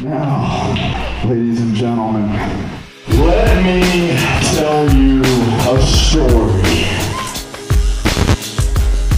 Now, 0.00 0.74
ladies 1.24 1.60
and 1.60 1.74
gentlemen, 1.74 2.30
let 3.08 3.64
me 3.64 4.16
tell 4.54 4.88
you 4.94 5.22
a 5.22 5.82
story. 5.82 6.86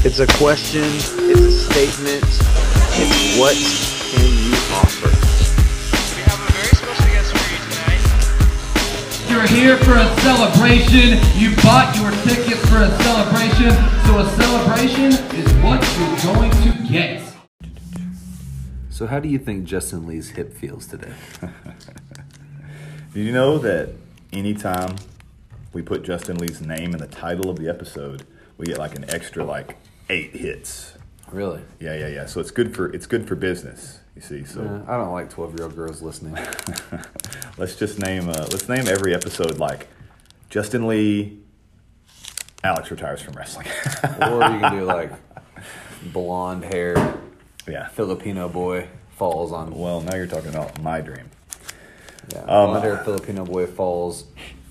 It's 0.02 0.20
a 0.20 0.26
question, 0.38 0.84
it's 1.28 1.40
a 1.40 1.52
statement, 1.52 2.24
it's 2.96 3.38
what 3.38 3.54
can 4.08 4.24
you 4.24 4.56
offer? 4.72 5.12
We 6.16 6.22
have 6.24 6.40
a 6.40 6.50
very 6.50 6.74
special 6.74 7.04
guest 7.12 7.36
for 7.36 7.44
you 7.52 7.60
tonight. 7.68 8.00
You're 9.28 9.46
here 9.48 9.76
for 9.84 9.96
a 9.98 10.08
celebration. 10.22 11.20
You 11.38 11.54
bought 11.56 11.94
your 12.00 12.10
ticket 12.24 12.56
for 12.56 12.78
a 12.78 12.90
celebration. 13.02 13.76
So 14.06 14.20
a 14.20 14.26
celebration 14.40 15.12
is 15.36 15.52
what 15.62 15.84
you're 15.98 16.34
going 16.34 16.50
to 16.50 16.88
get. 16.90 17.29
So, 19.00 19.06
how 19.06 19.18
do 19.18 19.30
you 19.30 19.38
think 19.38 19.64
Justin 19.64 20.06
Lee's 20.06 20.28
hip 20.28 20.52
feels 20.52 20.86
today? 20.86 21.14
Did 21.40 21.50
you 23.24 23.32
know 23.32 23.56
that 23.56 23.94
anytime 24.30 24.96
we 25.72 25.80
put 25.80 26.02
Justin 26.02 26.36
Lee's 26.36 26.60
name 26.60 26.92
in 26.92 26.98
the 26.98 27.06
title 27.06 27.48
of 27.48 27.56
the 27.56 27.66
episode, 27.66 28.24
we 28.58 28.66
get 28.66 28.76
like 28.76 28.94
an 28.96 29.08
extra 29.08 29.42
like 29.42 29.78
eight 30.10 30.36
hits. 30.36 30.98
Really? 31.32 31.62
Yeah, 31.78 31.94
yeah, 31.94 32.08
yeah. 32.08 32.26
So 32.26 32.40
it's 32.40 32.50
good 32.50 32.76
for 32.76 32.92
it's 32.92 33.06
good 33.06 33.26
for 33.26 33.36
business. 33.36 34.00
You 34.16 34.20
see. 34.20 34.44
So 34.44 34.60
Uh, 34.60 34.92
I 34.92 34.98
don't 34.98 35.12
like 35.12 35.30
12 35.30 35.54
year 35.58 35.64
old 35.64 35.76
girls 35.76 36.02
listening. 36.02 36.36
let's 37.56 37.76
just 37.76 37.98
name 37.98 38.28
uh, 38.28 38.48
let's 38.52 38.68
name 38.68 38.86
every 38.86 39.14
episode 39.14 39.56
like 39.56 39.88
Justin 40.50 40.86
Lee. 40.86 41.38
Alex 42.62 42.90
retires 42.90 43.22
from 43.22 43.32
wrestling. 43.32 43.66
or 44.04 44.42
you 44.42 44.60
can 44.60 44.76
do 44.76 44.84
like 44.84 45.10
blonde 46.12 46.64
hair 46.64 47.18
yeah. 47.70 47.88
Filipino 47.88 48.48
boy 48.48 48.88
falls 49.16 49.52
on. 49.52 49.74
Well, 49.78 50.00
now 50.00 50.16
you're 50.16 50.26
talking 50.26 50.50
about 50.50 50.80
my 50.82 51.00
dream. 51.00 51.30
Yeah, 52.32 52.40
Um, 52.40 52.46
blonde 52.70 52.84
hair 52.84 52.98
Filipino 52.98 53.44
boy 53.44 53.66
falls 53.66 54.24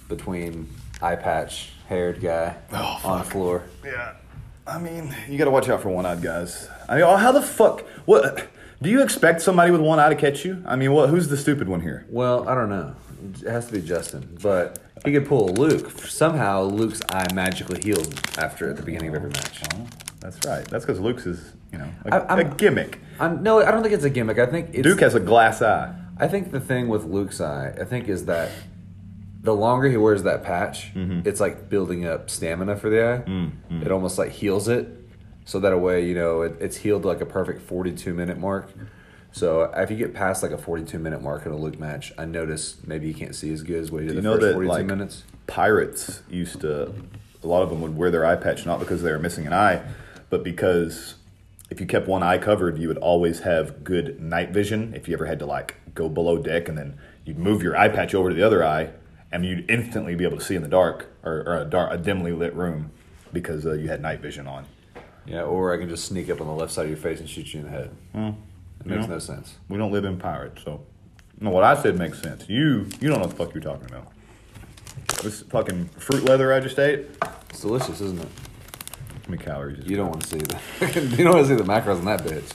between 0.07 0.69
eye 1.01 1.15
patch 1.15 1.71
haired 1.87 2.21
guy 2.21 2.55
Oh, 2.71 3.01
on 3.03 3.19
the 3.19 3.25
floor. 3.25 3.63
Yeah. 3.83 4.13
I 4.67 4.77
mean, 4.77 5.15
you 5.27 5.37
got 5.37 5.45
to 5.45 5.51
watch 5.51 5.67
out 5.67 5.81
for 5.81 5.89
one-eyed 5.89 6.21
guys. 6.21 6.69
I 6.87 6.95
mean, 6.95 7.03
oh, 7.03 7.15
how 7.15 7.31
the 7.31 7.41
fuck? 7.41 7.81
What? 8.05 8.47
Do 8.81 8.89
you 8.89 9.01
expect 9.01 9.41
somebody 9.41 9.71
with 9.71 9.81
one 9.81 9.99
eye 9.99 10.09
to 10.09 10.15
catch 10.15 10.45
you? 10.45 10.63
I 10.65 10.75
mean, 10.75 10.91
what? 10.93 11.09
Who's 11.09 11.27
the 11.27 11.37
stupid 11.37 11.67
one 11.67 11.81
here? 11.81 12.05
Well, 12.09 12.47
I 12.47 12.53
don't 12.55 12.69
know. 12.69 12.95
It 13.43 13.49
has 13.49 13.65
to 13.67 13.73
be 13.73 13.81
Justin, 13.81 14.37
but 14.41 14.79
he 15.03 15.11
could 15.11 15.27
pull 15.27 15.47
Luke. 15.49 15.89
Somehow, 16.01 16.61
Luke's 16.63 17.01
eye 17.11 17.27
magically 17.33 17.81
heals 17.81 18.07
after 18.37 18.69
at 18.69 18.77
the 18.77 18.83
beginning 18.83 19.09
of 19.09 19.15
every 19.15 19.29
match. 19.31 19.61
Oh, 19.73 19.87
that's 20.21 20.37
right. 20.47 20.63
That's 20.65 20.85
because 20.85 20.99
Luke's 21.01 21.25
is, 21.25 21.53
you 21.71 21.77
know, 21.79 21.89
a, 22.05 22.15
I- 22.31 22.39
a 22.39 22.55
gimmick. 22.55 22.99
I'm, 23.19 23.43
no, 23.43 23.61
I 23.61 23.71
don't 23.71 23.81
think 23.83 23.93
it's 23.93 24.03
a 24.05 24.09
gimmick. 24.09 24.39
I 24.39 24.45
think 24.45 24.69
it's, 24.73 24.83
Duke 24.83 25.01
has 25.01 25.13
a 25.15 25.19
glass 25.19 25.61
eye. 25.61 25.93
I 26.17 26.27
think 26.27 26.51
the 26.51 26.59
thing 26.59 26.87
with 26.87 27.03
Luke's 27.05 27.41
eye, 27.41 27.73
I 27.79 27.83
think, 27.83 28.07
is 28.07 28.25
that 28.25 28.49
the 29.41 29.53
longer 29.53 29.89
he 29.89 29.97
wears 29.97 30.23
that 30.23 30.43
patch, 30.43 30.93
Mm-hmm. 30.93 31.27
it's 31.27 31.39
like 31.39 31.69
building 31.69 32.05
up 32.05 32.29
stamina 32.29 32.75
for 32.77 32.89
the 32.89 33.03
eye. 33.03 33.17
Mm, 33.29 33.85
It 33.85 33.91
almost 33.91 34.17
like 34.17 34.31
heals 34.31 34.67
it, 34.67 34.87
so 35.45 35.59
that 35.59 35.71
a 35.73 35.77
way 35.77 36.05
you 36.05 36.13
know 36.15 36.41
it, 36.43 36.55
it's 36.59 36.77
healed 36.77 37.05
like 37.05 37.21
a 37.21 37.25
perfect 37.25 37.61
forty-two 37.61 38.13
minute 38.13 38.37
mark. 38.37 38.69
So 39.31 39.63
if 39.75 39.91
you 39.91 39.97
get 39.97 40.13
past 40.13 40.43
like 40.43 40.51
a 40.51 40.57
forty-two 40.57 40.99
minute 40.99 41.21
mark 41.21 41.45
in 41.45 41.51
a 41.51 41.57
Luke 41.57 41.79
match, 41.79 42.11
I 42.17 42.25
notice 42.25 42.77
maybe 42.85 43.07
you 43.07 43.13
can't 43.13 43.35
see 43.35 43.51
as 43.53 43.63
good 43.63 43.81
as 43.83 43.91
what 43.91 44.01
you 44.03 44.09
did 44.09 44.17
the 44.17 44.21
know 44.21 44.33
first 44.35 44.45
that 44.47 44.53
forty-two 44.53 44.71
like 44.73 44.85
minutes. 44.85 45.23
pirates 45.47 46.21
used 46.29 46.61
to, 46.61 46.93
a 47.43 47.47
lot 47.47 47.63
of 47.63 47.69
them 47.69 47.81
would 47.81 47.95
wear 47.97 48.11
their 48.11 48.25
eye 48.25 48.35
patch 48.35 48.65
not 48.65 48.79
because 48.79 49.03
they 49.03 49.11
were 49.11 49.19
missing 49.19 49.45
an 49.47 49.53
eye, 49.53 49.81
but 50.29 50.43
because 50.43 51.15
if 51.69 51.79
you 51.79 51.85
kept 51.85 52.07
one 52.07 52.23
eye 52.23 52.37
covered, 52.37 52.77
you 52.77 52.87
would 52.87 52.97
always 52.97 53.41
have 53.41 53.83
good 53.83 54.19
night 54.21 54.49
vision. 54.51 54.93
If 54.95 55.07
you 55.07 55.13
ever 55.13 55.25
had 55.25 55.39
to 55.39 55.45
like 55.45 55.75
go 55.93 56.09
below 56.09 56.37
deck 56.37 56.67
and 56.69 56.77
then 56.77 56.97
you'd 57.25 57.37
move 57.37 57.61
your 57.61 57.75
eye 57.77 57.89
patch 57.89 58.13
over 58.15 58.29
to 58.29 58.35
the 58.35 58.43
other 58.43 58.63
eye, 58.63 58.91
and 59.31 59.45
you'd 59.45 59.69
instantly 59.69 60.15
be 60.15 60.23
able 60.25 60.37
to 60.39 60.43
see 60.43 60.55
in 60.55 60.63
the 60.63 60.67
dark 60.67 61.07
or, 61.23 61.43
or 61.47 61.61
a 61.61 61.65
dark, 61.65 61.93
a 61.93 61.97
dimly 61.97 62.31
lit 62.31 62.53
room 62.55 62.89
because 63.31 63.65
uh, 63.65 63.73
you 63.73 63.87
had 63.87 64.01
night 64.01 64.19
vision 64.21 64.47
on. 64.47 64.65
Yeah, 65.27 65.43
or 65.43 65.71
I 65.71 65.77
can 65.77 65.87
just 65.87 66.05
sneak 66.05 66.29
up 66.31 66.41
on 66.41 66.47
the 66.47 66.53
left 66.53 66.71
side 66.71 66.83
of 66.85 66.89
your 66.89 66.97
face 66.97 67.19
and 67.19 67.29
shoot 67.29 67.53
you 67.53 67.59
in 67.59 67.65
the 67.67 67.71
head. 67.71 67.91
it 68.15 68.85
makes 68.87 69.01
Yeah. 69.03 69.05
no 69.07 69.19
sense. 69.19 69.55
We 69.67 69.77
don't 69.77 69.91
live 69.91 70.05
in 70.05 70.17
pirates, 70.17 70.63
so 70.65 70.81
no. 71.39 71.51
What 71.51 71.63
I 71.63 71.79
said 71.79 71.99
makes 71.99 72.19
sense. 72.21 72.49
You 72.49 72.87
you 72.99 73.07
don't 73.09 73.19
know 73.19 73.27
what 73.27 73.29
the 73.29 73.35
fuck 73.35 73.53
you're 73.53 73.61
talking 73.61 73.85
about. 73.85 74.11
This 75.21 75.41
fucking 75.43 75.89
fruit 75.89 76.23
leather 76.23 76.51
I 76.51 76.59
just 76.59 76.79
ate. 76.79 77.05
It's 77.51 77.61
delicious, 77.61 78.01
isn't 78.01 78.19
it? 78.21 78.27
How 79.29 79.33
many 79.33 79.43
calories? 79.45 79.85
You 79.85 79.95
don't 79.95 80.09
want 80.09 80.23
to 80.23 80.27
see 80.27 80.39
the 80.39 81.11
you 81.15 81.23
don't 81.23 81.35
want 81.35 81.47
to 81.47 81.55
see 81.55 81.55
the 81.55 81.63
macros 81.63 81.99
in 81.99 82.05
that 82.05 82.21
bitch. 82.23 82.51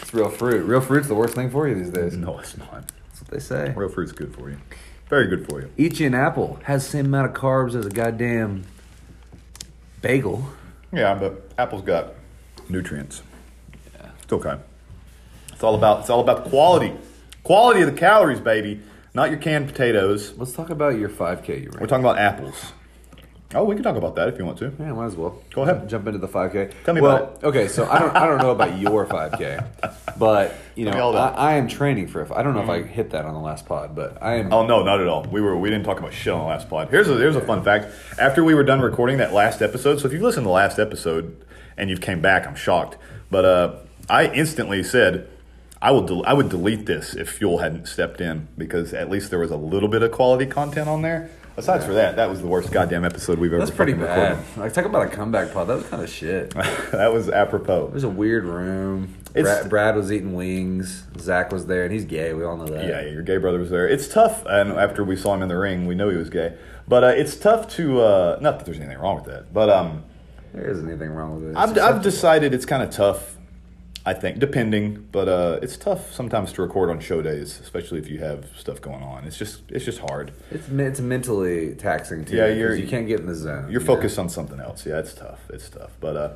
It's 0.00 0.14
real 0.14 0.30
fruit. 0.30 0.64
Real 0.64 0.80
fruit's 0.80 1.08
the 1.08 1.14
worst 1.14 1.34
thing 1.34 1.50
for 1.50 1.68
you 1.68 1.74
these 1.74 1.90
days. 1.90 2.16
No, 2.16 2.38
it's 2.38 2.56
not. 2.56 2.90
That's 3.08 3.20
what 3.20 3.30
they 3.30 3.38
say. 3.38 3.74
Real 3.76 3.90
fruit's 3.90 4.12
good 4.12 4.34
for 4.34 4.48
you. 4.48 4.56
Very 5.10 5.26
good 5.26 5.46
for 5.46 5.60
you. 5.60 5.70
Eat 5.76 6.00
you 6.00 6.06
an 6.06 6.14
apple. 6.14 6.58
Has 6.62 6.84
the 6.84 6.90
same 6.90 7.04
amount 7.04 7.26
of 7.26 7.34
carbs 7.34 7.74
as 7.74 7.84
a 7.84 7.90
goddamn 7.90 8.64
bagel. 10.00 10.46
Yeah, 10.90 11.12
but 11.12 11.50
apple's 11.58 11.82
got 11.82 12.14
nutrients. 12.70 13.22
Yeah. 13.94 14.08
It's 14.22 14.32
okay. 14.32 14.58
It's 15.52 15.62
all 15.62 15.74
about 15.74 16.00
it's 16.00 16.08
all 16.08 16.20
about 16.20 16.44
the 16.44 16.48
quality. 16.48 16.94
Quality 17.42 17.82
of 17.82 17.92
the 17.92 17.98
calories, 17.98 18.40
baby. 18.40 18.80
Not 19.12 19.28
your 19.28 19.38
canned 19.38 19.68
potatoes. 19.68 20.32
Let's 20.38 20.54
talk 20.54 20.70
about 20.70 20.98
your 20.98 21.10
5K 21.10 21.64
you 21.64 21.70
We're 21.78 21.86
talking 21.86 22.06
about 22.06 22.18
apples. 22.18 22.72
Oh, 23.56 23.64
we 23.64 23.74
can 23.74 23.82
talk 23.82 23.96
about 23.96 24.14
that 24.16 24.28
if 24.28 24.38
you 24.38 24.44
want 24.44 24.58
to. 24.58 24.72
Yeah, 24.78 24.92
might 24.92 25.06
as 25.06 25.16
well. 25.16 25.38
Go 25.50 25.62
ahead. 25.62 25.88
Jump 25.88 26.06
into 26.06 26.18
the 26.18 26.28
5K. 26.28 26.72
Tell 26.84 26.94
me 26.94 27.00
well, 27.00 27.16
about 27.16 27.42
it. 27.42 27.46
okay, 27.46 27.68
so 27.68 27.86
I 27.86 27.98
don't 27.98 28.14
I 28.14 28.26
don't 28.26 28.38
know 28.38 28.50
about 28.50 28.78
your 28.78 29.06
5K, 29.06 29.66
but 30.18 30.54
you 30.74 30.84
know 30.84 31.14
I. 31.14 31.28
I 31.28 31.54
am 31.54 31.66
training 31.66 32.08
for. 32.08 32.22
a- 32.22 32.34
I 32.34 32.42
don't 32.42 32.54
know 32.54 32.62
if 32.62 32.68
I 32.68 32.82
hit 32.82 33.10
that 33.10 33.24
on 33.24 33.34
the 33.34 33.40
last 33.40 33.66
pod, 33.66 33.94
but 33.94 34.22
I 34.22 34.36
am. 34.36 34.52
Oh 34.52 34.66
no, 34.66 34.82
not 34.82 35.00
at 35.00 35.08
all. 35.08 35.24
We 35.24 35.40
were 35.40 35.56
we 35.56 35.70
didn't 35.70 35.84
talk 35.84 35.98
about 35.98 36.12
shit 36.12 36.32
on 36.32 36.40
the 36.40 36.46
last 36.46 36.68
pod. 36.68 36.90
Here's 36.90 37.08
a 37.08 37.14
here's 37.16 37.36
a 37.36 37.40
fun 37.40 37.62
fact. 37.64 37.86
After 38.18 38.44
we 38.44 38.54
were 38.54 38.64
done 38.64 38.80
recording 38.80 39.18
that 39.18 39.32
last 39.32 39.62
episode, 39.62 40.00
so 40.00 40.06
if 40.06 40.12
you've 40.12 40.22
listened 40.22 40.44
to 40.44 40.48
the 40.48 40.52
last 40.52 40.78
episode 40.78 41.36
and 41.76 41.88
you've 41.90 42.00
came 42.00 42.20
back, 42.20 42.46
I'm 42.46 42.54
shocked. 42.56 42.96
But 43.30 43.44
uh, 43.44 43.74
I 44.08 44.26
instantly 44.28 44.82
said 44.82 45.28
I 45.80 45.90
will 45.90 46.02
del- 46.02 46.26
I 46.26 46.32
would 46.32 46.48
delete 46.48 46.86
this 46.86 47.14
if 47.14 47.30
Fuel 47.30 47.58
hadn't 47.58 47.86
stepped 47.86 48.20
in 48.20 48.48
because 48.56 48.92
at 48.94 49.10
least 49.10 49.30
there 49.30 49.38
was 49.38 49.50
a 49.50 49.56
little 49.56 49.88
bit 49.88 50.02
of 50.02 50.10
quality 50.12 50.46
content 50.46 50.88
on 50.88 51.02
there. 51.02 51.30
Aside 51.56 51.82
for 51.84 51.94
that, 51.94 52.16
that 52.16 52.28
was 52.28 52.40
the 52.42 52.46
worst 52.46 52.70
goddamn 52.70 53.04
episode 53.04 53.38
we've 53.38 53.50
ever. 53.52 53.64
That's 53.64 53.74
pretty 53.74 53.94
bad. 53.94 54.36
recorded. 54.38 54.58
Like 54.58 54.72
talk 54.74 54.84
about 54.84 55.06
a 55.06 55.08
comeback 55.08 55.52
pod. 55.52 55.68
That 55.68 55.76
was 55.76 55.86
kind 55.86 56.02
of 56.02 56.10
shit. 56.10 56.54
That 56.92 57.12
was 57.12 57.28
apropos. 57.30 57.86
It 57.86 57.92
was 57.94 58.04
a 58.04 58.08
weird 58.08 58.44
room. 58.44 59.14
It's- 59.34 59.42
Brad, 59.60 59.70
Brad 59.70 59.96
was 59.96 60.12
eating 60.12 60.34
wings. 60.34 61.04
Zach 61.18 61.50
was 61.52 61.66
there, 61.66 61.84
and 61.84 61.92
he's 61.92 62.04
gay. 62.04 62.32
We 62.34 62.44
all 62.44 62.56
know 62.56 62.66
that. 62.66 62.84
Yeah, 62.86 63.02
your 63.02 63.22
gay 63.22 63.38
brother 63.38 63.58
was 63.58 63.70
there. 63.70 63.88
It's 63.88 64.06
tough, 64.08 64.44
and 64.46 64.72
after 64.72 65.02
we 65.04 65.16
saw 65.16 65.34
him 65.34 65.42
in 65.42 65.48
the 65.48 65.56
ring, 65.58 65.86
we 65.86 65.94
know 65.94 66.08
he 66.10 66.16
was 66.16 66.30
gay. 66.30 66.56
But 66.88 67.04
uh, 67.04 67.08
it's 67.08 67.36
tough 67.36 67.68
to 67.76 68.00
uh, 68.00 68.38
not 68.40 68.58
that 68.58 68.64
there's 68.66 68.78
anything 68.78 68.98
wrong 68.98 69.16
with 69.16 69.24
that, 69.26 69.52
but 69.52 69.68
um, 69.70 70.04
There 70.52 70.70
isn't 70.70 70.88
anything 70.88 71.10
wrong 71.10 71.34
with 71.36 71.44
it. 71.44 71.50
It's 71.50 71.58
I've, 71.58 71.78
I've 71.96 72.02
decided 72.02 72.52
it's 72.54 72.66
kind 72.66 72.82
of 72.82 72.90
tough. 72.90 73.35
I 74.08 74.14
think, 74.14 74.38
depending, 74.38 75.08
but 75.10 75.28
uh, 75.28 75.58
it's 75.62 75.76
tough 75.76 76.12
sometimes 76.12 76.52
to 76.52 76.62
record 76.62 76.90
on 76.90 77.00
show 77.00 77.20
days, 77.22 77.58
especially 77.60 77.98
if 77.98 78.08
you 78.08 78.20
have 78.20 78.46
stuff 78.56 78.80
going 78.80 79.02
on. 79.02 79.24
It's 79.24 79.36
just 79.36 79.62
it's 79.68 79.84
just 79.84 79.98
hard. 79.98 80.32
It's 80.52 80.68
it's 80.68 81.00
mentally 81.00 81.74
taxing 81.74 82.24
too. 82.24 82.36
Yeah, 82.36 82.46
you're- 82.46 82.80
you 82.80 82.86
can't 82.86 83.08
get 83.08 83.18
in 83.18 83.26
the 83.26 83.34
zone. 83.34 83.64
You're 83.64 83.80
you 83.82 83.86
know? 83.86 83.94
focused 83.94 84.18
on 84.20 84.28
something 84.28 84.60
else. 84.60 84.86
Yeah, 84.86 85.00
it's 85.00 85.12
tough. 85.12 85.40
It's 85.50 85.68
tough. 85.68 85.90
But 86.00 86.16
uh, 86.16 86.30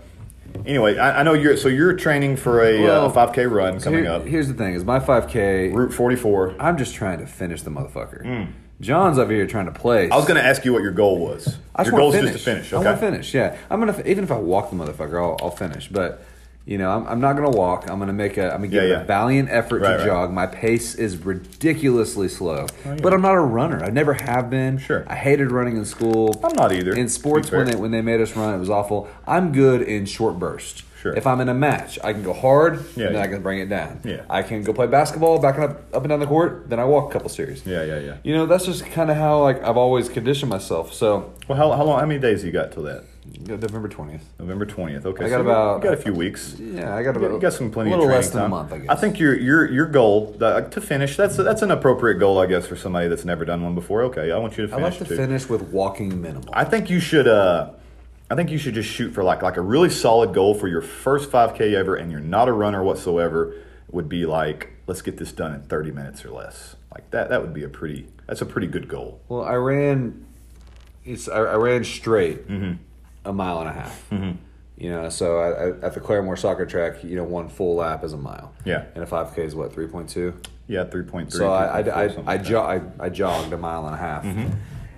anyway, 0.67 0.99
I, 0.99 1.21
I 1.21 1.23
know 1.23 1.33
you're 1.35 1.57
so 1.57 1.69
you're 1.69 1.95
training 1.95 2.37
for 2.39 2.61
a, 2.65 2.83
Well, 2.83 3.07
uh, 3.07 3.13
5K 3.33 3.49
run 3.49 3.79
So 3.79 3.85
coming 3.85 4.03
here- 4.03 4.13
up. 4.15 4.27
Here's 4.27 4.49
the 4.49 4.55
thing: 4.55 4.75
is 4.75 4.85
my 4.85 4.99
5K. 4.99 5.73
Route 5.73 5.95
44. 5.95 6.57
I'm 6.59 6.77
just 6.77 6.95
trying 6.97 7.21
to 7.21 7.27
finish 7.27 7.63
the 7.63 7.71
motherfucker. 7.71 8.49
John's 8.81 9.19
over 9.19 9.31
here 9.33 9.47
trying 9.47 9.73
to. 9.73 9.79
Hmm. 9.79 10.13
I 10.13 10.17
was 10.17 10.25
going 10.27 10.41
to 10.43 10.45
ask 10.45 10.65
you 10.65 10.73
what 10.73 10.83
your 10.83 10.91
goal 10.93 11.19
was. 11.19 11.57
I 11.77 11.85
just 11.85 11.93
your 11.93 12.01
goal 12.01 12.13
is 12.15 12.21
just 12.23 12.33
to 12.33 12.39
finish. 12.39 12.73
I 12.73 12.79
Okay. 12.79 12.87
want 12.87 12.99
to 13.01 13.07
finish. 13.07 13.33
Yeah, 13.33 13.57
I'm 13.71 13.79
gonna 13.79 14.03
even 14.07 14.25
if 14.25 14.33
I 14.33 14.39
walk 14.39 14.71
the 14.71 14.77
motherfucker, 14.77 15.23
I'll, 15.23 15.37
I'll 15.41 15.51
finish. 15.55 15.87
But 15.89 16.25
you 16.67 16.79
know, 16.79 16.91
I'm, 16.91 17.07
I'm 17.07 17.21
not 17.21 17.35
gonna 17.37 17.51
walk. 17.51 17.89
I'm 17.91 17.99
gonna 17.99 18.13
make 18.13 18.37
a. 18.37 18.45
I'm 18.53 18.59
gonna 18.61 18.69
give 18.69 18.83
Yeah, 18.85 18.89
yeah. 18.97 19.01
a 19.01 19.05
valiant 19.05 19.49
effort 19.51 19.81
Right, 19.83 19.93
to 19.93 19.97
right. 19.99 20.07
jog. 20.07 20.33
My 20.33 20.47
pace 20.47 20.95
is 20.95 21.17
ridiculously 21.19 22.29
slow, 22.29 22.67
oh, 22.87 22.97
but 23.03 23.13
I'm 23.13 23.23
not 23.23 23.35
a 23.35 23.41
runner. 23.41 23.83
I 23.83 23.91
never 23.91 24.15
have 24.15 24.51
been. 24.51 24.79
Sure. 24.79 25.05
I 25.09 25.15
hated 25.17 25.51
running 25.51 25.77
in 25.77 25.85
school. 25.85 26.41
I'm 26.45 26.55
not 26.55 26.73
either, 26.73 26.93
In 26.95 27.09
sports, 27.09 27.51
when 27.51 27.67
they 27.67 27.77
when 27.77 27.91
they 27.91 28.03
made 28.03 28.21
us 28.21 28.37
run, 28.37 28.55
it 28.55 28.59
was 28.59 28.71
awful. 28.71 29.09
I'm 29.27 29.53
good 29.53 29.83
in 29.83 30.07
short 30.07 30.39
bursts. 30.39 30.83
Sure. 31.01 31.15
If 31.17 31.27
I'm 31.27 31.41
in 31.41 31.49
a 31.49 31.55
match, 31.55 31.99
I 32.05 32.13
can 32.13 32.23
go 32.23 32.35
hard, 32.35 32.75
Yeah, 32.95 33.07
and 33.07 33.15
then 33.15 33.23
yeah. 33.23 33.23
I 33.23 33.27
can 33.29 33.41
bring 33.43 33.59
it 33.59 33.71
down. 33.71 34.01
Yeah. 34.05 34.21
I 34.29 34.43
can 34.43 34.63
go 34.63 34.75
play 34.75 34.87
basketball, 34.87 35.39
backing 35.41 35.63
up 35.65 35.81
up 35.95 36.03
and 36.03 36.11
down 36.11 36.21
the 36.21 36.27
court. 36.27 36.69
Then 36.69 36.79
I 36.79 36.85
walk 36.85 37.09
a 37.09 37.13
couple 37.15 37.31
series. 37.31 37.65
Yeah, 37.65 37.83
yeah, 37.85 37.99
yeah. 38.01 38.17
You 38.23 38.35
know, 38.35 38.45
that's 38.45 38.67
just 38.67 38.85
kind 38.85 39.11
of 39.11 39.17
how 39.17 39.41
like 39.43 39.63
I've 39.65 39.79
always 39.79 40.11
conditioned 40.11 40.51
myself. 40.51 40.93
So 40.93 41.33
Well, 41.49 41.57
how, 41.57 41.73
how 41.73 41.85
long? 41.85 42.01
How 42.01 42.07
many 42.07 42.21
days 42.21 42.45
you 42.45 42.53
got 42.53 42.73
till 42.73 42.83
that? 42.83 43.05
November 43.47 43.89
twentieth. 43.89 44.25
November 44.39 44.67
20th. 44.67 45.05
Okay. 45.07 45.25
I 45.25 45.29
got 45.29 45.37
so 45.37 45.41
about- 45.43 45.77
you 45.79 45.85
got 45.85 45.95
a 45.95 46.03
few 46.03 46.13
weeks. 46.13 46.57
Yeah, 46.59 46.95
I 46.95 47.03
got 47.03 47.17
about 47.17 47.33
you 47.33 47.39
got 47.41 47.53
some 47.53 47.71
plenty 47.71 47.91
a 47.91 47.97
little 47.97 48.09
of 48.11 48.15
less 48.15 48.31
than 48.31 48.43
time. 48.43 48.47
a 48.53 48.55
month. 48.57 48.73
I 48.73 48.79
guess. 48.79 48.87
I 48.91 48.95
think 48.97 49.19
your 49.19 49.35
your 49.39 49.71
your 49.71 49.87
goal 49.87 50.37
uh, 50.41 50.63
to 50.63 50.81
finish 50.81 51.17
that's 51.17 51.37
that's 51.37 51.63
an 51.63 51.71
appropriate 51.71 52.19
goal, 52.19 52.39
I 52.39 52.47
guess, 52.47 52.67
for 52.67 52.77
somebody 52.77 53.09
that's 53.09 53.25
never 53.25 53.45
done 53.45 53.63
one 53.63 53.75
before. 53.75 54.03
Okay, 54.05 54.31
I 54.33 54.39
want 54.39 54.57
you 54.59 54.67
to 54.67 54.69
finish, 54.69 54.83
I 54.85 54.89
like 54.89 54.99
to 54.99 55.05
too. 55.07 55.17
finish 55.17 55.49
with 55.49 55.63
walking 55.63 56.21
minimal. 56.21 56.49
I 56.53 56.65
think 56.65 56.91
you 56.91 57.01
should. 57.01 57.29
Uh, 57.29 57.71
I 58.31 58.35
think 58.37 58.51
you 58.51 58.59
should 58.59 58.75
just 58.75 58.89
shoot 58.89 59.13
for 59.13 59.23
like 59.25 59.43
like 59.43 59.57
a 59.57 59.63
really 59.63 59.91
solid 59.91 60.33
goal 60.35 60.55
for 60.55 60.69
your 60.69 60.83
first 60.83 61.31
5K 61.31 61.75
ever, 61.75 61.97
and 61.97 62.11
you're 62.11 62.21
not 62.21 62.49
a 62.49 62.53
runner 62.53 62.83
whatsoever. 62.83 63.55
Would 63.93 64.09
be 64.09 64.25
like 64.25 64.71
let's 64.87 65.03
get 65.03 65.17
this 65.17 65.33
done 65.33 65.53
in 65.55 65.63
30 65.63 65.91
minutes 65.93 66.25
or 66.25 66.31
less. 66.31 66.77
Like 66.93 67.11
that, 67.11 67.29
that 67.31 67.41
would 67.43 67.53
be 67.55 67.63
a 67.65 67.69
pretty, 67.69 68.07
that's 68.27 68.41
a 68.41 68.47
pretty 68.47 68.67
good 68.69 68.89
goal. 68.89 69.21
Well, 69.29 69.43
I 69.45 69.55
ran. 69.55 70.27
It's 71.05 71.29
I, 71.29 71.39
I 71.39 71.55
ran 71.57 71.83
straight 71.85 72.47
a 73.25 73.33
mile 73.33 73.61
and 73.61 73.69
a 73.69 73.73
half. 73.73 74.11
Mm-hmm. 74.11 74.37
You 74.77 74.91
know, 74.91 75.09
so 75.11 75.39
I, 75.39 75.49
I, 75.49 75.87
at 75.87 75.95
the 75.95 76.01
Claremore 76.01 76.39
soccer 76.39 76.65
track, 76.65 77.05
you 77.05 77.15
know, 77.15 77.25
one 77.25 77.51
full 77.51 77.77
lap 77.77 78.03
is 78.03 78.15
a 78.15 78.17
mile. 78.17 78.55
Yeah. 78.65 78.87
and 78.95 79.05
a 79.05 79.07
five 79.07 79.35
k 79.35 79.45
is 79.45 79.55
what 79.55 79.73
three 79.73 79.87
point 79.87 80.09
two. 80.09 80.35
Yeah, 80.67 80.85
3.3. 80.85 81.33
So 81.33 81.51
I 81.51 81.81
I, 81.81 81.83
3.4, 81.83 81.93
I, 81.93 82.07
something 82.07 82.29
I, 82.29 82.33
like 82.33 82.43
that. 82.43 82.49
jo- 82.49 82.63
I, 82.63 83.05
I 83.05 83.09
jogged 83.09 83.53
a 83.53 83.59
mile 83.59 83.87
and 83.87 83.95
a 83.95 83.99
half. 83.99 84.25
Mm-hmm. 84.25 84.51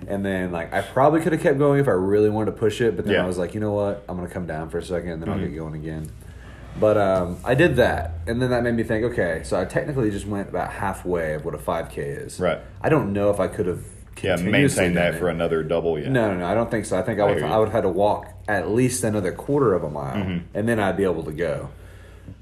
And 0.07 0.25
then 0.25 0.51
like 0.51 0.71
I 0.73 0.81
probably 0.81 1.21
could 1.21 1.33
have 1.33 1.41
kept 1.41 1.57
going 1.57 1.79
if 1.79 1.87
I 1.87 1.91
really 1.91 2.29
wanted 2.29 2.51
to 2.51 2.57
push 2.57 2.79
it, 2.79 2.95
but 2.95 3.05
then 3.05 3.15
Yeah. 3.15 3.23
I 3.23 3.27
was 3.27 3.37
like, 3.37 3.53
you 3.53 3.59
know 3.59 3.73
what? 3.73 4.03
I'm 4.07 4.15
gonna 4.15 4.29
come 4.29 4.45
down 4.45 4.69
for 4.69 4.77
a 4.77 4.83
second 4.83 5.09
and 5.09 5.21
then 5.21 5.29
I'll 5.29 5.39
get 5.39 5.47
mm-hmm. 5.47 5.57
going 5.57 5.75
again. 5.75 6.09
But 6.79 6.97
um, 6.97 7.37
I 7.43 7.53
did 7.53 7.75
that, 7.75 8.13
and 8.25 8.41
then 8.41 8.49
that 8.49 8.63
made 8.63 8.73
me 8.73 8.83
think. 8.83 9.05
Okay, 9.05 9.41
so 9.43 9.59
I 9.59 9.65
technically 9.65 10.09
just 10.09 10.25
went 10.25 10.49
about 10.49 10.71
halfway 10.71 11.35
of 11.35 11.45
what 11.45 11.53
a 11.53 11.57
5K 11.59 11.97
is. 12.25 12.39
Right. 12.39 12.59
I 12.81 12.89
don't 12.89 13.13
know 13.13 13.29
if 13.29 13.39
I 13.39 13.47
could 13.47 13.67
have. 13.67 13.83
Yeah, 14.21 14.35
maintain 14.37 14.93
that 14.93 15.15
for 15.19 15.29
another 15.29 15.63
double. 15.63 15.99
Yeah. 15.99 16.09
No, 16.09 16.31
no, 16.31 16.39
no. 16.39 16.45
I 16.45 16.53
don't 16.53 16.69
think 16.71 16.85
so. 16.85 16.97
I 16.97 17.01
think 17.01 17.19
I 17.19 17.23
I 17.23 17.29
would. 17.31 17.39
you. 17.39 17.45
I 17.45 17.57
would 17.57 17.65
have 17.69 17.73
had 17.73 17.81
to 17.81 17.89
walk 17.89 18.27
at 18.47 18.69
least 18.69 19.03
another 19.03 19.31
quarter 19.31 19.73
of 19.73 19.83
a 19.83 19.89
mile, 19.89 20.15
Mm-hmm. 20.15 20.57
and 20.57 20.67
then 20.69 20.79
I'd 20.79 20.95
be 20.97 21.03
able 21.03 21.23
to 21.23 21.31
go. 21.31 21.69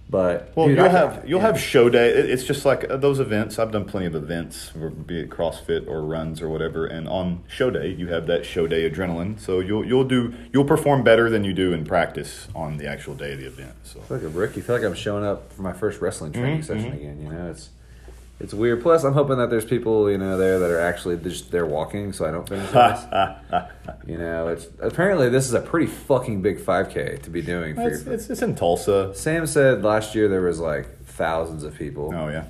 But 0.09 0.51
Well, 0.55 0.67
dude, 0.67 0.77
you'll 0.77 0.85
I- 0.87 0.89
have 0.89 1.23
you'll 1.25 1.39
yeah. 1.39 1.47
have 1.47 1.59
show 1.59 1.89
day. 1.89 2.09
It's 2.09 2.43
just 2.43 2.65
like 2.65 2.89
uh, 2.91 2.97
those 2.97 3.19
events. 3.21 3.57
I've 3.57 3.71
done 3.71 3.85
plenty 3.85 4.07
of 4.07 4.13
events, 4.15 4.71
be 5.07 5.21
it 5.21 5.29
CrossFit 5.29 5.87
or 5.87 6.01
runs 6.01 6.41
or 6.41 6.49
whatever. 6.49 6.85
And 6.85 7.07
on 7.07 7.43
show 7.47 7.71
day, 7.71 7.87
you 7.87 8.07
have 8.09 8.27
that 8.27 8.45
show 8.45 8.67
day 8.67 8.89
adrenaline. 8.89 9.39
So 9.39 9.61
you'll 9.61 9.85
you'll 9.85 10.03
do 10.03 10.33
you'll 10.51 10.65
perform 10.65 11.03
better 11.03 11.29
than 11.29 11.45
you 11.45 11.53
do 11.53 11.71
in 11.71 11.85
practice 11.85 12.49
on 12.53 12.75
the 12.77 12.87
actual 12.87 13.15
day 13.15 13.31
of 13.33 13.39
the 13.39 13.47
event. 13.47 13.73
So 13.83 14.01
I 14.01 14.03
feel 14.03 14.17
like 14.17 14.25
a 14.25 14.29
rookie. 14.29 14.59
I 14.59 14.63
feel 14.63 14.75
like 14.75 14.85
I'm 14.85 14.95
showing 14.95 15.23
up 15.23 15.51
for 15.53 15.61
my 15.61 15.71
first 15.73 16.01
wrestling 16.01 16.33
training 16.33 16.59
Mm-hmm, 16.59 16.73
session 16.73 16.91
again. 16.91 17.21
You 17.23 17.29
know, 17.29 17.49
it's 17.49 17.69
it's 18.41 18.55
weird. 18.55 18.81
Plus, 18.81 19.03
I'm 19.03 19.13
hoping 19.13 19.37
that 19.37 19.51
there's 19.51 19.65
people 19.65 20.09
you 20.09 20.17
know 20.17 20.35
there 20.35 20.57
that 20.59 20.71
are 20.71 20.79
actually 20.79 21.17
just 21.17 21.51
they're 21.51 21.65
walking, 21.65 22.11
so 22.11 22.25
I 22.25 22.31
don't 22.31 22.47
finish 22.49 22.69
this. 22.71 23.05
you 24.07 24.17
know, 24.17 24.47
it's 24.47 24.67
apparently 24.79 25.29
this 25.29 25.45
is 25.45 25.53
a 25.53 25.61
pretty 25.61 25.85
fucking 25.85 26.41
big 26.41 26.59
5K 26.59 27.21
to 27.21 27.29
be 27.29 27.41
doing. 27.41 27.75
For 27.75 27.87
it's, 27.87 28.03
your, 28.03 28.13
it's, 28.13 28.29
it's 28.29 28.41
in 28.41 28.55
Tulsa. 28.55 29.13
Sam 29.13 29.45
said 29.45 29.83
last 29.83 30.15
year 30.15 30.27
there 30.27 30.41
was 30.41 30.59
like 30.59 31.05
thousands 31.05 31.63
of 31.63 31.77
people. 31.77 32.11
Oh 32.13 32.29
yeah. 32.29 32.45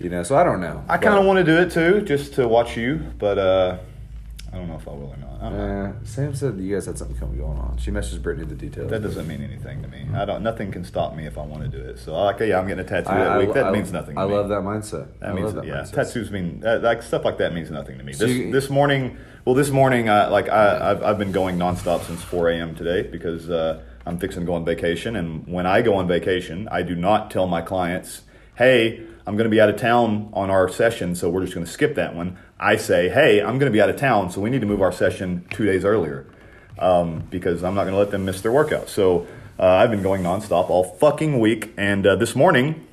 You 0.00 0.08
know, 0.08 0.24
so 0.24 0.36
I 0.36 0.42
don't 0.42 0.60
know. 0.60 0.84
I 0.88 0.98
kind 0.98 1.16
of 1.16 1.24
want 1.24 1.38
to 1.38 1.44
do 1.44 1.58
it 1.58 1.70
too, 1.70 2.04
just 2.04 2.34
to 2.34 2.48
watch 2.48 2.76
you, 2.76 2.96
but 3.18 3.38
uh, 3.38 3.78
I 4.52 4.56
don't 4.58 4.68
know 4.68 4.76
if 4.76 4.86
I 4.86 4.90
will 4.90 5.14
or 5.14 5.16
not. 5.16 5.40
Uh, 5.42 5.92
Sam 6.04 6.34
said 6.34 6.58
you 6.58 6.74
guys 6.74 6.84
had 6.84 6.98
something 6.98 7.16
coming 7.16 7.38
going 7.38 7.56
on. 7.56 7.78
She 7.78 7.90
messaged 7.90 8.20
Brittany 8.22 8.46
the 8.46 8.54
details. 8.54 8.90
That 8.90 9.00
doesn't 9.02 9.26
mean 9.26 9.42
anything 9.42 9.80
to 9.80 9.88
me. 9.88 10.06
I 10.14 10.26
don't. 10.26 10.42
Nothing 10.42 10.70
can 10.70 10.84
stop 10.84 11.16
me 11.16 11.24
if 11.26 11.38
I 11.38 11.42
want 11.42 11.62
to 11.62 11.68
do 11.68 11.82
it. 11.82 11.98
So, 11.98 12.12
like, 12.12 12.38
yeah, 12.40 12.58
I'm 12.58 12.66
getting 12.66 12.84
a 12.84 12.88
tattoo 12.88 13.08
I- 13.08 13.18
that 13.18 13.28
I- 13.32 13.38
week. 13.38 13.54
That 13.54 13.66
I- 13.66 13.70
means 13.72 13.92
nothing. 13.92 14.14
To 14.16 14.20
I 14.20 14.26
me. 14.26 14.34
love 14.34 14.50
that 14.50 14.60
mindset. 14.60 15.08
That 15.20 15.30
I 15.30 15.32
means 15.32 15.46
love 15.46 15.54
that 15.54 15.66
yeah. 15.66 15.80
mindset. 15.82 15.92
Tattoos 15.92 16.30
mean 16.30 16.62
uh, 16.66 16.80
like 16.82 17.02
stuff 17.02 17.24
like 17.24 17.38
that 17.38 17.54
means 17.54 17.70
nothing 17.70 17.96
to 17.96 18.04
me. 18.04 18.12
So 18.12 18.26
This 18.26 18.36
you- 18.36 18.52
this 18.52 18.68
morning, 18.68 19.16
well, 19.46 19.54
this 19.54 19.70
morning, 19.70 20.10
uh, 20.10 20.28
like 20.30 20.50
I, 20.50 20.90
I've 20.90 21.02
I've 21.02 21.18
been 21.18 21.32
going 21.32 21.56
nonstop 21.56 22.02
since 22.02 22.22
4 22.22 22.50
a.m. 22.50 22.74
today 22.74 23.02
because 23.08 23.48
uh, 23.48 23.80
I'm 24.04 24.18
fixing 24.18 24.42
to 24.42 24.46
go 24.46 24.52
on 24.54 24.66
vacation. 24.66 25.16
And 25.16 25.46
when 25.46 25.64
I 25.66 25.80
go 25.80 25.94
on 25.94 26.06
vacation, 26.06 26.68
I 26.70 26.82
do 26.82 26.94
not 26.94 27.30
tell 27.30 27.46
my 27.46 27.62
clients, 27.62 28.22
"Hey, 28.56 29.00
I'm 29.26 29.36
going 29.36 29.44
to 29.44 29.50
be 29.50 29.60
out 29.60 29.68
of 29.68 29.76
town 29.76 30.30
on 30.32 30.50
our 30.50 30.68
session, 30.68 31.14
so 31.14 31.28
we're 31.30 31.42
just 31.42 31.54
going 31.54 31.66
to 31.66 31.72
skip 31.72 31.94
that 31.96 32.14
one." 32.14 32.38
I 32.58 32.76
say, 32.76 33.08
"Hey, 33.08 33.40
I'm 33.40 33.58
going 33.58 33.70
to 33.70 33.74
be 33.74 33.80
out 33.80 33.90
of 33.90 33.96
town, 33.96 34.30
so 34.30 34.40
we 34.40 34.50
need 34.50 34.60
to 34.60 34.66
move 34.66 34.82
our 34.82 34.92
session 34.92 35.46
two 35.50 35.64
days 35.64 35.84
earlier." 35.84 36.26
um, 36.78 37.24
because 37.30 37.62
I'm 37.62 37.74
not 37.74 37.82
going 37.82 37.92
to 37.94 37.98
let 37.98 38.10
them 38.10 38.24
miss 38.24 38.40
their 38.40 38.52
workout. 38.52 38.88
So 38.88 39.26
uh, 39.58 39.66
I've 39.66 39.90
been 39.90 40.02
going 40.02 40.22
nonstop 40.22 40.70
all 40.70 40.84
fucking 40.84 41.38
week, 41.40 41.72
and 41.76 42.06
uh, 42.06 42.16
this 42.16 42.34
morning 42.34 42.86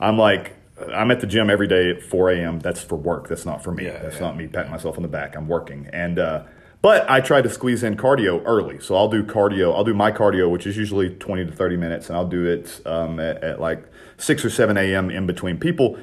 I'm 0.00 0.18
like, 0.18 0.54
I'm 0.92 1.10
at 1.10 1.20
the 1.20 1.26
gym 1.26 1.50
every 1.50 1.68
day 1.68 1.90
at 1.90 2.02
4 2.02 2.30
a.m. 2.32 2.60
That's 2.60 2.82
for 2.82 2.96
work. 2.96 3.28
That's 3.28 3.46
not 3.46 3.62
for 3.62 3.72
me. 3.72 3.84
Yeah, 3.84 4.02
That's 4.02 4.16
yeah. 4.16 4.22
not 4.22 4.36
me 4.36 4.48
patting 4.48 4.72
myself 4.72 4.96
on 4.96 5.02
the 5.02 5.08
back. 5.08 5.36
I'm 5.36 5.48
working, 5.48 5.88
and 5.92 6.18
uh, 6.18 6.42
but 6.82 7.08
I 7.08 7.20
try 7.20 7.40
to 7.40 7.48
squeeze 7.48 7.82
in 7.82 7.96
cardio 7.96 8.42
early. 8.44 8.80
So 8.80 8.96
I'll 8.96 9.08
do 9.08 9.22
cardio. 9.22 9.74
I'll 9.74 9.84
do 9.84 9.94
my 9.94 10.10
cardio, 10.10 10.50
which 10.50 10.66
is 10.66 10.76
usually 10.76 11.10
20 11.10 11.46
to 11.46 11.52
30 11.52 11.76
minutes, 11.76 12.08
and 12.08 12.16
I'll 12.16 12.28
do 12.28 12.44
it 12.44 12.80
um, 12.84 13.20
at, 13.20 13.42
at 13.44 13.60
like 13.60 13.84
6 14.16 14.44
or 14.44 14.50
7 14.50 14.76
a.m. 14.76 15.10
in 15.10 15.26
between 15.26 15.58
people. 15.58 15.98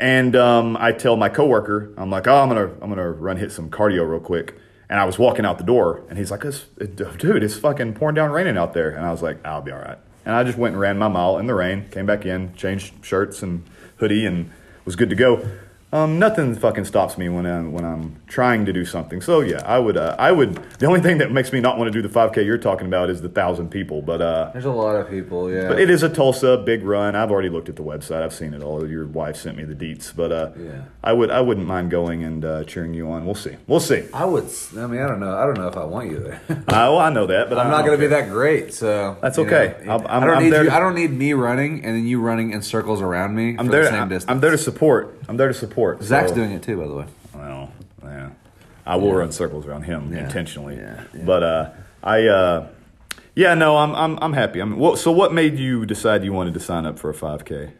And 0.00 0.34
um, 0.34 0.76
I 0.78 0.92
tell 0.92 1.16
my 1.16 1.28
coworker, 1.28 1.92
I'm 1.96 2.10
like, 2.10 2.26
oh, 2.26 2.36
I'm 2.36 2.48
gonna 2.48 2.70
I'm 2.80 2.88
gonna 2.88 3.10
run 3.10 3.36
hit 3.36 3.52
some 3.52 3.70
cardio 3.70 4.08
real 4.08 4.20
quick. 4.20 4.58
And 4.88 5.00
I 5.00 5.04
was 5.04 5.18
walking 5.18 5.46
out 5.46 5.56
the 5.56 5.64
door, 5.64 6.04
and 6.10 6.18
he's 6.18 6.30
like, 6.30 6.42
"Dude, 6.42 7.42
it's 7.42 7.56
fucking 7.56 7.94
pouring 7.94 8.14
down 8.14 8.30
raining 8.30 8.58
out 8.58 8.74
there." 8.74 8.90
And 8.90 9.04
I 9.04 9.10
was 9.10 9.22
like, 9.22 9.44
"I'll 9.44 9.62
be 9.62 9.72
all 9.72 9.78
right." 9.78 9.98
And 10.26 10.34
I 10.34 10.44
just 10.44 10.58
went 10.58 10.74
and 10.74 10.80
ran 10.80 10.98
my 10.98 11.08
mile 11.08 11.38
in 11.38 11.46
the 11.46 11.54
rain, 11.54 11.88
came 11.90 12.04
back 12.04 12.26
in, 12.26 12.54
changed 12.54 12.92
shirts 13.02 13.42
and 13.42 13.64
hoodie, 13.96 14.26
and 14.26 14.50
was 14.84 14.94
good 14.94 15.08
to 15.08 15.16
go. 15.16 15.48
Um, 15.94 16.18
nothing 16.18 16.56
fucking 16.56 16.86
stops 16.86 17.16
me 17.16 17.28
when 17.28 17.46
I'm 17.46 17.70
when 17.72 17.84
I'm 17.84 18.16
trying 18.26 18.64
to 18.66 18.72
do 18.72 18.84
something. 18.84 19.20
So 19.20 19.42
yeah, 19.42 19.62
I 19.64 19.78
would 19.78 19.96
uh, 19.96 20.16
I 20.18 20.32
would. 20.32 20.56
The 20.80 20.86
only 20.86 21.00
thing 21.00 21.18
that 21.18 21.30
makes 21.30 21.52
me 21.52 21.60
not 21.60 21.78
want 21.78 21.86
to 21.92 21.92
do 21.92 22.06
the 22.06 22.12
5K 22.12 22.44
you're 22.44 22.58
talking 22.58 22.88
about 22.88 23.10
is 23.10 23.22
the 23.22 23.28
thousand 23.28 23.68
people, 23.70 24.02
but 24.02 24.20
uh, 24.20 24.50
There's 24.52 24.64
a 24.64 24.72
lot 24.72 24.96
of 24.96 25.08
people. 25.08 25.52
Yeah. 25.52 25.68
but 25.68 25.78
it 25.78 25.88
is 25.90 26.02
a 26.02 26.08
Tulsa 26.08 26.56
big 26.56 26.82
run. 26.82 27.14
I've 27.14 27.30
already 27.30 27.48
looked 27.48 27.68
at 27.68 27.76
the 27.76 27.84
website. 27.84 28.22
I've 28.24 28.34
seen 28.34 28.54
it 28.54 28.62
all. 28.64 28.84
Your 28.90 29.06
wife 29.06 29.36
sent 29.36 29.56
me 29.56 29.62
the 29.62 29.74
deets, 29.76 30.12
but 30.14 30.32
uh, 30.32 30.50
Yeah. 30.58 30.82
I 31.04 31.12
would 31.12 31.30
I 31.30 31.40
wouldn't 31.40 31.68
mind 31.68 31.92
going 31.92 32.24
and 32.24 32.44
uh, 32.44 32.64
cheering 32.64 32.92
you 32.92 33.08
on. 33.12 33.24
We'll 33.24 33.36
see. 33.36 33.54
We'll 33.68 33.78
see. 33.78 34.02
I 34.12 34.24
would. 34.24 34.48
I 34.76 34.88
mean, 34.88 35.00
I 35.00 35.06
don't 35.06 35.20
know. 35.20 35.36
I 35.38 35.46
don't 35.46 35.56
know 35.58 35.68
if 35.68 35.76
I 35.76 35.84
want 35.84 36.10
you 36.10 36.18
there. 36.18 36.40
Uh, 36.74 36.90
well, 36.90 36.98
I 36.98 37.10
know 37.10 37.26
that, 37.26 37.48
but 37.48 37.56
I'm 37.58 37.70
not 37.70 37.84
going 37.84 37.96
to 37.96 38.00
be 38.00 38.08
that 38.08 38.28
great. 38.30 38.74
So 38.74 39.16
That's 39.22 39.38
okay. 39.38 39.76
know, 39.84 39.92
I'm- 39.92 40.06
I'm- 40.08 40.22
I 40.24 40.26
don't 40.26 40.36
I'm 40.38 40.42
need 40.42 40.50
there 40.50 40.64
you. 40.64 40.70
I 40.70 40.80
don't 40.80 40.96
need 40.96 41.12
me 41.12 41.34
running 41.34 41.84
and 41.84 41.94
then 41.96 42.04
you 42.06 42.20
running 42.20 42.50
in 42.52 42.62
circles 42.62 43.00
around 43.00 43.36
me 43.36 43.54
I'm 43.56 43.66
for 43.66 43.70
there. 43.72 43.82
the 43.84 43.90
same 43.90 44.02
I'm, 44.02 44.08
distance. 44.08 44.30
I'm 44.30 44.40
there 44.40 44.50
to 44.50 44.58
support. 44.58 45.16
I'm 45.28 45.36
there 45.36 45.46
to 45.48 45.54
support. 45.54 45.83
Zach's 46.02 46.30
so- 46.30 46.34
doing 46.34 46.50
it 46.52 46.62
too, 46.62 46.76
by 46.78 46.86
the 46.86 46.94
way. 46.94 47.06
Well, 47.34 47.72
yeah. 48.02 48.30
I 48.86 48.96
will 48.96 49.14
run 49.14 49.32
circles 49.32 49.66
around 49.66 49.82
him 49.82 50.12
Yeah. 50.12 50.24
intentionally. 50.24 50.76
Yeah, 50.76 51.02
yeah. 51.14 51.22
But 51.24 51.42
uh, 51.42 51.70
I, 52.02 52.26
uh, 52.26 52.68
yeah, 53.34 53.54
no, 53.54 53.76
I'm, 53.78 53.94
I'm, 53.94 54.18
I'm 54.20 54.32
happy. 54.34 54.60
I'm. 54.60 54.78
Well, 54.78 54.96
so, 54.96 55.10
what 55.10 55.32
made 55.32 55.58
you 55.58 55.86
decide 55.86 56.22
you 56.24 56.32
wanted 56.32 56.54
to 56.54 56.60
sign 56.60 56.84
up 56.86 56.98
for 56.98 57.10
a 57.10 57.14
5K? 57.14 57.72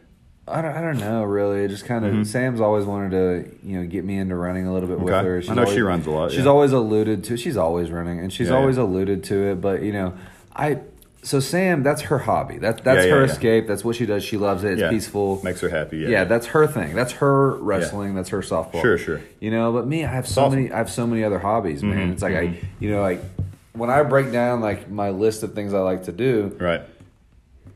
I 0.47 0.61
don't, 0.61 0.71
I 0.75 0.81
don't 0.81 0.99
know 0.99 1.23
really. 1.23 1.63
It 1.63 1.69
just 1.69 1.85
kind 1.85 2.05
of 2.05 2.27
Sam's 2.27 2.61
always 2.61 2.85
wanted 2.85 3.09
to 3.11 3.57
you 3.67 3.79
know 3.81 3.87
get 3.87 4.03
me 4.05 4.17
into 4.19 4.35
running 4.35 4.67
a 4.67 4.73
little 4.73 4.87
bit 4.87 4.99
with 4.99 5.11
Mm-hmm. 5.11 5.19
Okay. 5.19 5.27
her. 5.27 5.37
I 5.37 5.41
She's 5.41 5.49
know 5.55 5.65
she 5.65 5.81
runs 5.81 6.05
a 6.05 6.11
lot, 6.11 6.31
She's 6.31 6.41
yeah. 6.43 6.51
always 6.51 6.71
alluded 6.71 7.23
to. 7.23 7.37
She's 7.37 7.57
always 7.57 7.89
running, 7.89 8.19
and 8.19 8.31
she's 8.31 8.49
Yeah, 8.49 8.55
always 8.57 8.77
yeah. 8.77 8.83
alluded 8.83 9.23
to 9.25 9.35
it. 9.51 9.61
But 9.61 9.81
you 9.81 9.91
know, 9.91 10.13
I 10.55 10.81
so 11.25 11.39
Sam, 11.39 11.81
that's 11.81 12.03
her 12.03 12.19
hobby. 12.19 12.57
That 12.59 12.83
that's 12.83 12.99
Yeah, 12.99 13.03
yeah, 13.05 13.15
her 13.15 13.25
yeah. 13.25 13.31
escape. 13.31 13.67
That's 13.67 13.83
what 13.83 13.95
she 13.95 14.05
does. 14.05 14.23
She 14.23 14.37
loves 14.37 14.63
it. 14.63 14.79
It's 14.79 14.89
peaceful. 14.89 15.41
Makes 15.43 15.61
her 15.61 15.69
happy. 15.69 15.97
Yeah. 15.97 16.09
Yeah, 16.09 16.23
that's 16.25 16.45
her 16.47 16.67
thing. 16.67 16.95
That's 16.95 17.13
her 17.13 17.55
wrestling. 17.55 18.13
That's 18.13 18.29
her 18.29 18.41
softball. 18.41 18.81
Sure, 18.81 18.97
sure. 18.97 19.21
You 19.39 19.49
know, 19.51 19.73
but 19.73 19.87
me, 19.87 20.05
I 20.05 20.11
have 20.11 20.27
so. 20.27 20.43
Mm-hmm, 20.43 20.55
many. 20.55 20.71
I 20.71 20.77
have 20.77 20.91
so 20.91 21.07
many 21.07 21.23
other 21.23 21.39
hobbies, 21.39 21.81
man. 21.83 22.11
It's 22.11 22.21
like 22.21 22.35
I, 22.35 22.59
you 22.79 22.91
know, 22.91 23.01
like 23.01 23.21
when 23.73 23.89
I 23.89 24.03
break 24.03 24.31
down 24.31 24.61
like 24.61 24.89
my 24.89 25.09
list 25.09 25.41
of 25.43 25.53
things 25.53 25.73
I 25.73 25.79
like 25.79 26.03
to 26.05 26.11
do, 26.11 26.55
right. 26.59 26.81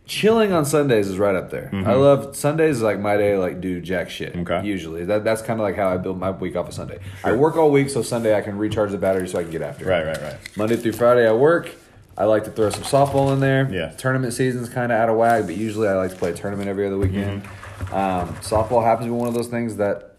chilling 0.05 0.53
on 0.53 0.65
Sundays 0.65 1.07
is 1.07 1.17
right 1.17 1.35
up 1.35 1.49
there. 1.49 1.69
I 1.73 1.93
love 1.93 2.35
Sundays 2.35 2.77
is 2.77 2.81
like 2.83 2.99
my 2.99 3.17
day 3.17 3.31
to 3.31 3.39
like 3.39 3.61
do 3.61 3.81
jack 3.81 4.09
shit. 4.09 4.33
Mm-hmm. 4.33 4.51
Okay. 4.51 4.67
Usually 4.67 5.05
that 5.05 5.23
that's 5.23 5.41
kind 5.41 5.59
of 5.59 5.63
like 5.63 5.75
how 5.75 5.89
I 5.89 5.97
build 5.97 6.19
my 6.19 6.29
week 6.31 6.55
off 6.55 6.67
of 6.67 6.73
Sunday. 6.73 6.99
I 7.23 7.31
work 7.31 7.57
all 7.57 7.71
week, 7.71 7.89
so 7.89 8.01
Sunday 8.03 8.37
I 8.37 8.41
can 8.41 8.57
recharge 8.57 8.91
the 8.91 8.97
battery 8.97 9.27
so 9.27 9.39
I 9.39 9.43
can 9.43 9.51
get 9.51 9.61
after. 9.63 9.85
it. 9.85 9.89
Right, 9.89 10.05
right, 10.05 10.21
right. 10.21 10.37
Monday 10.55 10.77
through 10.77 10.93
Friday 10.93 11.27
I 11.27 11.33
work. 11.33 11.71
I 12.19 12.25
like 12.25 12.43
to 12.43 12.51
throw 12.51 12.69
some 12.69 12.83
softball 12.83 13.31
in 13.31 13.39
there. 13.39 13.69
Yeah. 13.71 13.91
Tournament 13.91 14.33
season's 14.33 14.67
kind 14.67 14.91
of 14.91 14.99
out 14.99 15.07
of 15.07 15.15
whack, 15.15 15.45
but 15.45 15.55
usually 15.55 15.87
I 15.87 15.95
like 15.95 16.11
to 16.11 16.17
play 16.17 16.31
a 16.31 16.33
tournament 16.35 16.67
every 16.67 16.85
other 16.85 16.97
weekend. 16.97 17.43
Mm-hmm. 17.43 17.93
Um, 17.93 18.35
softball 18.37 18.83
happens 18.83 19.05
to 19.05 19.11
be 19.13 19.17
one 19.17 19.29
of 19.29 19.33
those 19.33 19.47
things 19.47 19.77
that 19.77 20.17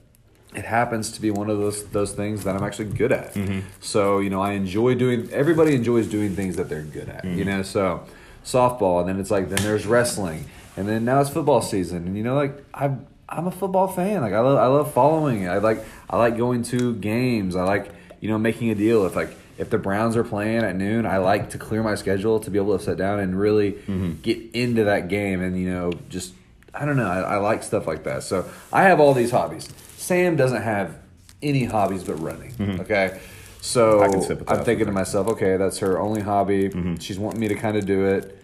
it 0.54 0.64
happens 0.64 1.12
to 1.12 1.20
be 1.20 1.30
one 1.30 1.48
of 1.48 1.58
those 1.58 1.84
those 1.88 2.12
things 2.12 2.44
that 2.44 2.56
I'm 2.56 2.64
actually 2.64 2.86
good 2.86 3.12
at. 3.12 3.34
Mm-hmm. 3.34 3.60
So 3.80 4.18
you 4.18 4.30
know, 4.30 4.40
I 4.40 4.52
enjoy 4.52 4.94
doing. 4.94 5.30
Everybody 5.30 5.74
enjoys 5.74 6.08
doing 6.08 6.34
things 6.34 6.56
that 6.56 6.70
they're 6.70 6.82
good 6.82 7.10
at. 7.10 7.22
Mm-hmm. 7.24 7.38
You 7.38 7.44
know, 7.44 7.62
so 7.62 8.06
softball, 8.44 9.00
and 9.00 9.08
then 9.08 9.20
it's 9.20 9.30
like 9.30 9.50
then 9.50 9.62
there's 9.62 9.86
wrestling, 9.86 10.46
and 10.78 10.88
then 10.88 11.04
now 11.04 11.20
it's 11.20 11.30
football 11.30 11.60
season, 11.60 12.06
and 12.06 12.16
you 12.16 12.24
know, 12.24 12.34
like 12.34 12.64
I'm 12.72 13.06
I'm 13.28 13.46
a 13.46 13.52
football 13.52 13.88
fan. 13.88 14.22
Like 14.22 14.32
I 14.32 14.40
love 14.40 14.58
I 14.58 14.66
love 14.66 14.92
following 14.94 15.42
it. 15.42 15.48
I 15.48 15.58
like 15.58 15.84
I 16.08 16.16
like 16.16 16.38
going 16.38 16.62
to 16.64 16.94
games. 16.96 17.54
I 17.54 17.64
like 17.64 17.92
you 18.20 18.30
know 18.30 18.38
making 18.38 18.70
a 18.70 18.74
deal 18.74 19.04
if 19.04 19.14
like. 19.14 19.36
If 19.60 19.70
the 19.70 19.78
Browns 19.78 20.16
are 20.16 20.24
playing 20.24 20.62
at 20.64 20.74
noon, 20.74 21.04
I 21.06 21.18
like 21.18 21.50
to 21.50 21.58
clear 21.58 21.82
my 21.82 21.94
schedule 21.94 22.40
to 22.40 22.50
be 22.50 22.58
able 22.58 22.76
to 22.78 22.82
sit 22.84 22.96
down 22.96 23.20
and 23.20 23.38
really 23.38 23.72
Mm-hmm. 23.72 24.12
get 24.22 24.38
into 24.54 24.84
that 24.84 25.08
game 25.08 25.42
and 25.42 25.58
you 25.60 25.70
know 25.70 25.92
just 26.08 26.32
I 26.74 26.84
don't 26.86 26.96
know. 26.96 27.08
I, 27.10 27.20
I 27.20 27.36
like 27.36 27.62
stuff 27.62 27.86
like 27.86 28.04
that. 28.04 28.22
So 28.22 28.48
I 28.72 28.84
have 28.84 29.00
all 29.00 29.12
these 29.14 29.30
hobbies. 29.32 29.68
Sam 29.96 30.36
doesn't 30.36 30.62
have 30.62 30.96
any 31.42 31.64
hobbies 31.64 32.04
but 32.04 32.14
running. 32.14 32.54
Okay. 32.80 33.20
So 33.60 34.00
Mm-hmm. 34.00 34.12
Can 34.12 34.22
sympathize 34.22 34.58
I'm 34.58 34.64
thinking 34.64 34.86
to 34.86 34.92
myself, 34.92 35.28
okay, 35.28 35.56
that's 35.58 35.78
her 35.78 36.00
only 36.00 36.22
hobby. 36.22 36.68
Mm-hmm. 36.70 36.94
She's 36.96 37.18
wanting 37.18 37.40
me 37.40 37.48
to 37.48 37.54
kind 37.54 37.76
of 37.76 37.84
do 37.86 38.06
it. 38.06 38.36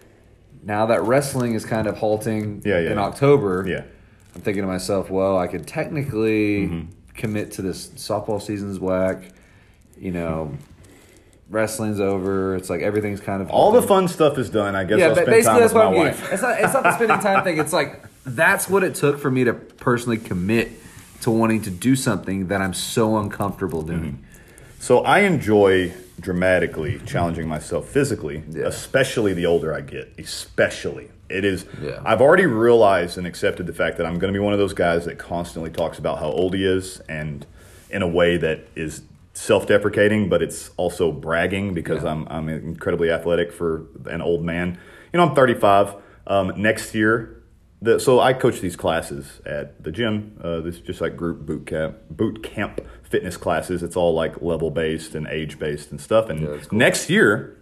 Now 0.63 0.85
that 0.87 1.01
wrestling 1.03 1.53
is 1.53 1.65
kind 1.65 1.87
of 1.87 1.97
halting 1.97 2.61
Yeah, 2.65 2.79
yeah, 2.79 2.91
in 2.91 2.97
yeah. 2.97 3.03
October, 3.03 3.65
Yeah. 3.67 3.83
I'm 4.35 4.41
thinking 4.41 4.61
to 4.61 4.67
myself, 4.67 5.09
well, 5.09 5.37
I 5.39 5.47
could 5.47 5.65
technically 5.65 6.67
Mm-hmm. 6.67 6.91
commit 7.15 7.51
to 7.53 7.61
this 7.63 7.87
softball 7.95 8.39
season's 8.41 8.79
whack. 8.79 9.31
You 9.99 10.11
know, 10.11 10.51
wrestling's 11.49 11.99
over. 11.99 12.55
It's 12.55 12.69
like 12.69 12.81
everything's 12.81 13.19
kind 13.21 13.41
of 13.41 13.49
All 13.49 13.71
the 13.71 13.81
fun 13.81 14.07
stuff 14.07 14.37
is 14.37 14.49
done. 14.49 14.75
I 14.75 14.83
guess 14.83 14.99
Yeah, 14.99 15.05
I'll 15.07 15.15
but 15.15 15.23
spend 15.23 15.29
basically 15.31 15.51
time 15.53 15.61
that's 15.61 15.73
what 15.73 15.87
I'm 15.87 15.93
wife. 15.95 16.17
getting. 16.19 16.33
It's 16.33 16.41
not. 16.41 16.59
It's 16.59 16.73
not 16.73 16.83
the 16.83 16.95
spending 16.95 17.19
time 17.19 17.43
thing. 17.43 17.57
It's 17.59 17.73
like 17.73 18.03
that's 18.25 18.69
what 18.69 18.83
it 18.83 18.95
took 18.95 19.19
for 19.19 19.31
me 19.31 19.43
to 19.45 19.53
personally 19.53 20.17
commit 20.17 20.71
to 21.21 21.31
wanting 21.31 21.61
to 21.63 21.69
do 21.69 21.95
something 21.95 22.47
that 22.47 22.61
I'm 22.61 22.73
so 22.73 23.17
uncomfortable 23.17 23.81
doing. 23.81 23.99
Mm-hmm. 23.99 24.23
So 24.79 24.99
I 24.99 25.19
enjoy 25.19 25.93
dramatically 26.19 26.99
challenging 27.05 27.47
myself 27.47 27.87
physically, 27.87 28.43
Yeah. 28.49 28.65
especially 28.65 29.33
the 29.33 29.45
older 29.45 29.73
I 29.73 29.81
get. 29.81 30.13
Especially. 30.17 31.09
It 31.29 31.43
is 31.45 31.65
Yeah. 31.81 31.99
I've 32.05 32.21
already 32.21 32.45
realized 32.45 33.17
and 33.17 33.25
accepted 33.27 33.65
the 33.67 33.73
fact 33.73 33.97
that 33.97 34.05
I'm 34.05 34.19
going 34.19 34.31
to 34.33 34.37
be 34.37 34.43
one 34.43 34.53
of 34.53 34.59
those 34.59 34.73
guys 34.73 35.05
that 35.05 35.17
constantly 35.17 35.71
talks 35.71 35.97
about 35.99 36.19
how 36.19 36.27
old 36.27 36.53
he 36.53 36.63
is 36.65 37.01
and 37.09 37.45
in 37.89 38.01
a 38.01 38.07
way 38.07 38.37
that 38.37 38.61
is 38.75 39.01
self-deprecating 39.37 40.29
but 40.29 40.41
it's 40.41 40.69
also 40.77 41.11
bragging 41.11 41.73
because 41.73 42.03
Yeah. 42.03 42.11
I'm 42.11 42.27
I'm 42.29 42.49
incredibly 42.49 43.09
athletic 43.11 43.51
for 43.51 43.85
an 44.05 44.21
old 44.21 44.43
man. 44.43 44.77
You 45.13 45.17
know, 45.19 45.27
I'm 45.29 45.35
35. 45.35 45.95
Um, 46.27 46.53
next 46.57 46.93
year 46.93 47.33
the, 47.79 47.99
so 47.99 48.19
I 48.19 48.33
coach 48.33 48.59
these 48.59 48.75
classes 48.75 49.39
at 49.45 49.83
the 49.83 49.91
gym. 49.91 50.35
Uh, 50.43 50.61
this 50.61 50.75
is 50.75 50.81
just 50.81 50.99
like 50.99 51.15
group 51.15 51.45
boot 51.45 51.67
camp, 51.67 51.95
boot 52.09 52.41
camp 52.41 52.81
fitness 53.03 53.37
classes. 53.37 53.83
It's 53.83 53.95
all 53.95 54.13
like 54.15 54.41
level 54.41 54.71
based 54.71 55.13
and 55.13 55.27
age 55.27 55.59
based 55.59 55.91
and 55.91 56.01
stuff. 56.01 56.27
And 56.29 56.41
Yeah, 56.41 56.57
cool. 56.67 56.79
next 56.79 57.07
year, 57.09 57.55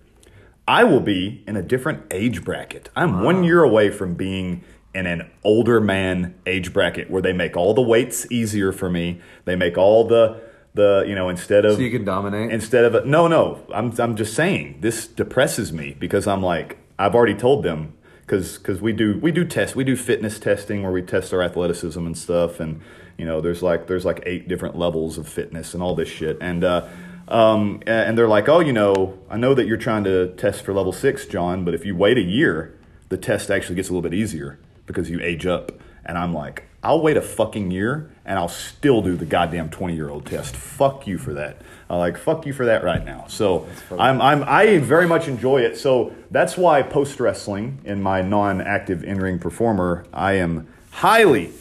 I 0.68 0.86
will 0.86 1.02
be 1.02 1.44
in 1.46 1.58
a 1.58 1.62
different 1.62 2.04
age 2.12 2.46
bracket. 2.46 2.90
I'm 2.96 3.24
one 3.24 3.44
year 3.44 3.62
away 3.62 3.90
from 3.90 4.16
being 4.16 4.64
in 4.94 5.06
an 5.06 5.30
older 5.44 5.82
man 5.82 6.34
age 6.46 6.72
bracket 6.72 7.12
where 7.12 7.22
they 7.22 7.34
make 7.34 7.58
all 7.58 7.74
the 7.74 7.82
weights 7.82 8.26
easier 8.32 8.72
for 8.72 8.90
me. 8.90 9.20
They 9.44 9.58
make 9.58 9.78
all 9.78 10.08
the 10.08 10.40
the 10.76 11.04
you 11.08 11.16
know 11.16 11.30
instead 11.30 11.66
of 11.66 11.76
So 11.76 11.82
you 11.82 11.90
can 11.90 12.06
dominate. 12.06 12.52
instead 12.52 12.86
of 12.86 12.96
a, 12.96 13.06
no 13.06 13.28
no. 13.28 13.66
I'm 13.74 13.94
I'm 14.00 14.16
just 14.16 14.34
saying 14.34 14.78
this 14.82 15.08
depresses 15.08 15.74
me 15.74 15.96
because 16.00 16.28
I'm 16.28 16.44
like 16.44 16.78
I've 17.00 17.16
already 17.16 17.34
told 17.34 17.64
them 17.64 17.94
because 18.22 18.58
because 18.58 18.82
we 18.82 18.94
do 18.94 19.18
we 19.20 19.32
do 19.32 19.46
test 19.46 19.76
we 19.76 19.84
do 19.84 19.96
fitness 19.96 20.38
testing 20.38 20.84
where 20.84 20.92
we 20.92 21.02
test 21.02 21.34
our 21.34 21.42
athleticism 21.42 22.06
and 22.06 22.18
stuff. 22.18 22.60
And 22.60 22.82
you 23.18 23.26
know 23.26 23.42
there's 23.42 23.64
like 23.64 23.88
there's 23.88 24.06
like 24.06 24.22
eight 24.26 24.48
different 24.48 24.78
levels 24.78 25.18
of 25.18 25.28
fitness 25.28 25.74
and 25.74 25.82
all 25.82 25.96
this 25.96 26.10
shit. 26.10 26.38
And 26.42 26.64
uh, 26.64 26.88
um, 27.28 27.82
and 27.88 28.18
they're 28.18 28.28
like 28.28 28.48
oh 28.50 28.60
you 28.60 28.74
know 28.74 29.18
I 29.30 29.38
know 29.38 29.54
that 29.54 29.66
you're 29.66 29.78
trying 29.78 30.04
to 30.04 30.28
test 30.36 30.64
for 30.64 30.74
level 30.74 30.92
six 30.92 31.26
John 31.26 31.66
but 31.66 31.74
if 31.74 31.86
you 31.86 31.96
wait 31.96 32.18
a 32.18 32.22
year 32.22 32.78
the 33.10 33.18
test 33.18 33.50
actually 33.50 33.76
gets 33.76 33.90
a 33.90 33.92
little 33.94 34.08
bit 34.08 34.14
easier 34.14 34.60
because 34.86 35.10
you 35.10 35.20
age 35.22 35.46
up. 35.46 35.72
And 36.06 36.18
I'm 36.18 36.34
like 36.34 36.66
I'll 36.86 37.02
wait 37.02 37.18
a 37.18 37.22
fucking 37.22 37.72
year 37.72 38.12
and 38.26 38.38
I'll 38.38 38.48
still 38.48 39.02
do 39.02 39.18
the 39.18 39.26
goddamn 39.26 39.70
20 39.70 39.96
year 39.96 40.08
old 40.08 40.28
test. 40.28 40.56
Fuck 40.56 41.08
you 41.08 41.18
for 41.18 41.34
that. 41.34 41.58
I 41.90 41.98
like 41.98 42.16
fuck 42.16 42.46
you 42.46 42.54
for 42.54 42.66
that 42.66 42.84
right 42.84 43.04
now. 43.04 43.26
So 43.28 43.68
I'm, 43.98 44.22
I'm 44.22 44.44
I 44.44 44.78
very 44.78 45.08
much 45.08 45.28
enjoy 45.28 45.62
it. 45.62 45.78
So 45.78 46.16
that's 46.30 46.58
why 46.58 46.84
post 46.84 47.20
wrestling 47.20 47.80
in 47.86 48.04
my 48.04 48.22
non-active 48.22 49.04
in-ring 49.04 49.40
performer, 49.40 50.06
I 50.14 50.34
am 50.34 50.68
highly 50.92 51.52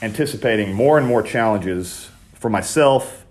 anticipating 0.00 0.72
more 0.72 0.96
and 0.96 1.06
more 1.06 1.22
challenges 1.22 2.10
for 2.32 2.48
myself, 2.48 3.26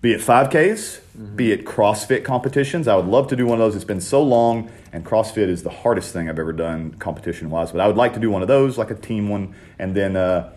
be 0.00 0.12
it 0.12 0.20
5Ks, 0.22 1.00
be 1.36 1.52
it 1.52 1.66
CrossFit 1.66 2.24
competitions. 2.24 2.88
I 2.88 2.96
would 2.96 3.06
love 3.06 3.28
to 3.28 3.36
do 3.36 3.44
one 3.44 3.60
of 3.60 3.66
those. 3.66 3.76
It's 3.76 3.84
been 3.84 4.00
so 4.00 4.22
long, 4.22 4.70
and 4.92 5.04
CrossFit 5.04 5.48
is 5.48 5.62
the 5.62 5.70
hardest 5.70 6.14
thing 6.14 6.30
I've 6.30 6.38
ever 6.38 6.52
done 6.52 6.92
competition 6.94 7.50
wise. 7.50 7.70
But 7.72 7.82
I 7.82 7.86
would 7.86 7.96
like 7.96 8.14
to 8.14 8.20
do 8.20 8.30
one 8.30 8.40
of 8.40 8.48
those, 8.48 8.78
like 8.78 8.90
a 8.90 8.94
team 8.94 9.28
one, 9.28 9.54
and 9.78 9.94
then 9.94 10.16
uh, 10.16 10.52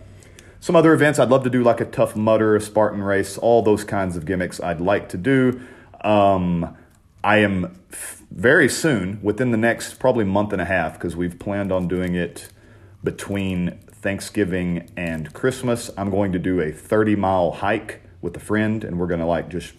some 0.64 0.78
other 0.78 0.94
events. 0.94 1.20
I'd 1.20 1.28
love 1.28 1.44
to 1.44 1.50
do 1.50 1.62
like 1.62 1.82
a 1.82 1.86
Tough 1.86 2.16
Mudder, 2.16 2.56
a 2.56 2.62
Spartan 2.62 3.04
race, 3.04 3.38
all 3.38 3.62
those 3.64 3.84
kinds 3.84 4.16
of 4.16 4.26
gimmicks 4.26 4.62
I'd 4.62 4.80
like 4.80 5.10
to 5.10 5.18
do. 5.18 5.60
Um, 6.00 6.78
I 7.22 7.40
am 7.40 7.78
f- 7.92 8.24
very 8.32 8.70
soon, 8.70 9.20
within 9.22 9.52
the 9.52 9.58
next 9.58 9.96
probably 9.96 10.24
month 10.24 10.54
and 10.54 10.62
a 10.62 10.66
half, 10.66 10.94
because 10.94 11.18
we've 11.18 11.38
planned 11.38 11.74
on 11.74 11.90
doing 11.90 12.16
it 12.16 12.48
between 13.04 13.78
Thanksgiving 13.92 14.90
and 14.96 15.34
Christmas. 15.34 15.92
I'm 15.98 16.10
going 16.10 16.32
to 16.32 16.40
do 16.40 16.62
a 16.62 16.72
30 16.72 17.18
mile 17.18 17.52
hike 17.52 18.02
with 18.22 18.38
a 18.38 18.40
friend, 18.40 18.86
and 18.86 18.98
we're 18.98 19.08
going 19.08 19.20
to 19.20 19.26
like 19.26 19.50
just 19.50 19.74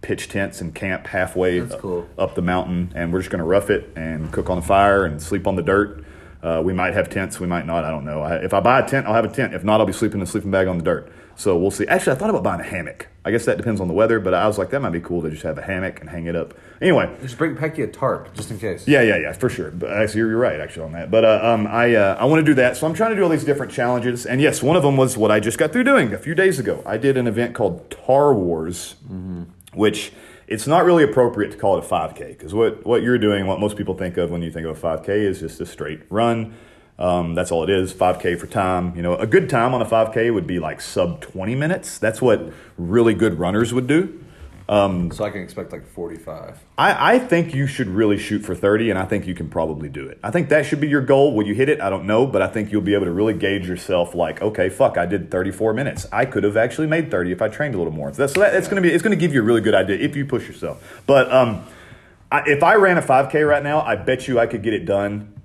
pitch 0.00 0.30
tents 0.30 0.62
and 0.62 0.74
camp 0.74 1.08
halfway 1.08 1.66
cool. 1.66 2.08
up 2.16 2.34
the 2.34 2.40
mountain, 2.40 2.92
and 2.94 3.12
we're 3.12 3.20
just 3.20 3.30
going 3.30 3.40
to 3.40 3.44
rough 3.44 3.68
it 3.68 3.90
and 3.94 4.32
cook 4.32 4.48
on 4.48 4.58
the 4.58 4.66
fire 4.66 5.04
and 5.04 5.20
sleep 5.20 5.46
on 5.46 5.56
the 5.56 5.62
dirt. 5.62 6.02
Uh, 6.42 6.62
we 6.64 6.72
might 6.72 6.94
have 6.94 7.10
tents, 7.10 7.38
we 7.38 7.46
might 7.46 7.66
not. 7.66 7.84
I 7.84 7.90
don't 7.90 8.04
know. 8.04 8.22
I, 8.22 8.36
if 8.36 8.54
I 8.54 8.60
buy 8.60 8.80
a 8.80 8.88
tent, 8.88 9.06
I'll 9.06 9.14
have 9.14 9.24
a 9.26 9.28
tent. 9.28 9.54
If 9.54 9.62
not, 9.62 9.80
I'll 9.80 9.86
be 9.86 9.92
sleeping 9.92 10.20
in 10.20 10.22
a 10.22 10.26
sleeping 10.26 10.50
bag 10.50 10.68
on 10.68 10.78
the 10.78 10.84
dirt. 10.84 11.12
So 11.36 11.56
we'll 11.56 11.70
see. 11.70 11.86
Actually, 11.86 12.16
I 12.16 12.18
thought 12.18 12.30
about 12.30 12.42
buying 12.42 12.60
a 12.60 12.64
hammock. 12.64 13.08
I 13.24 13.30
guess 13.30 13.44
that 13.44 13.56
depends 13.58 13.80
on 13.80 13.88
the 13.88 13.94
weather, 13.94 14.20
but 14.20 14.32
I 14.34 14.46
was 14.46 14.56
like, 14.58 14.70
that 14.70 14.80
might 14.80 14.90
be 14.90 15.00
cool 15.00 15.20
to 15.22 15.30
just 15.30 15.42
have 15.42 15.58
a 15.58 15.62
hammock 15.62 16.00
and 16.00 16.08
hang 16.08 16.26
it 16.26 16.34
up. 16.36 16.54
Anyway, 16.80 17.14
Just 17.20 17.36
bring 17.36 17.56
pack 17.56 17.76
you 17.76 17.84
a 17.84 17.86
tarp 17.86 18.34
just 18.34 18.50
in 18.50 18.58
case. 18.58 18.88
yeah, 18.88 19.02
yeah, 19.02 19.16
yeah, 19.18 19.32
for 19.32 19.48
sure. 19.50 19.70
But 19.70 19.90
actually, 19.92 20.18
you're, 20.20 20.30
you're 20.30 20.38
right 20.38 20.60
actually 20.60 20.84
on 20.86 20.92
that. 20.92 21.10
But 21.10 21.24
uh, 21.26 21.40
um, 21.42 21.66
I 21.66 21.94
uh, 21.94 22.16
I 22.18 22.24
want 22.24 22.40
to 22.40 22.44
do 22.50 22.54
that, 22.54 22.76
so 22.78 22.86
I'm 22.86 22.94
trying 22.94 23.10
to 23.10 23.16
do 23.16 23.22
all 23.22 23.28
these 23.28 23.44
different 23.44 23.72
challenges. 23.72 24.24
And 24.26 24.40
yes, 24.40 24.62
one 24.62 24.76
of 24.76 24.82
them 24.82 24.96
was 24.96 25.16
what 25.18 25.30
I 25.30 25.40
just 25.40 25.58
got 25.58 25.72
through 25.72 25.84
doing 25.84 26.12
a 26.14 26.18
few 26.18 26.34
days 26.34 26.58
ago. 26.58 26.82
I 26.86 26.96
did 26.96 27.16
an 27.18 27.26
event 27.26 27.54
called 27.54 27.90
Tar 27.90 28.32
Wars, 28.34 28.96
which 29.74 30.12
it's 30.50 30.66
not 30.66 30.84
really 30.84 31.04
appropriate 31.04 31.52
to 31.52 31.56
call 31.56 31.78
it 31.78 31.84
a 31.84 31.88
5K 31.88 32.28
because 32.30 32.52
what 32.52 32.84
what 32.84 33.02
you're 33.02 33.18
doing, 33.18 33.46
what 33.46 33.60
most 33.60 33.76
people 33.76 33.94
think 33.94 34.16
of 34.16 34.30
when 34.30 34.42
you 34.42 34.50
think 34.50 34.66
of 34.66 34.76
a 34.76 34.98
5K, 34.98 35.08
is 35.08 35.40
just 35.40 35.60
a 35.60 35.66
straight 35.66 36.00
run. 36.10 36.54
Um, 36.98 37.34
that's 37.34 37.50
all 37.50 37.62
it 37.62 37.70
is. 37.70 37.94
5K 37.94 38.38
for 38.38 38.46
time. 38.46 38.94
You 38.94 39.02
know, 39.02 39.14
a 39.16 39.26
good 39.26 39.48
time 39.48 39.72
on 39.72 39.80
a 39.80 39.86
5K 39.86 40.34
would 40.34 40.46
be 40.46 40.58
like 40.58 40.80
sub 40.80 41.20
20 41.22 41.54
minutes. 41.54 41.98
That's 41.98 42.20
what 42.20 42.52
really 42.76 43.14
good 43.14 43.38
runners 43.38 43.72
would 43.72 43.86
do. 43.86 44.22
So 45.10 45.24
I 45.24 45.30
can 45.30 45.42
expect 45.42 45.72
like 45.72 45.84
45. 45.84 46.56
I, 46.78 47.14
I 47.14 47.18
think 47.18 47.54
you 47.54 47.66
should 47.66 47.88
really 47.88 48.16
shoot 48.16 48.44
for 48.44 48.54
30, 48.54 48.90
and 48.90 48.98
I 48.98 49.04
think 49.04 49.26
you 49.26 49.34
can 49.34 49.50
probably 49.50 49.88
do 49.88 50.06
it. 50.06 50.20
I 50.22 50.30
think 50.30 50.48
that 50.50 50.64
should 50.64 50.80
be 50.80 50.88
your 50.88 51.00
goal. 51.00 51.34
Will 51.34 51.44
you 51.44 51.54
hit 51.54 51.68
it? 51.68 51.80
I 51.80 51.90
don't 51.90 52.06
know, 52.06 52.24
but 52.24 52.40
I 52.40 52.46
think 52.46 52.70
you'll 52.70 52.80
be 52.80 52.94
able 52.94 53.06
to 53.06 53.12
really 53.12 53.34
gauge 53.34 53.66
yourself 53.66 54.14
like, 54.14 54.40
okay, 54.40 54.68
fuck, 54.68 54.96
I 54.96 55.06
did 55.06 55.28
34 55.28 55.72
minutes. 55.72 56.06
I 56.12 56.24
could 56.24 56.44
have 56.44 56.56
actually 56.56 56.86
made 56.86 57.10
30 57.10 57.32
if 57.32 57.42
I 57.42 57.48
trained 57.48 57.74
a 57.74 57.78
little 57.78 57.92
more. 57.92 58.12
So 58.12 58.18
that's, 58.18 58.34
so 58.34 58.40
that, 58.40 58.54
it's 58.54 58.68
going 58.68 58.80
to 58.80 58.88
be, 58.88 58.94
it's 58.94 59.02
going 59.02 59.16
to 59.16 59.20
give 59.20 59.34
you 59.34 59.40
a 59.40 59.44
really 59.44 59.60
good 59.60 59.74
idea 59.74 59.96
if 59.96 60.14
you 60.14 60.24
push 60.24 60.46
yourself. 60.46 61.02
But 61.04 61.32
um, 61.32 61.64
I, 62.30 62.44
if 62.46 62.62
I 62.62 62.76
ran 62.76 62.96
a 62.96 63.02
5K 63.02 63.48
right 63.48 63.64
now, 63.64 63.80
I 63.80 63.96
bet 63.96 64.28
you 64.28 64.38
I 64.38 64.46
could 64.46 64.62
get 64.62 64.72
it 64.72 64.84
done 64.84 65.40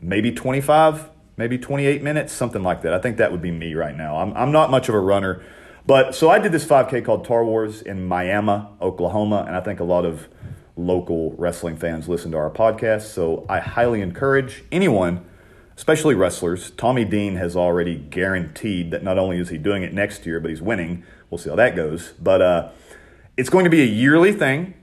maybe 0.00 0.32
25, 0.32 1.10
maybe 1.36 1.58
28 1.58 2.02
minutes, 2.02 2.32
something 2.32 2.62
like 2.62 2.82
that. 2.82 2.94
I 2.94 3.00
think 3.00 3.18
that 3.18 3.32
would 3.32 3.42
be 3.42 3.50
me 3.50 3.74
right 3.74 3.94
now. 3.94 4.16
I'm, 4.16 4.32
I'm 4.34 4.52
not 4.52 4.70
much 4.70 4.88
of 4.88 4.94
a 4.94 5.00
runner. 5.00 5.42
But 5.86 6.16
so 6.16 6.28
I 6.28 6.40
did 6.40 6.50
this 6.50 6.64
5K 6.64 7.04
called 7.04 7.24
Tar 7.24 7.44
Wars 7.44 7.80
in 7.80 8.06
Miami, 8.06 8.66
Oklahoma, 8.80 9.44
and 9.46 9.54
I 9.54 9.60
think 9.60 9.78
a 9.78 9.84
lot 9.84 10.04
of 10.04 10.28
local 10.76 11.32
wrestling 11.38 11.76
fans 11.76 12.08
listen 12.08 12.32
to 12.32 12.36
our 12.36 12.50
podcast. 12.50 13.02
So 13.02 13.46
I 13.48 13.60
highly 13.60 14.02
encourage 14.02 14.64
anyone, 14.72 15.24
especially 15.76 16.16
wrestlers. 16.16 16.72
Tommy 16.72 17.04
Dean 17.04 17.36
has 17.36 17.54
already 17.54 17.94
guaranteed 17.94 18.90
that 18.90 19.04
not 19.04 19.16
only 19.16 19.38
is 19.38 19.50
he 19.50 19.58
doing 19.58 19.84
it 19.84 19.94
next 19.94 20.26
year, 20.26 20.40
but 20.40 20.50
he's 20.50 20.60
winning. 20.60 21.04
We'll 21.30 21.38
see 21.38 21.50
how 21.50 21.56
that 21.56 21.76
goes. 21.76 22.14
But 22.20 22.42
uh, 22.42 22.70
it's 23.36 23.48
going 23.48 23.64
to 23.64 23.70
be 23.70 23.82
a 23.82 23.86
yearly 23.86 24.32
thing. 24.32 24.74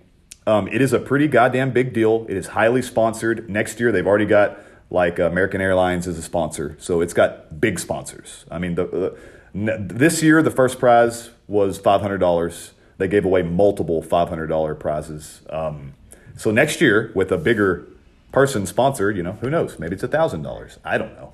Um, 0.47 0.67
it 0.69 0.81
is 0.81 0.93
a 0.93 0.99
pretty 0.99 1.27
goddamn 1.27 1.71
big 1.71 1.93
deal. 1.93 2.25
It 2.29 2.37
is 2.37 2.47
highly 2.47 2.81
sponsored. 2.81 3.49
Next 3.49 3.79
year, 3.79 3.91
they've 3.91 4.07
already 4.07 4.25
got 4.25 4.57
like 4.89 5.19
American 5.19 5.59
Airlines 5.59 6.07
as 6.07 6.17
a 6.17 6.21
sponsor, 6.21 6.77
so 6.79 7.01
it's 7.01 7.13
got 7.13 7.59
big 7.59 7.79
sponsors. 7.79 8.45
I 8.51 8.59
mean, 8.59 8.75
the, 8.75 8.85
the 8.85 9.17
n- 9.17 9.42
this 9.53 10.23
year 10.23 10.41
the 10.41 10.51
first 10.51 10.79
prize 10.79 11.29
was 11.47 11.77
five 11.77 12.01
hundred 12.01 12.17
dollars. 12.17 12.71
They 12.97 13.07
gave 13.07 13.25
away 13.25 13.43
multiple 13.43 14.01
five 14.01 14.29
hundred 14.29 14.47
dollar 14.47 14.75
prizes. 14.75 15.41
Um, 15.49 15.93
so 16.35 16.51
next 16.51 16.81
year, 16.81 17.11
with 17.13 17.31
a 17.31 17.37
bigger 17.37 17.85
person 18.31 18.65
sponsored, 18.65 19.15
you 19.15 19.23
know, 19.23 19.33
who 19.33 19.49
knows? 19.49 19.77
Maybe 19.77 19.93
it's 19.93 20.03
a 20.03 20.07
thousand 20.07 20.41
dollars. 20.41 20.79
I 20.83 20.97
don't 20.97 21.13
know. 21.15 21.33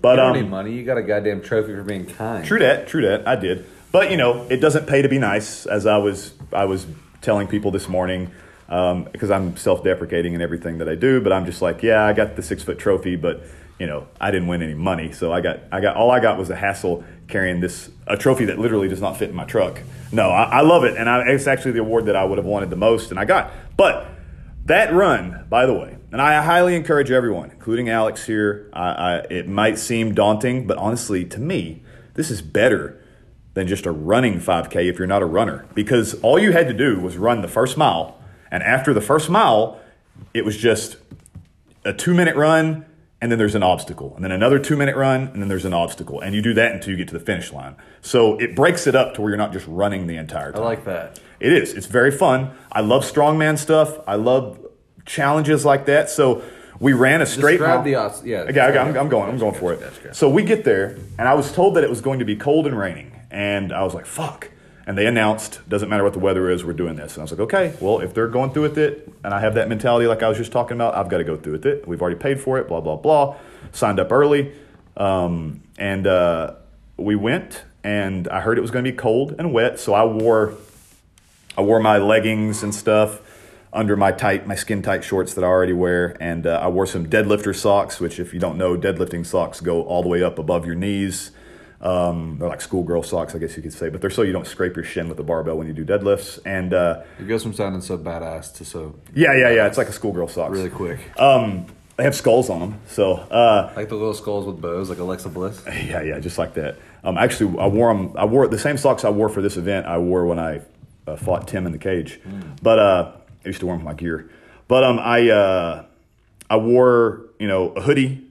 But 0.00 0.12
You 0.12 0.16
don't 0.16 0.36
um, 0.36 0.42
need 0.42 0.50
money. 0.50 0.72
You 0.72 0.84
got 0.84 0.98
a 0.98 1.02
goddamn 1.02 1.42
trophy 1.42 1.74
for 1.74 1.82
being 1.82 2.06
kind. 2.06 2.44
True 2.44 2.58
that, 2.58 2.88
true 2.88 3.02
that. 3.02 3.28
I 3.28 3.36
did, 3.36 3.66
but 3.92 4.10
you 4.10 4.16
know, 4.16 4.46
it 4.48 4.56
doesn't 4.56 4.86
pay 4.86 5.02
to 5.02 5.08
be 5.08 5.18
nice. 5.18 5.66
As 5.66 5.86
I 5.86 5.98
was, 5.98 6.32
I 6.52 6.64
was 6.64 6.86
telling 7.20 7.46
people 7.46 7.70
this 7.70 7.88
morning, 7.88 8.30
um, 8.68 9.04
because 9.12 9.30
I'm 9.30 9.56
self-deprecating 9.56 10.32
in 10.32 10.40
everything 10.40 10.78
that 10.78 10.88
I 10.88 10.94
do. 10.94 11.20
But 11.20 11.32
I'm 11.32 11.44
just 11.44 11.60
like, 11.60 11.82
yeah, 11.82 12.04
I 12.04 12.14
got 12.14 12.34
the 12.34 12.42
six-foot 12.42 12.78
trophy, 12.78 13.16
but 13.16 13.42
you 13.80 13.86
know, 13.86 14.06
I 14.20 14.30
didn't 14.30 14.46
win 14.46 14.62
any 14.62 14.74
money. 14.74 15.10
So 15.10 15.32
I 15.32 15.40
got, 15.40 15.60
I 15.72 15.80
got, 15.80 15.96
all 15.96 16.10
I 16.10 16.20
got 16.20 16.38
was 16.38 16.50
a 16.50 16.54
hassle 16.54 17.02
carrying 17.28 17.60
this 17.60 17.90
a 18.06 18.16
trophy 18.16 18.44
that 18.44 18.58
literally 18.58 18.88
does 18.88 19.00
not 19.00 19.16
fit 19.16 19.30
in 19.30 19.34
my 19.34 19.44
truck. 19.44 19.80
No, 20.12 20.28
I, 20.28 20.58
I 20.58 20.60
love 20.60 20.84
it, 20.84 20.96
and 20.98 21.08
I, 21.08 21.22
it's 21.28 21.46
actually 21.46 21.72
the 21.72 21.80
award 21.80 22.04
that 22.06 22.14
I 22.14 22.24
would 22.24 22.36
have 22.36 22.44
wanted 22.44 22.68
the 22.68 22.76
most, 22.76 23.10
and 23.10 23.18
I 23.18 23.24
got. 23.24 23.50
But 23.78 24.06
that 24.66 24.92
run, 24.92 25.46
by 25.48 25.64
the 25.64 25.72
way, 25.72 25.96
and 26.12 26.20
I 26.20 26.42
highly 26.42 26.76
encourage 26.76 27.10
everyone, 27.10 27.50
including 27.52 27.88
Alex 27.88 28.26
here. 28.26 28.68
I, 28.74 28.90
I, 28.90 29.16
it 29.30 29.48
might 29.48 29.78
seem 29.78 30.14
daunting, 30.14 30.66
but 30.66 30.76
honestly, 30.76 31.24
to 31.24 31.40
me, 31.40 31.82
this 32.14 32.30
is 32.30 32.42
better 32.42 33.02
than 33.54 33.66
just 33.66 33.86
a 33.86 33.92
running 33.92 34.40
5K 34.40 34.90
if 34.90 34.98
you're 34.98 35.08
not 35.08 35.22
a 35.22 35.26
runner. 35.26 35.66
Because 35.74 36.20
all 36.20 36.38
you 36.38 36.52
had 36.52 36.68
to 36.68 36.74
do 36.74 37.00
was 37.00 37.16
run 37.16 37.40
the 37.40 37.48
first 37.48 37.78
mile, 37.78 38.20
and 38.50 38.62
after 38.62 38.92
the 38.92 39.00
first 39.00 39.30
mile, 39.30 39.80
it 40.34 40.44
was 40.44 40.58
just 40.58 40.96
a 41.84 41.94
two 41.94 42.12
minute 42.12 42.36
run, 42.36 42.84
and 43.20 43.30
then 43.30 43.38
there's 43.38 43.54
an 43.54 43.62
obstacle, 43.62 44.14
and 44.16 44.24
then 44.24 44.32
another 44.32 44.58
two 44.58 44.76
minute 44.76 44.96
run, 44.96 45.28
and 45.28 45.42
then 45.42 45.48
there's 45.48 45.64
an 45.64 45.74
obstacle. 45.74 46.20
And 46.20 46.34
you 46.34 46.40
do 46.42 46.54
that 46.54 46.72
until 46.72 46.90
you 46.90 46.96
get 46.96 47.08
to 47.08 47.14
the 47.18 47.24
finish 47.24 47.52
line. 47.52 47.76
So 48.00 48.38
it 48.38 48.56
breaks 48.56 48.86
it 48.86 48.94
up 48.94 49.14
to 49.14 49.20
where 49.22 49.30
you're 49.30 49.38
not 49.38 49.52
just 49.52 49.66
running 49.68 50.06
the 50.06 50.16
entire 50.16 50.52
time. 50.52 50.62
I 50.62 50.64
like 50.64 50.84
that. 50.86 51.20
It 51.38 51.52
is. 51.52 51.74
It's 51.74 51.86
very 51.86 52.10
fun. 52.10 52.50
I 52.72 52.80
love 52.80 53.04
strongman 53.04 53.58
stuff. 53.58 53.98
I 54.06 54.14
love 54.16 54.58
challenges 55.06 55.64
like 55.64 55.86
that. 55.86 56.08
So 56.10 56.42
We 56.78 56.94
ran 56.94 57.20
a 57.20 57.26
straight 57.26 57.58
Describe 57.58 57.76
mile. 57.76 57.84
the 57.84 57.94
odds- 57.96 58.24
yeah. 58.24 58.38
Okay, 58.40 58.60
okay, 58.60 58.78
I'm, 58.78 58.96
I'm 58.96 59.08
going. 59.10 59.28
I'm 59.28 59.38
going 59.38 59.54
for 59.54 59.74
it. 59.74 59.82
So 60.16 60.30
we 60.30 60.42
get 60.42 60.64
there, 60.64 60.96
and 61.18 61.28
I 61.28 61.34
was 61.34 61.52
told 61.52 61.76
that 61.76 61.84
it 61.84 61.90
was 61.90 62.00
going 62.00 62.20
to 62.20 62.24
be 62.24 62.36
cold 62.36 62.66
and 62.66 62.78
raining, 62.78 63.12
and 63.30 63.70
I 63.70 63.82
was 63.84 63.92
like, 63.92 64.06
"Fuck!" 64.06 64.48
And 64.86 64.96
they 64.96 65.06
announced, 65.06 65.60
"Doesn't 65.68 65.88
matter 65.88 66.02
what 66.02 66.14
the 66.14 66.18
weather 66.18 66.50
is, 66.50 66.64
we're 66.64 66.72
doing 66.72 66.96
this." 66.96 67.14
And 67.14 67.20
I 67.20 67.24
was 67.24 67.30
like, 67.32 67.40
"Okay, 67.40 67.74
well, 67.80 68.00
if 68.00 68.14
they're 68.14 68.28
going 68.28 68.52
through 68.52 68.62
with 68.62 68.78
it, 68.78 69.12
and 69.22 69.32
I 69.32 69.40
have 69.40 69.54
that 69.54 69.68
mentality 69.68 70.06
like 70.06 70.22
I 70.22 70.28
was 70.28 70.38
just 70.38 70.52
talking 70.52 70.76
about, 70.76 70.94
I've 70.94 71.08
got 71.08 71.18
to 71.18 71.24
go 71.24 71.36
through 71.36 71.52
with 71.52 71.66
it. 71.66 71.86
We've 71.86 72.00
already 72.00 72.18
paid 72.18 72.40
for 72.40 72.58
it. 72.58 72.66
Blah 72.68 72.80
blah 72.80 72.96
blah. 72.96 73.36
Signed 73.72 74.00
up 74.00 74.10
early, 74.10 74.52
um, 74.96 75.62
and 75.78 76.06
uh, 76.06 76.54
we 76.96 77.14
went, 77.14 77.64
and 77.84 78.26
I 78.28 78.40
heard 78.40 78.58
it 78.58 78.62
was 78.62 78.70
going 78.70 78.84
to 78.84 78.90
be 78.90 78.96
cold 78.96 79.34
and 79.38 79.52
wet, 79.52 79.78
so 79.78 79.94
I 79.94 80.04
wore 80.04 80.54
I 81.56 81.62
wore 81.62 81.80
my 81.80 81.98
leggings 81.98 82.62
and 82.62 82.74
stuff 82.74 83.20
under 83.72 83.96
my 83.96 84.10
tight, 84.10 84.46
my 84.46 84.54
skin 84.54 84.82
tight 84.82 85.04
shorts 85.04 85.34
that 85.34 85.44
I 85.44 85.46
already 85.46 85.72
wear, 85.72 86.16
and 86.20 86.46
uh, 86.46 86.60
I 86.62 86.68
wore 86.68 86.86
some 86.86 87.06
deadlifter 87.06 87.54
socks, 87.54 88.00
which, 88.00 88.18
if 88.18 88.34
you 88.34 88.40
don't 88.40 88.58
know, 88.58 88.76
deadlifting 88.76 89.24
socks 89.24 89.60
go 89.60 89.82
all 89.82 90.02
the 90.02 90.08
way 90.08 90.22
up 90.22 90.38
above 90.38 90.66
your 90.66 90.74
knees. 90.74 91.30
Um, 91.80 92.36
they're 92.38 92.48
like 92.48 92.60
schoolgirl 92.60 93.02
socks, 93.02 93.34
I 93.34 93.38
guess 93.38 93.56
you 93.56 93.62
could 93.62 93.72
say, 93.72 93.88
but 93.88 94.00
they're 94.02 94.10
so 94.10 94.22
you 94.22 94.32
don't 94.32 94.46
scrape 94.46 94.76
your 94.76 94.84
shin 94.84 95.08
with 95.08 95.16
the 95.16 95.22
barbell 95.22 95.56
when 95.56 95.66
you 95.66 95.72
do 95.72 95.84
deadlifts. 95.84 96.38
And 96.44 96.74
uh, 96.74 97.02
It 97.18 97.26
goes 97.26 97.42
from 97.42 97.54
sounding 97.54 97.80
so 97.80 97.96
badass 97.96 98.54
to 98.56 98.64
so 98.66 98.94
yeah, 99.14 99.32
yeah, 99.34 99.50
yeah, 99.50 99.66
it's 99.66 99.78
like 99.78 99.88
a 99.88 99.92
schoolgirl 99.92 100.28
socks. 100.28 100.52
really 100.52 100.68
quick. 100.70 100.98
Um, 101.18 101.66
they 101.96 102.04
have 102.04 102.14
skulls 102.14 102.48
on 102.50 102.60
them, 102.60 102.80
so 102.86 103.12
uh, 103.14 103.72
like 103.76 103.88
the 103.90 103.94
little 103.94 104.14
skulls 104.14 104.46
with 104.46 104.60
bows, 104.60 104.88
like 104.88 104.98
Alexa 104.98 105.28
Bliss. 105.28 105.62
Yeah, 105.66 106.00
yeah, 106.02 106.18
just 106.18 106.38
like 106.38 106.54
that. 106.54 106.78
Um, 107.04 107.18
actually, 107.18 107.58
I 107.58 107.66
wore 107.66 107.92
them. 107.94 108.14
I 108.16 108.24
wore 108.24 108.46
the 108.48 108.58
same 108.58 108.78
socks 108.78 109.04
I 109.04 109.10
wore 109.10 109.28
for 109.28 109.42
this 109.42 109.58
event. 109.58 109.84
I 109.86 109.98
wore 109.98 110.24
when 110.24 110.38
I 110.38 110.62
uh, 111.06 111.16
fought 111.16 111.46
Tim 111.46 111.66
in 111.66 111.72
the 111.72 111.78
cage, 111.78 112.18
but 112.62 112.78
uh, 112.78 113.12
I 113.44 113.48
used 113.48 113.60
to 113.60 113.66
wear 113.66 113.76
them 113.76 113.84
with 113.84 113.94
my 113.94 113.98
gear. 113.98 114.30
But 114.66 114.82
um, 114.84 114.98
I 114.98 115.28
uh, 115.28 115.84
I 116.48 116.56
wore 116.56 117.26
you 117.38 117.48
know 117.48 117.68
a 117.72 117.82
hoodie, 117.82 118.26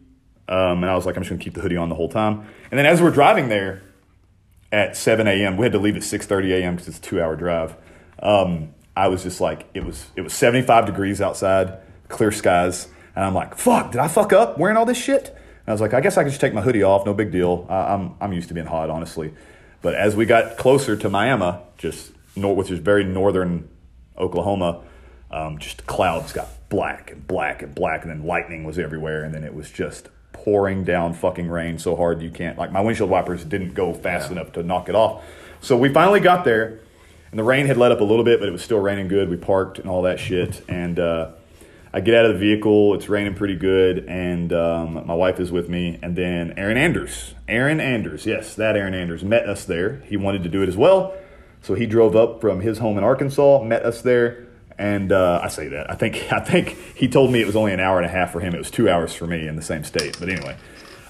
um, 0.48 0.82
and 0.84 0.86
I 0.86 0.96
was 0.96 1.06
like, 1.06 1.16
I'm 1.16 1.22
just 1.22 1.30
gonna 1.30 1.44
keep 1.44 1.54
the 1.54 1.62
hoodie 1.62 1.78
on 1.78 1.90
the 1.90 1.96
whole 1.96 2.10
time. 2.10 2.48
And 2.72 2.78
then 2.78 2.86
as 2.86 3.02
we're 3.02 3.12
driving 3.12 3.50
there 3.50 3.82
at 4.72 4.96
7 4.96 5.28
a.m., 5.28 5.58
we 5.58 5.66
had 5.66 5.72
to 5.72 5.80
leave 5.80 5.96
at 5.96 6.04
6:30 6.04 6.52
a.m. 6.62 6.76
because 6.76 6.88
it's 6.88 7.00
a 7.00 7.02
two-hour 7.02 7.36
drive. 7.36 7.76
Um, 8.22 8.74
I 8.96 9.08
was 9.08 9.24
just 9.24 9.42
like, 9.42 9.66
it 9.74 9.84
was 9.84 10.08
it 10.16 10.22
was 10.22 10.34
75 10.34 10.86
degrees 10.86 11.22
outside, 11.22 11.80
clear 12.10 12.32
skies, 12.32 12.88
and 13.16 13.26
I'm 13.26 13.34
like, 13.34 13.56
fuck, 13.56 13.92
did 13.92 14.00
I 14.00 14.08
fuck 14.08 14.34
up 14.34 14.58
wearing 14.58 14.78
all 14.78 14.86
this 14.86 14.98
shit? 14.98 15.30
And 15.30 15.68
I 15.68 15.72
was 15.72 15.82
like, 15.82 15.94
I 15.94 16.02
guess 16.02 16.18
I 16.18 16.24
could 16.24 16.30
just 16.30 16.42
take 16.42 16.54
my 16.54 16.62
hoodie 16.62 16.84
off, 16.84 17.06
no 17.06 17.14
big 17.14 17.32
deal. 17.32 17.66
I, 17.70 17.94
I'm 17.94 18.16
I'm 18.22 18.34
used 18.34 18.50
to 18.50 18.54
being 18.54 18.68
hot, 18.68 18.90
honestly. 18.90 19.34
But 19.82 19.96
as 19.96 20.16
we 20.16 20.26
got 20.26 20.58
closer 20.58 20.96
to 20.98 21.10
Miami, 21.10 21.58
just 21.78 22.12
nor- 22.36 22.56
which 22.56 22.70
is 22.70 22.80
very 22.80 23.04
northern 23.04 23.70
Oklahoma, 24.18 24.82
um, 25.32 25.58
just 25.58 25.88
clouds 25.88 26.34
got 26.34 26.48
black 26.70 27.12
and 27.12 27.26
black 27.26 27.62
and 27.62 27.74
black, 27.74 28.02
and 28.04 28.12
then 28.12 28.26
lightning 28.26 28.64
was 28.64 28.78
everywhere, 28.78 29.24
and 29.24 29.34
then 29.34 29.44
it 29.44 29.54
was 29.54 29.72
just 29.72 30.10
pouring 30.44 30.84
down 30.84 31.14
fucking 31.14 31.50
rain 31.50 31.78
so 31.78 31.96
hard 31.96 32.22
you 32.22 32.30
can't 32.30 32.58
like 32.58 32.72
my 32.72 32.82
windshield 32.82 33.10
wipers 33.10 33.44
didn't 33.44 33.74
go 33.74 33.94
fast 33.94 34.32
enough 34.32 34.52
to 34.54 34.64
knock 34.64 34.90
it 34.90 34.96
off. 34.96 35.24
So 35.62 35.76
we 35.76 35.90
finally 35.90 36.22
got 36.22 36.46
there, 36.46 36.80
and 37.32 37.40
the 37.40 37.44
rain 37.44 37.66
had 37.66 37.78
let 37.78 37.92
up 37.92 38.00
a 38.00 38.04
little 38.04 38.24
bit, 38.24 38.40
but 38.40 38.48
it 38.48 38.52
was 38.52 38.64
still 38.64 38.80
raining 38.80 39.10
good. 39.10 39.30
We 39.30 39.36
parked 39.36 39.78
and 39.78 39.90
all 39.90 40.04
that 40.04 40.20
shit, 40.20 40.62
and 40.70 40.98
uh, 40.98 41.32
I 41.94 42.00
get 42.00 42.16
out 42.16 42.26
of 42.26 42.34
the 42.34 42.40
vehicle. 42.40 42.94
It's 42.94 43.10
raining 43.10 43.36
pretty 43.36 43.56
good, 43.56 44.06
and 44.08 44.54
um, 44.54 45.06
my 45.06 45.14
wife 45.14 45.40
is 45.40 45.52
with 45.52 45.68
me. 45.68 46.00
And 46.02 46.16
then 46.16 46.54
Aaron 46.56 46.78
Anders, 46.78 47.34
Aaron 47.48 47.82
Anders, 47.82 48.26
yes, 48.26 48.56
that 48.56 48.78
Aaron 48.78 48.94
Anders 48.94 49.24
met 49.24 49.48
us 49.50 49.66
there. 49.66 49.98
He 50.06 50.16
wanted 50.16 50.44
to 50.44 50.50
do 50.50 50.64
it 50.64 50.70
as 50.70 50.78
well, 50.78 51.14
so 51.62 51.74
he 51.74 51.86
drove 51.86 52.16
up 52.16 52.40
from 52.40 52.62
his 52.62 52.78
home 52.78 52.98
in 52.98 53.04
Arkansas, 53.04 53.64
met 53.64 53.84
us 53.84 54.02
there. 54.02 54.48
And 54.80 55.12
uh, 55.12 55.42
I 55.44 55.50
say 55.50 55.68
that 55.68 55.92
I 55.92 55.96
think 55.96 56.16
I 56.32 56.40
think 56.40 56.78
he 56.96 57.08
told 57.08 57.32
me 57.32 57.42
it 57.42 57.46
was 57.46 57.56
only 57.56 57.74
an 57.74 57.80
hour 57.80 57.98
and 57.98 58.06
a 58.06 58.10
half 58.10 58.32
for 58.32 58.40
him. 58.40 58.56
It 58.56 58.58
was 58.58 58.72
two 58.72 58.90
hours 58.90 59.14
for 59.14 59.28
me 59.28 59.48
in 59.48 59.56
the 59.56 59.62
same 59.62 59.84
state. 59.84 60.18
But 60.20 60.30
anyway, 60.30 60.58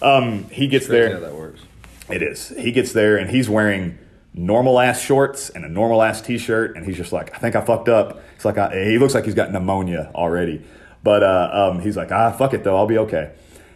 um, 0.01 0.45
he 0.49 0.67
gets 0.67 0.88
there. 0.88 1.11
Yeah, 1.11 1.19
that 1.19 1.35
works. 1.35 1.61
It 2.09 2.23
is. 2.23 2.49
He 2.49 2.71
gets 2.71 2.91
there 2.91 3.17
and 3.17 3.29
he's 3.29 3.47
wearing 3.47 3.99
normal 4.34 4.79
ass 4.79 4.99
shorts 5.01 5.49
and 5.51 5.63
a 5.63 5.69
normal 5.69 6.01
ass 6.01 6.21
t 6.21 6.38
shirt, 6.38 6.75
and 6.75 6.86
he's 6.86 6.97
just 6.97 7.12
like, 7.12 7.36
I 7.36 7.39
think 7.39 7.55
I 7.55 7.62
fucked 7.62 7.89
up. 7.89 8.21
It's 8.36 8.45
like 8.45 8.58
I, 8.58 8.86
he 8.86 8.97
looks 8.97 9.13
like 9.13 9.25
he's 9.25 9.36
got 9.36 9.51
pneumonia 9.51 10.12
already, 10.15 10.63
but 11.03 11.23
uh, 11.23 11.71
um, 11.71 11.82
he's 11.82 11.95
like, 11.95 12.12
ah, 12.12 12.32
fuck 12.32 12.53
it 12.53 12.63
though, 12.63 12.75
I'll 12.75 12.88
be 12.88 12.97
okay, 12.97 13.32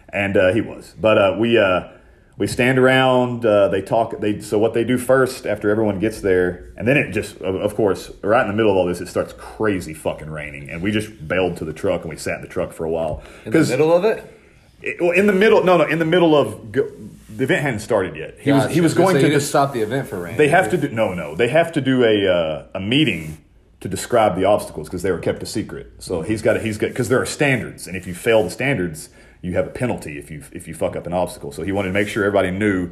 and 0.10 0.36
uh, 0.36 0.54
he 0.54 0.62
was. 0.62 0.96
But 1.00 1.18
uh, 1.18 1.36
we 1.40 1.58
uh, 1.58 1.90
we 2.38 2.48
stand 2.48 2.80
around. 2.80 3.46
Uh, 3.46 3.68
they 3.68 3.82
talk. 3.82 4.20
They 4.20 4.42
so 4.42 4.58
what 4.58 4.74
they 4.74 4.84
do 4.84 4.98
first 4.98 5.46
after 5.46 5.70
everyone 5.70 6.00
gets 6.00 6.22
there, 6.22 6.72
and 6.78 6.88
then 6.88 6.98
it 6.98 7.12
just, 7.12 7.38
of, 7.42 7.76
course, 7.76 8.12
right 8.24 8.42
in 8.42 8.48
the 8.48 8.54
middle 8.56 8.72
of 8.72 8.78
all 8.78 8.86
this, 8.86 9.02
it 9.02 9.08
starts 9.08 9.34
crazy 9.38 9.94
fucking 9.94 10.30
raining, 10.30 10.70
and 10.70 10.82
we 10.82 10.92
just 10.92 11.28
bailed 11.28 11.58
to 11.58 11.66
the 11.66 11.74
truck 11.74 12.02
and 12.02 12.10
we 12.10 12.18
sat 12.18 12.36
in 12.36 12.42
the 12.42 12.48
truck 12.48 12.74
for 12.74 12.86
a 12.86 12.90
while 12.90 13.22
In 13.46 13.52
the 13.52 13.60
middle 13.60 13.94
of 13.94 14.04
it? 14.06 14.40
it- 14.82 15.02
well, 15.02 15.12
in 15.12 15.28
the 15.28 15.34
middle, 15.34 15.64
no, 15.64 15.78
no, 15.78 15.86
in 15.86 16.00
the 16.00 16.06
middle 16.06 16.36
of 16.36 16.72
go, 16.72 16.90
the 17.30 17.44
event 17.46 17.62
hadn't 17.62 17.80
started 17.80 18.16
yet. 18.16 18.36
He 18.40 18.52
was 18.52 18.72
he 18.72 18.82
was 18.82 18.94
going 18.94 19.16
to 19.16 19.30
just 19.30 19.50
stop 19.50 19.74
the 19.74 19.82
event 19.82 20.08
for 20.08 20.20
rain. 20.20 20.38
They 20.38 20.50
have 20.50 20.70
to 20.72 20.78
do 20.78 20.90
no, 20.90 21.14
no. 21.14 21.36
They 21.36 21.48
have 21.48 21.72
to 21.74 21.82
do 21.82 22.04
a 22.04 22.28
uh, 22.32 22.68
a 22.76 22.80
meeting 22.80 23.38
to 23.80 23.90
describe 23.90 24.36
the 24.36 24.46
obstacles 24.46 24.88
because 24.88 25.02
they 25.02 25.12
were 25.12 25.20
kept 25.20 25.44
a 25.44 25.46
secret. 25.46 25.92
So 26.00 26.22
he's 26.22 26.42
got 26.42 26.62
he's 26.62 26.78
got 26.78 26.90
because 26.90 27.10
there 27.10 27.22
are 27.22 27.26
standards, 27.26 27.88
and 27.88 27.98
if 27.98 28.06
you 28.08 28.14
fail 28.14 28.44
the 28.44 28.50
standards, 28.50 29.10
you 29.44 29.54
have 29.54 29.68
a 29.68 29.70
penalty 29.70 30.18
if 30.18 30.32
you 30.32 30.42
if 30.52 30.68
you 30.68 30.74
fuck 30.74 30.96
up 30.96 31.06
an 31.06 31.14
obstacle. 31.14 31.52
So 31.52 31.62
he 31.62 31.72
wanted 31.72 31.90
to 31.90 31.94
make 31.94 32.08
sure 32.08 32.24
everybody 32.24 32.50
knew 32.50 32.90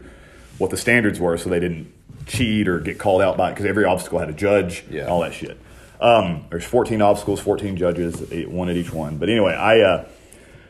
what 0.59 0.69
the 0.69 0.77
standards 0.77 1.19
were, 1.19 1.37
so 1.39 1.49
they 1.49 1.59
didn't 1.59 1.91
cheat 2.27 2.67
or 2.67 2.79
get 2.79 2.99
called 2.99 3.21
out 3.23 3.35
by 3.37 3.49
it 3.49 3.53
because 3.53 3.65
every 3.65 3.85
obstacle 3.85 4.19
had 4.19 4.29
a 4.29 4.33
judge, 4.33 4.83
Yeah. 4.91 5.05
all 5.07 5.21
that 5.21 5.33
shit. 5.33 5.57
Um, 5.99 6.45
there's 6.51 6.65
14 6.65 7.01
obstacles, 7.01 7.39
14 7.39 7.77
judges, 7.77 8.31
eight, 8.31 8.49
one 8.49 8.69
at 8.69 8.75
each 8.75 8.93
one. 8.93 9.17
But 9.17 9.29
anyway, 9.29 9.53
I. 9.53 9.79
Uh, 9.81 10.05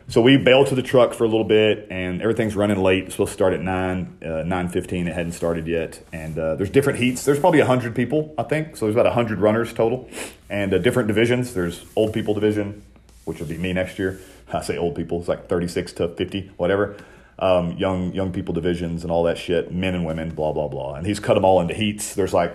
so 0.08 0.20
we 0.20 0.36
bailed 0.36 0.66
to 0.66 0.74
the 0.74 0.82
truck 0.82 1.14
for 1.14 1.24
a 1.24 1.28
little 1.28 1.44
bit, 1.44 1.86
and 1.90 2.20
everything's 2.20 2.54
running 2.54 2.82
late. 2.82 3.04
It's 3.04 3.14
supposed 3.14 3.30
to 3.30 3.34
start 3.34 3.54
at 3.54 3.60
nine, 3.62 4.18
uh, 4.22 4.42
nine 4.42 4.68
fifteen. 4.68 5.06
It 5.08 5.14
hadn't 5.14 5.32
started 5.32 5.66
yet, 5.66 6.00
and 6.12 6.38
uh, 6.38 6.56
there's 6.56 6.70
different 6.70 6.98
heats. 6.98 7.24
There's 7.24 7.38
probably 7.38 7.60
hundred 7.60 7.94
people, 7.94 8.34
I 8.36 8.42
think. 8.42 8.76
So 8.76 8.84
there's 8.84 8.96
about 8.96 9.10
hundred 9.14 9.38
runners 9.38 9.72
total, 9.72 10.08
and 10.50 10.74
uh, 10.74 10.78
different 10.78 11.06
divisions. 11.08 11.54
There's 11.54 11.84
old 11.96 12.12
people 12.12 12.34
division, 12.34 12.82
which 13.24 13.38
will 13.40 13.46
be 13.46 13.56
me 13.56 13.72
next 13.72 13.98
year. 13.98 14.20
I 14.52 14.62
say 14.62 14.76
old 14.76 14.94
people. 14.94 15.20
It's 15.20 15.28
like 15.28 15.48
thirty 15.48 15.68
six 15.68 15.92
to 15.94 16.08
fifty, 16.08 16.50
whatever. 16.56 16.96
Um, 17.38 17.72
young 17.72 18.12
young 18.12 18.32
people 18.32 18.54
divisions 18.54 19.02
and 19.02 19.10
all 19.10 19.24
that 19.24 19.38
shit. 19.38 19.72
Men 19.72 19.94
and 19.94 20.04
women, 20.04 20.34
blah 20.34 20.52
blah 20.52 20.68
blah. 20.68 20.94
And 20.94 21.06
he's 21.06 21.20
cut 21.20 21.34
them 21.34 21.44
all 21.44 21.60
into 21.60 21.74
heats. 21.74 22.14
There's 22.14 22.34
like 22.34 22.54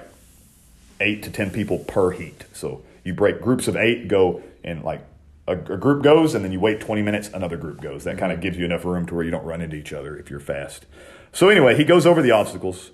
eight 1.00 1.24
to 1.24 1.30
ten 1.30 1.50
people 1.52 1.80
per 1.80 2.12
heat. 2.12 2.46
So 2.54 2.84
you 3.04 3.14
break 3.14 3.42
groups 3.42 3.68
of 3.68 3.76
eight, 3.76 4.08
go 4.08 4.42
and 4.64 4.84
like 4.84 5.02
a, 5.48 5.54
a 5.54 5.78
group 5.78 6.04
goes, 6.04 6.36
and 6.36 6.44
then 6.44 6.52
you 6.52 6.60
wait 6.60 6.82
20 6.82 7.02
minutes, 7.02 7.30
another 7.34 7.58
group 7.58 7.82
goes. 7.82 8.04
That 8.04 8.18
kind 8.18 8.32
of 8.32 8.42
gives 8.42 8.58
you 8.58 8.66
enough 8.66 8.86
room 8.86 9.06
to 9.08 9.16
where 9.16 9.24
you 9.24 9.32
don't 9.32 9.46
run 9.46 9.62
into 9.62 9.76
each 9.76 9.94
other 9.94 10.18
if 10.18 10.30
you're 10.30 10.40
fast. 10.40 10.86
So 11.32 11.50
anyway, 11.50 11.76
he 11.76 11.84
goes 11.84 12.06
over 12.06 12.22
the 12.22 12.32
obstacles, 12.32 12.92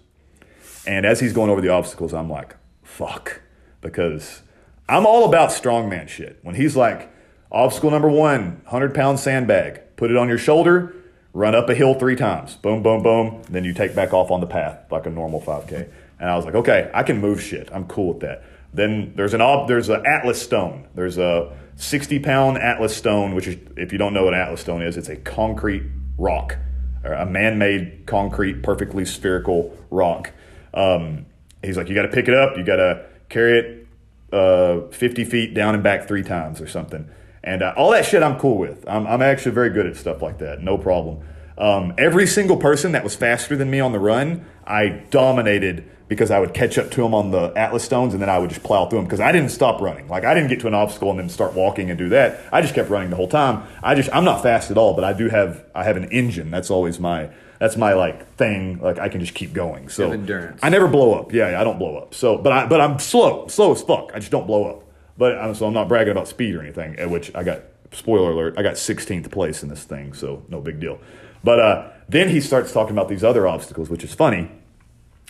and 0.85 1.05
as 1.05 1.19
he's 1.19 1.33
going 1.33 1.49
over 1.49 1.61
the 1.61 1.69
obstacles, 1.69 2.13
I'm 2.13 2.29
like, 2.29 2.55
fuck, 2.83 3.41
because 3.81 4.41
I'm 4.87 5.05
all 5.05 5.25
about 5.25 5.49
strongman 5.49 6.07
shit. 6.07 6.39
When 6.43 6.55
he's 6.55 6.75
like, 6.75 7.12
obstacle 7.53 7.91
number 7.91 8.09
one, 8.09 8.61
100 8.63 8.93
pound 8.93 9.19
sandbag, 9.19 9.81
put 9.95 10.11
it 10.11 10.17
on 10.17 10.27
your 10.27 10.37
shoulder, 10.37 10.95
run 11.33 11.55
up 11.55 11.69
a 11.69 11.75
hill 11.75 11.93
three 11.93 12.15
times, 12.15 12.55
boom, 12.55 12.83
boom, 12.83 13.03
boom, 13.03 13.41
then 13.49 13.63
you 13.63 13.73
take 13.73 13.95
back 13.95 14.13
off 14.13 14.31
on 14.31 14.41
the 14.41 14.47
path 14.47 14.91
like 14.91 15.05
a 15.05 15.09
normal 15.09 15.41
5K. 15.41 15.89
And 16.19 16.29
I 16.29 16.35
was 16.35 16.45
like, 16.45 16.55
okay, 16.55 16.89
I 16.93 17.03
can 17.03 17.19
move 17.19 17.41
shit. 17.41 17.69
I'm 17.71 17.85
cool 17.85 18.13
with 18.13 18.21
that. 18.21 18.43
Then 18.73 19.13
there's 19.15 19.33
an 19.33 19.41
ob- 19.41 19.67
there's 19.67 19.89
an 19.89 20.05
Atlas 20.05 20.41
stone. 20.41 20.87
There's 20.95 21.17
a 21.17 21.55
60 21.75 22.19
pound 22.19 22.57
Atlas 22.57 22.95
stone, 22.95 23.35
which 23.35 23.47
is 23.47 23.57
if 23.77 23.91
you 23.91 23.97
don't 23.97 24.13
know 24.13 24.23
what 24.23 24.33
Atlas 24.33 24.61
stone 24.61 24.81
is, 24.81 24.97
it's 24.97 25.09
a 25.09 25.15
concrete 25.17 25.83
rock, 26.17 26.57
a 27.03 27.25
man-made 27.25 28.05
concrete, 28.05 28.63
perfectly 28.63 29.05
spherical 29.05 29.77
rock. 29.91 30.31
Um, 30.73 31.25
he's 31.61 31.77
like, 31.77 31.89
you 31.89 31.95
got 31.95 32.03
to 32.03 32.07
pick 32.07 32.27
it 32.27 32.33
up, 32.33 32.57
you 32.57 32.63
got 32.63 32.77
to 32.77 33.05
carry 33.29 33.59
it 33.59 33.87
uh, 34.31 34.87
50 34.91 35.25
feet 35.25 35.53
down 35.53 35.75
and 35.75 35.83
back 35.83 36.07
three 36.07 36.23
times 36.23 36.61
or 36.61 36.67
something. 36.67 37.09
And 37.43 37.61
uh, 37.61 37.73
all 37.75 37.91
that 37.91 38.05
shit 38.05 38.23
I'm 38.23 38.39
cool 38.39 38.57
with. 38.57 38.85
I'm, 38.87 39.05
I'm 39.05 39.21
actually 39.21 39.51
very 39.51 39.69
good 39.69 39.85
at 39.85 39.97
stuff 39.97 40.21
like 40.21 40.39
that. 40.39 40.61
No 40.61 40.77
problem. 40.77 41.19
Um, 41.57 41.93
every 41.97 42.25
single 42.25 42.57
person 42.57 42.93
that 42.93 43.03
was 43.03 43.15
faster 43.15 43.55
than 43.55 43.69
me 43.69 43.79
on 43.79 43.91
the 43.91 43.99
run, 43.99 44.45
I 44.65 45.03
dominated 45.11 45.89
because 46.07 46.31
I 46.31 46.39
would 46.39 46.53
catch 46.53 46.77
up 46.77 46.91
to 46.91 47.01
them 47.01 47.13
on 47.13 47.31
the 47.31 47.53
Atlas 47.55 47.83
stones 47.83 48.13
and 48.13 48.21
then 48.21 48.29
I 48.29 48.37
would 48.37 48.49
just 48.49 48.63
plow 48.63 48.87
through 48.87 48.99
them 48.99 49.05
because 49.05 49.19
I 49.19 49.31
didn't 49.31 49.49
stop 49.49 49.81
running. 49.81 50.07
Like 50.07 50.25
I 50.25 50.33
didn't 50.33 50.49
get 50.49 50.59
to 50.61 50.67
an 50.67 50.73
obstacle 50.73 51.09
and 51.09 51.19
then 51.19 51.29
start 51.29 51.53
walking 51.53 51.89
and 51.89 51.97
do 51.97 52.09
that. 52.09 52.41
I 52.51 52.61
just 52.61 52.75
kept 52.75 52.89
running 52.89 53.09
the 53.09 53.15
whole 53.15 53.27
time. 53.27 53.63
I 53.81 53.95
just 53.95 54.09
I'm 54.13 54.23
not 54.23 54.43
fast 54.43 54.69
at 54.69 54.77
all, 54.77 54.93
but 54.93 55.03
I 55.03 55.13
do 55.13 55.29
have 55.29 55.65
I 55.73 55.83
have 55.83 55.97
an 55.97 56.05
engine. 56.11 56.51
That's 56.51 56.69
always 56.69 56.99
my 56.99 57.29
that's 57.59 57.77
my 57.77 57.93
like 57.93 58.35
thing. 58.35 58.79
Like 58.79 58.99
I 58.99 59.09
can 59.09 59.21
just 59.21 59.33
keep 59.33 59.53
going. 59.53 59.89
So 59.89 60.11
endurance. 60.11 60.59
I 60.61 60.69
never 60.69 60.87
blow 60.87 61.13
up. 61.13 61.33
Yeah, 61.33 61.51
yeah, 61.51 61.61
I 61.61 61.63
don't 61.63 61.79
blow 61.79 61.97
up. 61.97 62.13
So, 62.13 62.37
but 62.37 62.51
I 62.51 62.67
but 62.67 62.81
I'm 62.81 62.99
slow, 62.99 63.47
slow 63.47 63.71
as 63.71 63.81
fuck. 63.81 64.11
I 64.13 64.19
just 64.19 64.31
don't 64.31 64.45
blow 64.45 64.65
up. 64.65 64.82
But 65.17 65.37
I'm, 65.37 65.53
so 65.53 65.67
I'm 65.67 65.73
not 65.73 65.87
bragging 65.87 66.11
about 66.11 66.27
speed 66.27 66.55
or 66.55 66.61
anything. 66.61 66.97
At 66.97 67.09
which 67.09 67.33
I 67.35 67.43
got 67.43 67.61
spoiler 67.91 68.31
alert. 68.31 68.55
I 68.57 68.63
got 68.63 68.75
16th 68.75 69.31
place 69.31 69.63
in 69.63 69.69
this 69.69 69.83
thing, 69.83 70.13
so 70.13 70.43
no 70.49 70.59
big 70.59 70.79
deal. 70.79 70.99
But 71.43 71.59
uh, 71.59 71.89
then 72.09 72.29
he 72.29 72.41
starts 72.41 72.71
talking 72.71 72.93
about 72.93 73.09
these 73.09 73.23
other 73.23 73.47
obstacles, 73.47 73.89
which 73.89 74.03
is 74.03 74.13
funny 74.13 74.51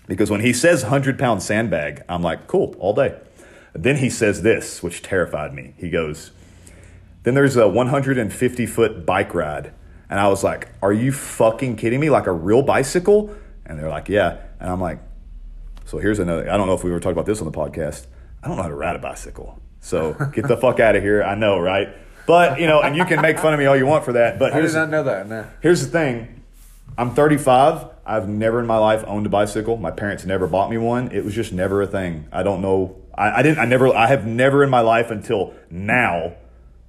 because 0.08 0.30
when 0.30 0.41
he 0.41 0.54
says 0.54 0.84
100 0.84 1.17
pound 1.17 1.41
sandbag, 1.41 2.04
I'm 2.10 2.22
like, 2.22 2.48
cool, 2.48 2.76
all 2.80 2.93
day. 2.93 3.17
Then 3.74 3.98
he 3.98 4.10
says 4.10 4.41
this, 4.41 4.84
which 4.84 5.02
terrified 5.02 5.54
me. 5.54 5.74
He 5.78 5.89
goes, 5.89 6.32
Then 7.24 7.34
there's 7.34 7.56
a 7.56 7.67
150 7.67 8.65
foot 8.67 9.06
bike 9.06 9.34
ride. 9.34 9.74
And 10.10 10.19
I 10.19 10.28
was 10.28 10.43
like, 10.43 10.69
Are 10.82 10.93
you 10.93 11.12
fucking 11.12 11.78
kidding 11.78 12.00
me? 12.00 12.10
Like 12.10 12.28
a 12.28 12.32
real 12.32 12.62
bicycle? 12.62 13.36
And 13.65 13.80
they're 13.80 13.89
like, 13.89 14.10
Yeah. 14.10 14.38
And 14.60 14.69
I'm 14.69 14.80
like, 14.80 15.00
So 15.86 15.98
here's 15.98 16.19
another. 16.19 16.50
I 16.52 16.58
don't 16.58 16.67
know 16.67 16.76
if 16.76 16.84
we 16.84 16.91
were 16.91 17.00
talking 17.00 17.13
about 17.13 17.26
this 17.26 17.41
on 17.41 17.46
the 17.46 17.58
podcast. 17.58 18.06
I 18.43 18.48
don't 18.48 18.58
know 18.58 18.63
how 18.63 18.69
to 18.69 18.76
ride 18.76 18.96
a 18.96 19.00
bicycle. 19.00 19.60
So 19.84 20.13
get 20.34 20.48
the 20.48 20.56
fuck 20.56 20.80
out 20.80 20.96
of 20.96 21.04
here. 21.04 21.22
I 21.22 21.36
know, 21.36 21.60
right? 21.60 21.89
But, 22.26 22.58
you 22.60 22.67
know, 22.67 22.82
and 22.82 22.96
you 22.96 23.04
can 23.04 23.22
make 23.22 23.38
fun 23.38 23.54
of 23.54 23.60
me 23.60 23.65
all 23.65 23.76
you 23.76 23.86
want 23.86 24.06
for 24.06 24.13
that. 24.13 24.39
But 24.39 24.54
I 24.54 24.56
here's 24.56 24.72
did 24.72 24.80
not 24.80 24.89
know 24.89 25.04
that. 25.04 25.28
No. 25.28 25.46
Here's 25.62 25.82
the 25.86 25.91
thing. 25.91 26.41
I'm 26.98 27.13
35. 27.13 27.88
I've 28.06 28.30
never 28.30 28.62
in 28.62 28.65
my 28.65 28.78
life 28.78 29.04
owned 29.06 29.26
a 29.26 29.30
bicycle. 29.30 29.76
My 29.76 29.91
parents 29.91 30.26
never 30.26 30.48
bought 30.48 30.69
me 30.72 30.78
one. 30.78 31.12
It 31.12 31.26
was 31.26 31.36
just 31.36 31.52
never 31.52 31.82
a 31.82 31.88
thing. 31.88 32.28
I 32.32 32.43
don't 32.43 32.62
know. 32.62 32.96
I, 33.13 33.39
I 33.39 33.41
didn't. 33.41 33.60
I 33.60 33.65
never. 33.65 33.89
I 33.89 34.08
have 34.08 34.26
never 34.26 34.63
in 34.63 34.69
my 34.69 34.80
life 34.80 35.12
until 35.12 35.54
now 35.69 36.36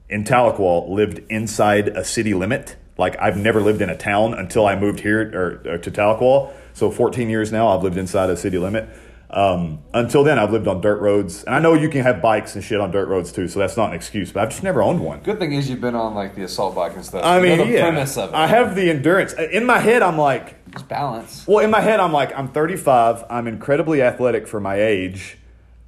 in 0.08 0.22
Tahlequah 0.22 0.88
lived 0.88 1.20
inside 1.28 1.88
a 1.88 2.04
city 2.04 2.32
limit. 2.32 2.76
Like 2.96 3.16
I've 3.20 3.36
never 3.36 3.60
lived 3.60 3.82
in 3.82 3.90
a 3.90 3.96
town 3.96 4.34
until 4.34 4.66
I 4.66 4.76
moved 4.76 5.00
here 5.00 5.20
or, 5.34 5.72
or 5.72 5.78
to 5.78 5.90
Tahlequah. 5.90 6.52
So 6.74 6.90
14 6.90 7.28
years 7.28 7.50
now, 7.50 7.68
I've 7.68 7.82
lived 7.82 7.96
inside 7.96 8.30
a 8.30 8.36
city 8.36 8.58
limit. 8.58 8.88
Um, 9.34 9.80
until 9.92 10.22
then, 10.22 10.38
I've 10.38 10.52
lived 10.52 10.68
on 10.68 10.80
dirt 10.80 11.00
roads, 11.00 11.42
and 11.42 11.54
I 11.54 11.58
know 11.58 11.74
you 11.74 11.88
can 11.88 12.02
have 12.02 12.22
bikes 12.22 12.54
and 12.54 12.62
shit 12.62 12.80
on 12.80 12.92
dirt 12.92 13.08
roads 13.08 13.32
too. 13.32 13.48
So 13.48 13.58
that's 13.58 13.76
not 13.76 13.88
an 13.90 13.96
excuse. 13.96 14.30
But 14.32 14.44
I've 14.44 14.50
just 14.50 14.62
never 14.62 14.80
owned 14.80 15.00
one. 15.00 15.20
Good 15.20 15.40
thing 15.40 15.52
is 15.52 15.68
you've 15.68 15.80
been 15.80 15.96
on 15.96 16.14
like 16.14 16.36
the 16.36 16.44
assault 16.44 16.74
bike 16.76 16.94
and 16.94 17.04
stuff. 17.04 17.24
I 17.24 17.38
You 17.38 17.42
mean, 17.42 17.58
know 17.58 17.64
the 17.64 17.72
yeah, 17.72 17.82
premise 17.82 18.16
of 18.16 18.30
it. 18.30 18.34
I 18.36 18.46
have 18.46 18.76
the 18.76 18.88
endurance. 18.90 19.32
In 19.32 19.66
my 19.66 19.78
head, 19.80 20.02
I'm 20.02 20.16
like, 20.16 20.70
Just 20.72 20.88
balance. 20.88 21.44
well, 21.48 21.58
in 21.64 21.70
my 21.70 21.80
head, 21.80 21.98
I'm 21.98 22.12
like, 22.12 22.32
I'm 22.38 22.48
35. 22.48 23.24
I'm 23.28 23.48
incredibly 23.48 24.02
athletic 24.02 24.46
for 24.46 24.60
my 24.60 24.76
age, 24.80 25.36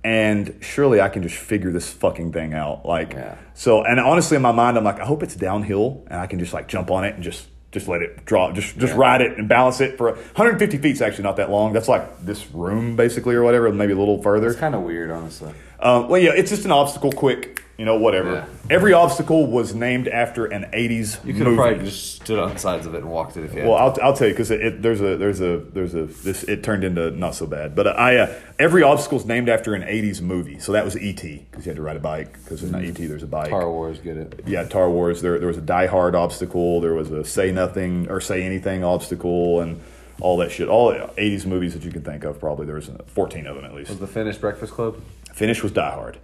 and 0.03 0.59
surely 0.61 1.01
I 1.01 1.09
can 1.09 1.23
just 1.23 1.37
figure 1.37 1.71
this 1.71 1.89
fucking 1.93 2.33
thing 2.33 2.53
out. 2.53 2.85
Like, 2.85 3.13
Yeah. 3.13 3.37
so, 3.55 3.85
and 3.85 4.01
honestly, 4.01 4.35
in 4.37 4.43
my 4.43 4.53
mind, 4.53 4.77
I'm 4.77 4.85
like, 4.85 4.99
I 5.01 5.05
hope 5.05 5.23
it's 5.23 5.37
downhill, 5.37 6.05
and 6.09 6.21
I 6.21 6.27
can 6.27 6.41
just 6.41 6.53
like 6.53 6.67
jump 6.67 6.91
on 6.91 7.05
it 7.05 7.15
and 7.15 7.23
just 7.23 7.47
just 7.77 7.89
let 7.89 8.01
it 8.01 8.25
drop, 8.25 8.55
just 8.55 8.79
just 8.79 8.95
ride 8.95 9.21
it 9.21 9.37
and 9.37 9.49
balance 9.49 9.83
it 9.83 9.99
for 9.99 10.13
150 10.13 10.79
feet's 10.79 11.03
actually 11.03 11.25
not 11.25 11.37
that 11.37 11.51
long. 11.51 11.75
That's 11.75 11.89
like 11.89 12.25
this 12.25 12.51
room 12.53 12.97
basically, 12.97 13.35
or 13.35 13.43
whatever, 13.43 13.71
maybe 13.71 13.93
a 13.93 13.99
little 13.99 14.23
further. 14.23 14.49
It's 14.49 14.59
kind 14.59 14.75
of 14.75 14.83
weird, 14.83 15.11
honestly. 15.11 15.53
Um, 15.81 16.09
well, 16.09 16.21
yeah, 16.21 16.31
it's 16.35 16.51
just 16.51 16.65
an 16.65 16.73
obstacle, 16.73 17.13
quick, 17.13 17.63
you 17.77 17.85
know, 17.85 17.97
whatever. 17.99 18.33
Yeah. 18.33 18.47
Every 18.75 18.95
obstacle 18.95 19.47
was 19.47 19.75
named 19.75 20.09
after 20.09 20.47
an 20.47 20.65
80s 20.73 21.25
You 21.25 21.35
could 21.35 21.47
have 21.47 21.57
probably 21.57 21.85
just 21.85 22.17
stood 22.17 22.39
on 22.39 22.53
the 22.53 22.59
sides 22.59 22.87
of 22.87 22.95
it 22.95 22.99
and 22.99 23.11
walked 23.11 23.37
it 23.37 23.45
if 23.45 23.53
you 23.53 23.61
had. 23.61 23.69
Well, 23.69 23.77
I'll, 23.77 23.97
I'll 24.03 24.17
tell 24.17 24.27
you 24.27 24.33
because 24.33 24.51
it, 24.51 24.61
it, 24.61 24.83
there's 24.83 25.01
a 25.01 25.17
there's 25.17 25.41
a 25.41 25.59
there's 25.59 25.95
a 25.95 26.07
this 26.07 26.43
it 26.45 26.65
turned 26.65 26.85
into 26.85 27.11
not 27.11 27.35
so 27.35 27.47
bad, 27.47 27.75
but 27.75 27.87
I 27.87 28.17
uh, 28.17 28.35
every 28.59 28.83
obstacle's 28.83 29.27
named 29.27 29.49
after 29.49 29.75
an 29.75 29.83
'80s 29.83 30.21
movie. 30.23 30.59
So 30.59 30.73
that 30.73 30.85
was 30.85 30.97
ET 30.97 31.21
because 31.21 31.67
you 31.67 31.71
had 31.71 31.77
to 31.77 31.83
ride 31.83 31.97
a 31.97 32.01
bike 32.01 32.33
because 32.43 32.61
there's 32.63 32.73
not 32.73 32.83
ET, 32.83 32.95
there's 32.95 33.23
a 33.23 33.27
bike. 33.27 33.49
Star 33.49 33.71
Wars, 33.71 33.99
get 33.99 34.17
it? 34.17 34.41
Yeah, 34.47 34.65
Tar 34.65 34.91
Wars. 34.91 35.21
There 35.21 35.39
there 35.39 35.49
was 35.49 35.59
a 35.59 35.63
Die 35.63 35.87
Hard 35.87 36.15
obstacle. 36.15 36.81
There 36.81 36.95
was 36.95 37.11
a 37.11 37.25
Say 37.25 37.53
Nothing 37.53 38.11
or 38.11 38.21
Say 38.21 38.43
Anything 38.43 38.83
obstacle, 38.85 39.61
and 39.61 39.81
all 40.21 40.37
that 40.39 40.51
shit. 40.51 40.69
All 40.69 40.93
'80s 40.93 41.47
movies 41.47 41.75
that 41.75 41.85
you 41.85 41.91
can 41.93 42.03
think 42.03 42.25
of. 42.25 42.39
Probably 42.41 42.67
there 42.67 42.77
was 42.77 42.91
14 43.07 43.47
of 43.47 43.57
them 43.57 43.65
at 43.65 43.75
least. 43.75 43.91
Was 43.91 43.99
the 43.99 44.07
finish 44.07 44.37
Breakfast 44.37 44.73
Club? 44.73 45.01
Finish 45.35 45.63
was 45.63 45.73
Die 45.73 45.91
Hard. 45.95 46.19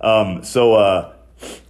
Um, 0.00 0.44
so 0.44 0.74
uh, 0.74 1.12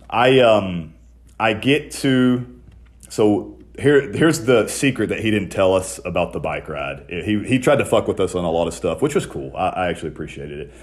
I 0.08 0.40
um, 0.40 0.94
I 1.38 1.52
get 1.54 1.90
to 1.92 2.60
so 3.08 3.58
here 3.78 4.12
here's 4.12 4.44
the 4.44 4.66
secret 4.68 5.08
that 5.10 5.20
he 5.20 5.30
didn't 5.30 5.50
tell 5.50 5.74
us 5.74 6.00
about 6.04 6.32
the 6.32 6.40
bike 6.40 6.68
ride. 6.68 7.04
He 7.08 7.42
he 7.44 7.58
tried 7.58 7.76
to 7.76 7.84
fuck 7.84 8.08
with 8.08 8.20
us 8.20 8.34
on 8.34 8.44
a 8.44 8.50
lot 8.50 8.66
of 8.68 8.74
stuff, 8.74 9.00
which 9.02 9.14
was 9.14 9.26
cool. 9.26 9.54
I, 9.56 9.68
I 9.68 9.88
actually 9.88 10.08
appreciated 10.08 10.60
it. 10.60 10.74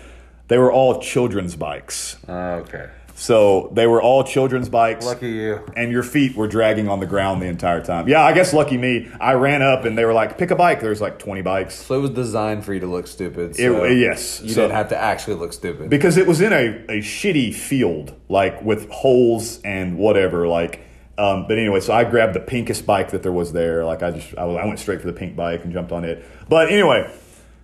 They 0.48 0.58
were 0.60 0.72
all 0.72 1.02
children's 1.02 1.56
bikes, 1.56 2.18
Uh, 2.30 2.62
okay. 2.64 2.90
So 3.18 3.70
they 3.74 3.88
were 3.88 4.02
all 4.02 4.24
children's 4.26 4.68
bikes 4.68 5.06
Lucky 5.06 5.30
you. 5.30 5.66
and 5.78 5.90
your 5.90 6.04
feet 6.04 6.36
were 6.36 6.48
dragging 6.48 6.90
on 6.90 7.00
the 7.00 7.06
ground 7.06 7.42
the 7.42 7.46
entire 7.48 7.82
time. 7.82 8.10
Yeah, 8.10 8.22
I 8.24 8.34
guess 8.34 8.54
lucky 8.54 8.78
me. 8.78 9.10
I 9.22 9.34
ran 9.34 9.62
up 9.62 9.86
and 9.86 9.98
they 9.98 10.04
were 10.04 10.12
like, 10.14 10.38
pick 10.38 10.52
a 10.52 10.56
bike. 10.56 10.82
There's 10.82 11.00
like 11.00 11.18
20 11.18 11.42
bikes. 11.42 11.76
So 11.76 11.96
it 11.96 12.02
was 12.02 12.10
designed 12.12 12.66
for 12.66 12.74
you 12.74 12.82
to 12.82 12.88
look 12.88 13.08
stupid. 13.08 13.58
It- 13.58 13.98
yes. 13.98 14.42
You 14.42 14.50
So- 14.50 14.62
didn't 14.64 14.76
have 14.76 14.90
to 14.90 14.98
actually 14.98 15.36
look 15.38 15.54
stupid. 15.54 15.90
Because 15.90 16.18
it 16.18 16.28
was 16.28 16.42
in 16.42 16.52
a, 16.52 16.66
a 16.90 17.00
shitty 17.02 17.54
field, 17.54 18.14
like 18.28 18.62
with 18.62 18.90
holes 18.90 19.62
and 19.64 19.98
whatever. 19.98 20.46
Like, 20.48 20.82
um, 21.18 21.46
but 21.48 21.58
anyway, 21.58 21.80
so 21.80 21.94
I 21.94 22.04
grabbed 22.04 22.34
the 22.36 22.42
pinkest 22.42 22.86
bike 22.86 23.12
that 23.12 23.24
there 23.24 23.32
was 23.32 23.54
there. 23.54 23.86
Like, 23.86 24.04
I 24.04 24.12
just, 24.12 24.38
I, 24.38 24.42
I 24.44 24.66
went 24.66 24.80
straight 24.80 25.00
for 25.00 25.08
the 25.08 25.14
pink 25.14 25.38
bike 25.38 25.64
and 25.64 25.72
jumped 25.72 25.94
on 25.94 26.04
it. 26.04 26.26
But 26.50 26.70
anyway, 26.70 27.10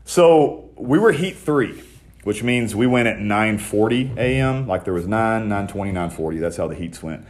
so 0.06 0.70
we 0.78 0.98
were 0.98 1.12
heat 1.12 1.36
three, 1.36 1.84
which 2.24 2.44
means 2.44 2.76
we 2.76 2.88
went 2.88 3.08
at 3.08 3.18
9.40 3.18 4.18
a.m. 4.18 4.68
Like 4.68 4.84
there 4.84 4.94
was 4.94 5.08
9, 5.08 5.50
9.20, 5.50 5.94
9.40. 5.94 6.40
That's 6.40 6.58
how 6.58 6.68
the 6.68 6.76
heats 6.76 7.02
went. 7.02 7.26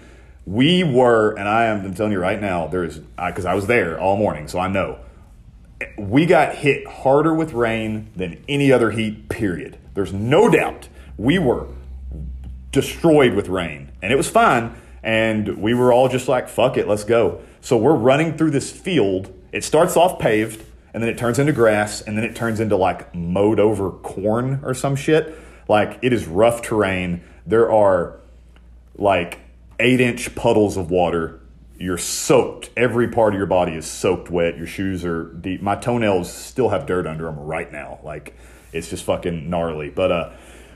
We 0.46 0.84
were, 0.84 1.34
and 1.36 1.48
I 1.48 1.66
am 1.66 1.86
I'm 1.86 1.94
telling 1.94 2.12
you 2.12 2.20
right 2.20 2.42
now, 2.42 2.68
there's, 2.68 3.00
because 3.00 3.46
I 3.46 3.54
was 3.54 3.68
there 3.68 4.00
all 4.00 4.18
morning, 4.18 4.48
so 4.48 4.60
I 4.60 4.68
know 4.68 5.00
we 5.98 6.26
got 6.26 6.56
hit 6.56 6.88
harder 6.88 7.34
with 7.34 7.54
rain 7.54 8.10
than 8.16 8.44
any 8.48 8.72
other 8.72 8.92
heat, 8.92 9.30
period. 9.30 9.78
There's 9.94 10.14
no 10.14 10.50
doubt. 10.50 10.90
We 11.18 11.40
were 11.40 11.68
destroyed 12.72 13.34
with 13.34 13.48
rain, 13.48 13.92
and 14.02 14.12
it 14.12 14.16
was 14.16 14.30
fine. 14.30 14.76
And 15.04 15.58
we 15.58 15.74
were 15.74 15.92
all 15.92 16.10
just 16.10 16.28
like, 16.28 16.48
fuck 16.48 16.78
it, 16.78 16.88
let's 16.88 17.04
go. 17.04 17.42
So 17.62 17.78
we're 17.78 17.96
running 17.96 18.38
through 18.38 18.52
this 18.52 18.72
field. 18.72 19.34
It 19.52 19.64
starts 19.64 19.98
off 19.98 20.20
paved, 20.20 20.64
and 20.94 21.02
then 21.02 21.10
it 21.10 21.18
turns 21.18 21.40
into 21.40 21.54
grass, 21.54 22.02
and 22.02 22.18
then 22.18 22.24
it 22.24 22.36
turns 22.36 22.60
into 22.60 22.76
like 22.76 23.14
mowed 23.16 23.60
over 23.60 23.92
corn 23.92 24.60
or 24.64 24.74
some 24.74 24.96
shit. 24.96 25.38
Like, 25.68 26.00
it 26.02 26.12
is 26.12 26.28
rough 26.28 26.62
terrain. 26.62 27.22
There 27.46 27.72
are 27.72 28.20
like 28.96 29.40
eight 29.80 30.02
inch 30.02 30.36
puddles 30.36 30.78
of 30.78 30.92
water. 30.92 31.40
You're 31.78 31.98
soaked. 31.98 32.70
Every 32.78 33.08
part 33.08 33.34
of 33.34 33.38
your 33.38 33.48
body 33.48 33.74
is 33.74 33.86
soaked 33.86 34.30
wet. 34.30 34.58
Your 34.58 34.68
shoes 34.68 35.04
are 35.04 35.24
deep. 35.24 35.62
My 35.62 35.76
toenails 35.76 36.32
still 36.32 36.70
have 36.70 36.86
dirt 36.86 37.08
under 37.08 37.26
them 37.26 37.40
right 37.40 37.72
now. 37.72 38.00
Like 38.04 38.36
it's 38.72 38.90
just 38.90 39.04
fucking 39.04 39.50
gnarly. 39.50 39.90
But 39.90 40.12
uh, 40.12 40.34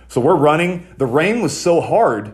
so 0.08 0.22
we're 0.22 0.36
running. 0.36 0.88
The 0.98 1.06
rain 1.06 1.42
was 1.42 1.60
so 1.60 1.82
hard 1.82 2.34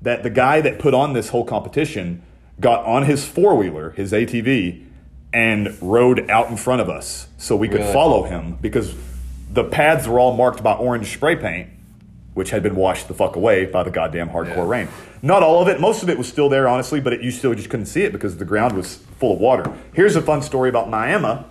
that 0.00 0.22
the 0.22 0.30
guy 0.30 0.60
that 0.60 0.78
put 0.78 0.94
on 0.94 1.12
this 1.12 1.30
whole 1.30 1.44
competition 1.44 2.22
got 2.60 2.84
on 2.84 3.04
his 3.04 3.24
four 3.26 3.56
wheeler, 3.56 3.90
his 3.90 4.12
ATV, 4.12 4.84
and 5.32 5.76
rode 5.80 6.28
out 6.30 6.50
in 6.50 6.56
front 6.56 6.80
of 6.80 6.88
us 6.90 7.26
so 7.38 7.56
we 7.56 7.68
could 7.68 7.80
Really? 7.80 7.92
follow 7.92 8.24
him 8.24 8.58
because 8.60 8.94
the 9.52 9.64
paths 9.64 10.06
were 10.06 10.18
all 10.18 10.36
marked 10.36 10.62
by 10.62 10.72
orange 10.74 11.12
spray 11.12 11.36
paint 11.36 11.68
which 12.34 12.48
had 12.48 12.62
been 12.62 12.74
washed 12.74 13.08
the 13.08 13.14
fuck 13.14 13.36
away 13.36 13.66
by 13.66 13.82
the 13.82 13.90
goddamn 13.90 14.30
hardcore 14.30 14.56
Yeah. 14.56 14.66
rain. 14.68 14.88
Not 15.20 15.42
all 15.42 15.60
of 15.60 15.68
it, 15.68 15.78
most 15.80 16.02
of 16.02 16.08
it 16.08 16.16
was 16.16 16.26
still 16.26 16.48
there, 16.48 16.66
honestly, 16.66 16.98
but 16.98 17.12
it, 17.12 17.20
you 17.20 17.30
still 17.30 17.54
just 17.54 17.68
couldn't 17.68 17.84
see 17.86 18.04
it 18.04 18.12
because 18.12 18.38
the 18.38 18.46
ground 18.46 18.74
was 18.74 18.96
full 19.18 19.34
of 19.34 19.38
water. 19.38 19.70
Here's 19.92 20.16
a 20.16 20.22
fun 20.22 20.40
story 20.40 20.70
about 20.70 20.88
Miami. 20.88 21.44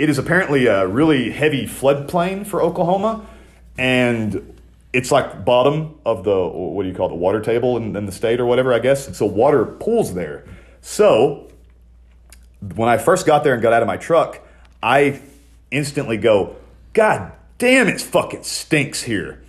It 0.00 0.10
is 0.10 0.18
apparently 0.18 0.66
a 0.66 0.84
really 0.84 1.30
heavy 1.30 1.64
floodplain 1.64 2.44
for 2.44 2.60
Oklahoma, 2.60 3.24
and 3.78 4.54
it's 4.92 5.12
like 5.12 5.44
bottom 5.44 5.94
of 6.04 6.24
the 6.24 6.36
what 6.48 6.82
do 6.82 6.88
you 6.88 6.94
call 6.96 7.06
it, 7.06 7.10
the 7.10 7.14
water 7.14 7.40
table 7.40 7.76
in, 7.76 7.94
in 7.94 8.06
the 8.06 8.12
state 8.12 8.40
or 8.40 8.46
whatever, 8.46 8.72
I 8.74 8.80
guess. 8.80 9.06
And 9.06 9.14
so 9.14 9.26
water 9.26 9.64
pools 9.64 10.14
there. 10.14 10.44
So 10.80 11.46
when 12.60 12.88
I 12.88 12.98
first 12.98 13.26
got 13.26 13.44
there 13.44 13.54
and 13.54 13.62
got 13.62 13.72
out 13.72 13.82
of 13.82 13.86
my 13.86 13.96
truck, 13.96 14.40
I 14.82 15.20
instantly 15.70 16.16
go, 16.16 16.56
God 16.92 17.32
damn, 17.58 17.88
it 17.88 18.00
fucking 18.00 18.42
stinks 18.42 19.02
here. 19.02 19.42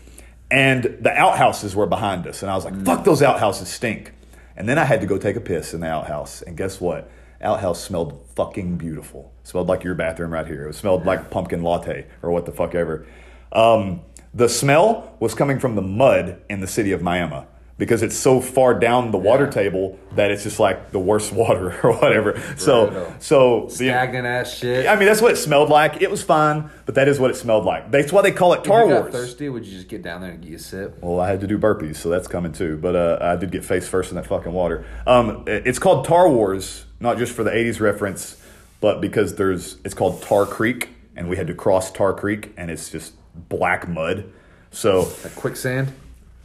And 0.49 0.83
the 0.99 1.11
outhouses 1.11 1.75
were 1.75 1.85
behind 1.85 2.27
us. 2.27 2.41
And 2.41 2.51
I 2.51 2.55
was 2.55 2.65
like, 2.65 2.75
fuck, 2.83 3.05
those 3.05 3.21
outhouses 3.21 3.69
stink. 3.69 4.13
And 4.57 4.67
then 4.67 4.77
I 4.77 4.83
had 4.83 4.99
to 4.99 5.07
go 5.07 5.17
take 5.17 5.37
a 5.37 5.41
piss 5.41 5.73
in 5.73 5.79
the 5.79 5.87
outhouse. 5.87 6.41
And 6.41 6.57
guess 6.57 6.81
what? 6.81 7.09
Outhouse 7.41 7.81
smelled 7.81 8.25
fucking 8.35 8.77
beautiful. 8.77 9.31
smelled 9.43 9.67
like 9.67 9.83
your 9.83 9.95
bathroom 9.95 10.31
right 10.31 10.45
here. 10.45 10.67
It 10.67 10.75
smelled 10.75 11.05
like 11.05 11.31
pumpkin 11.31 11.63
latte 11.63 12.05
or 12.21 12.31
what 12.31 12.45
the 12.45 12.51
fuck 12.51 12.75
ever. 12.75 13.05
Um, 13.53 14.01
the 14.33 14.49
smell 14.49 15.15
was 15.19 15.33
coming 15.33 15.57
from 15.57 15.75
the 15.75 15.81
mud 15.81 16.41
in 16.49 16.59
the 16.59 16.67
city 16.67 16.91
of 16.91 17.01
Miami 17.01 17.45
because 17.81 18.03
it's 18.03 18.15
so 18.15 18.39
far 18.39 18.75
down 18.75 19.09
the 19.09 19.17
water 19.17 19.47
table 19.47 19.97
that 20.13 20.29
it's 20.29 20.43
just 20.43 20.59
like 20.59 20.91
the 20.91 20.99
worst 20.99 21.31
water 21.33 21.79
or 21.83 21.97
whatever. 21.97 22.39
So, 22.55 23.11
so 23.17 23.69
Stagnant 23.69 24.27
ass 24.27 24.55
shit. 24.55 24.85
I 24.85 24.95
mean, 24.97 25.07
that's 25.07 25.19
what 25.19 25.31
it 25.31 25.37
smelled 25.37 25.69
like. 25.69 25.99
It 25.99 26.11
was 26.11 26.21
fine, 26.21 26.69
but 26.85 26.93
that 26.93 27.07
is 27.07 27.19
what 27.19 27.31
it 27.31 27.37
smelled 27.37 27.65
like. 27.65 27.89
That's 27.89 28.13
why 28.13 28.21
they 28.21 28.33
call 28.33 28.53
it 28.53 28.63
Tar 28.63 28.83
if 28.83 28.87
you 28.87 28.93
got 28.93 29.01
Wars. 29.01 29.13
thirsty, 29.15 29.49
would 29.49 29.65
you 29.65 29.71
just 29.75 29.87
get 29.87 30.03
down 30.03 30.21
there 30.21 30.29
and 30.29 30.43
get 30.43 30.53
a 30.53 30.59
sip? 30.59 30.99
Well, 31.01 31.19
I 31.19 31.27
had 31.27 31.41
to 31.41 31.47
do 31.47 31.57
burpees, 31.57 31.95
so 31.95 32.09
that's 32.09 32.27
coming 32.27 32.51
too. 32.51 32.77
But 32.77 32.95
uh, 32.95 33.17
I 33.19 33.35
did 33.35 33.49
get 33.49 33.65
face 33.65 33.87
first 33.87 34.11
in 34.11 34.15
that 34.15 34.27
fucking 34.27 34.53
water. 34.53 34.85
Um, 35.07 35.45
it's 35.47 35.79
called 35.79 36.05
Tar 36.05 36.29
Wars, 36.29 36.85
not 36.99 37.17
just 37.17 37.33
for 37.33 37.43
the 37.43 37.49
'80s 37.49 37.79
reference, 37.79 38.39
but 38.79 39.01
because 39.01 39.37
there's 39.37 39.77
it's 39.83 39.95
called 39.95 40.21
Tar 40.21 40.45
Creek, 40.45 40.89
and 41.15 41.27
we 41.27 41.35
had 41.35 41.47
to 41.47 41.55
cross 41.55 41.91
Tar 41.91 42.13
Creek, 42.13 42.53
and 42.57 42.69
it's 42.69 42.91
just 42.91 43.13
black 43.49 43.87
mud. 43.87 44.31
So 44.69 45.09
Like 45.23 45.35
quicksand? 45.35 45.91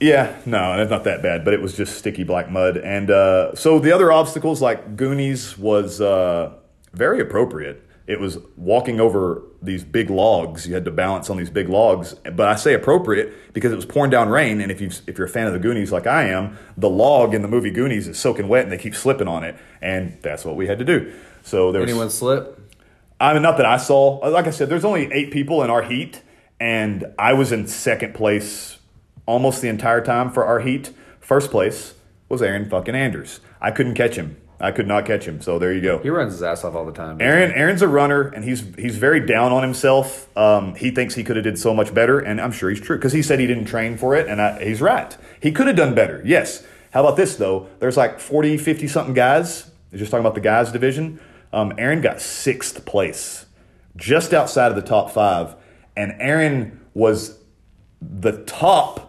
Yeah, 0.00 0.38
no, 0.44 0.80
it's 0.80 0.90
not 0.90 1.04
that 1.04 1.22
bad, 1.22 1.44
but 1.44 1.54
it 1.54 1.60
was 1.60 1.74
just 1.76 1.96
sticky 1.98 2.24
black 2.24 2.50
mud. 2.50 2.76
And 2.76 3.10
uh, 3.10 3.54
so 3.54 3.78
the 3.78 3.92
other 3.92 4.12
obstacles, 4.12 4.60
like 4.60 4.96
Goonies, 4.96 5.56
was 5.56 6.00
uh, 6.00 6.52
very 6.92 7.20
appropriate. 7.20 7.82
it 8.06 8.20
was 8.20 8.38
walking 8.56 9.00
over 9.00 9.42
these 9.60 9.82
big 9.84 10.10
logs. 10.10 10.66
You 10.66 10.74
had 10.74 10.84
to 10.84 10.90
balance 10.92 11.28
on 11.28 11.36
these 11.36 11.50
big 11.50 11.68
logs. 11.68 12.14
But 12.14 12.48
I 12.48 12.54
say 12.54 12.72
appropriate 12.74 13.52
because 13.52 13.72
it 13.72 13.76
was 13.76 13.86
pouring 13.86 14.10
down 14.10 14.28
rain. 14.28 14.60
And 14.60 14.70
if 14.70 14.80
you 14.80 14.90
if 15.06 15.18
you're 15.18 15.26
a 15.26 15.30
fan 15.30 15.46
of 15.48 15.52
the 15.52 15.58
Goonies 15.58 15.90
like 15.90 16.06
I 16.06 16.28
am, 16.28 16.56
the 16.76 16.88
log 16.88 17.34
in 17.34 17.42
the 17.42 17.48
movie 17.48 17.70
Goonies 17.70 18.06
is 18.06 18.18
soaking 18.18 18.48
wet 18.48 18.62
and 18.62 18.72
they 18.72 18.78
keep 18.78 18.94
slipping 18.94 19.26
on 19.28 19.42
it. 19.44 19.56
And 19.80 20.18
that's 20.22 20.44
what 20.44 20.56
we 20.56 20.66
had 20.66 20.78
to 20.78 20.84
do. 20.84 21.12
So 21.42 21.72
there 21.72 21.80
was 21.80 21.90
Anyone 21.90 22.10
slip? 22.10 22.60
I 23.20 23.32
mean, 23.32 23.42
not 23.42 23.56
that 23.56 23.66
I 23.66 23.78
saw. 23.78 24.18
Like 24.28 24.46
I 24.46 24.50
said, 24.50 24.68
there's 24.68 24.84
only 24.84 25.10
eight 25.12 25.30
people 25.32 25.62
in 25.62 25.70
our 25.70 25.82
heat, 25.82 26.20
and 26.60 27.06
I 27.18 27.32
was 27.32 27.50
in 27.50 27.66
second 27.66 28.14
place 28.14 28.75
almost 29.26 29.60
the 29.60 29.68
entire 29.68 30.00
time 30.00 30.30
for 30.30 30.44
our 30.44 30.60
heat. 30.60 30.92
First 31.20 31.50
place 31.50 31.94
was 32.28 32.42
Aaron 32.42 32.68
fucking 32.68 32.94
Andrews. 32.94 33.40
I 33.60 33.70
couldn't 33.70 33.94
catch 33.94 34.16
him. 34.16 34.36
I 34.58 34.70
could 34.70 34.86
not 34.86 35.04
catch 35.04 35.26
him. 35.26 35.40
So 35.42 35.58
there 35.58 35.72
you 35.72 35.82
go. 35.82 35.98
He 35.98 36.08
runs 36.08 36.32
his 36.32 36.42
ass 36.42 36.64
off 36.64 36.74
all 36.74 36.86
the 36.86 36.92
time. 36.92 37.20
Aaron, 37.20 37.52
Aaron's 37.52 37.82
a 37.82 37.88
runner, 37.88 38.22
and 38.28 38.42
he's 38.42 38.62
he's 38.76 38.96
very 38.96 39.20
down 39.20 39.52
on 39.52 39.62
himself. 39.62 40.34
Um, 40.36 40.74
he 40.76 40.90
thinks 40.90 41.14
he 41.14 41.24
could 41.24 41.36
have 41.36 41.44
did 41.44 41.58
so 41.58 41.74
much 41.74 41.92
better, 41.92 42.18
and 42.18 42.40
I'm 42.40 42.52
sure 42.52 42.70
he's 42.70 42.80
true 42.80 42.96
because 42.96 43.12
he 43.12 43.22
said 43.22 43.38
he 43.38 43.46
didn't 43.46 43.66
train 43.66 43.98
for 43.98 44.14
it, 44.16 44.28
and 44.28 44.40
I, 44.40 44.64
he's 44.64 44.80
right. 44.80 45.14
He 45.40 45.52
could 45.52 45.66
have 45.66 45.76
done 45.76 45.94
better. 45.94 46.22
Yes. 46.24 46.64
How 46.92 47.00
about 47.00 47.16
this 47.16 47.36
though? 47.36 47.68
There's 47.80 47.98
like 47.98 48.18
40, 48.18 48.56
50 48.56 48.88
something 48.88 49.14
guys. 49.14 49.70
Just 49.94 50.10
talking 50.10 50.24
about 50.24 50.34
the 50.34 50.40
guys 50.40 50.72
division. 50.72 51.20
Um, 51.52 51.74
Aaron 51.78 52.00
got 52.00 52.20
sixth 52.20 52.84
place, 52.86 53.46
just 53.94 54.32
outside 54.32 54.70
of 54.70 54.76
the 54.76 54.82
top 54.82 55.10
five, 55.10 55.54
and 55.96 56.14
Aaron 56.18 56.80
was 56.94 57.38
the 58.00 58.44
top 58.44 59.05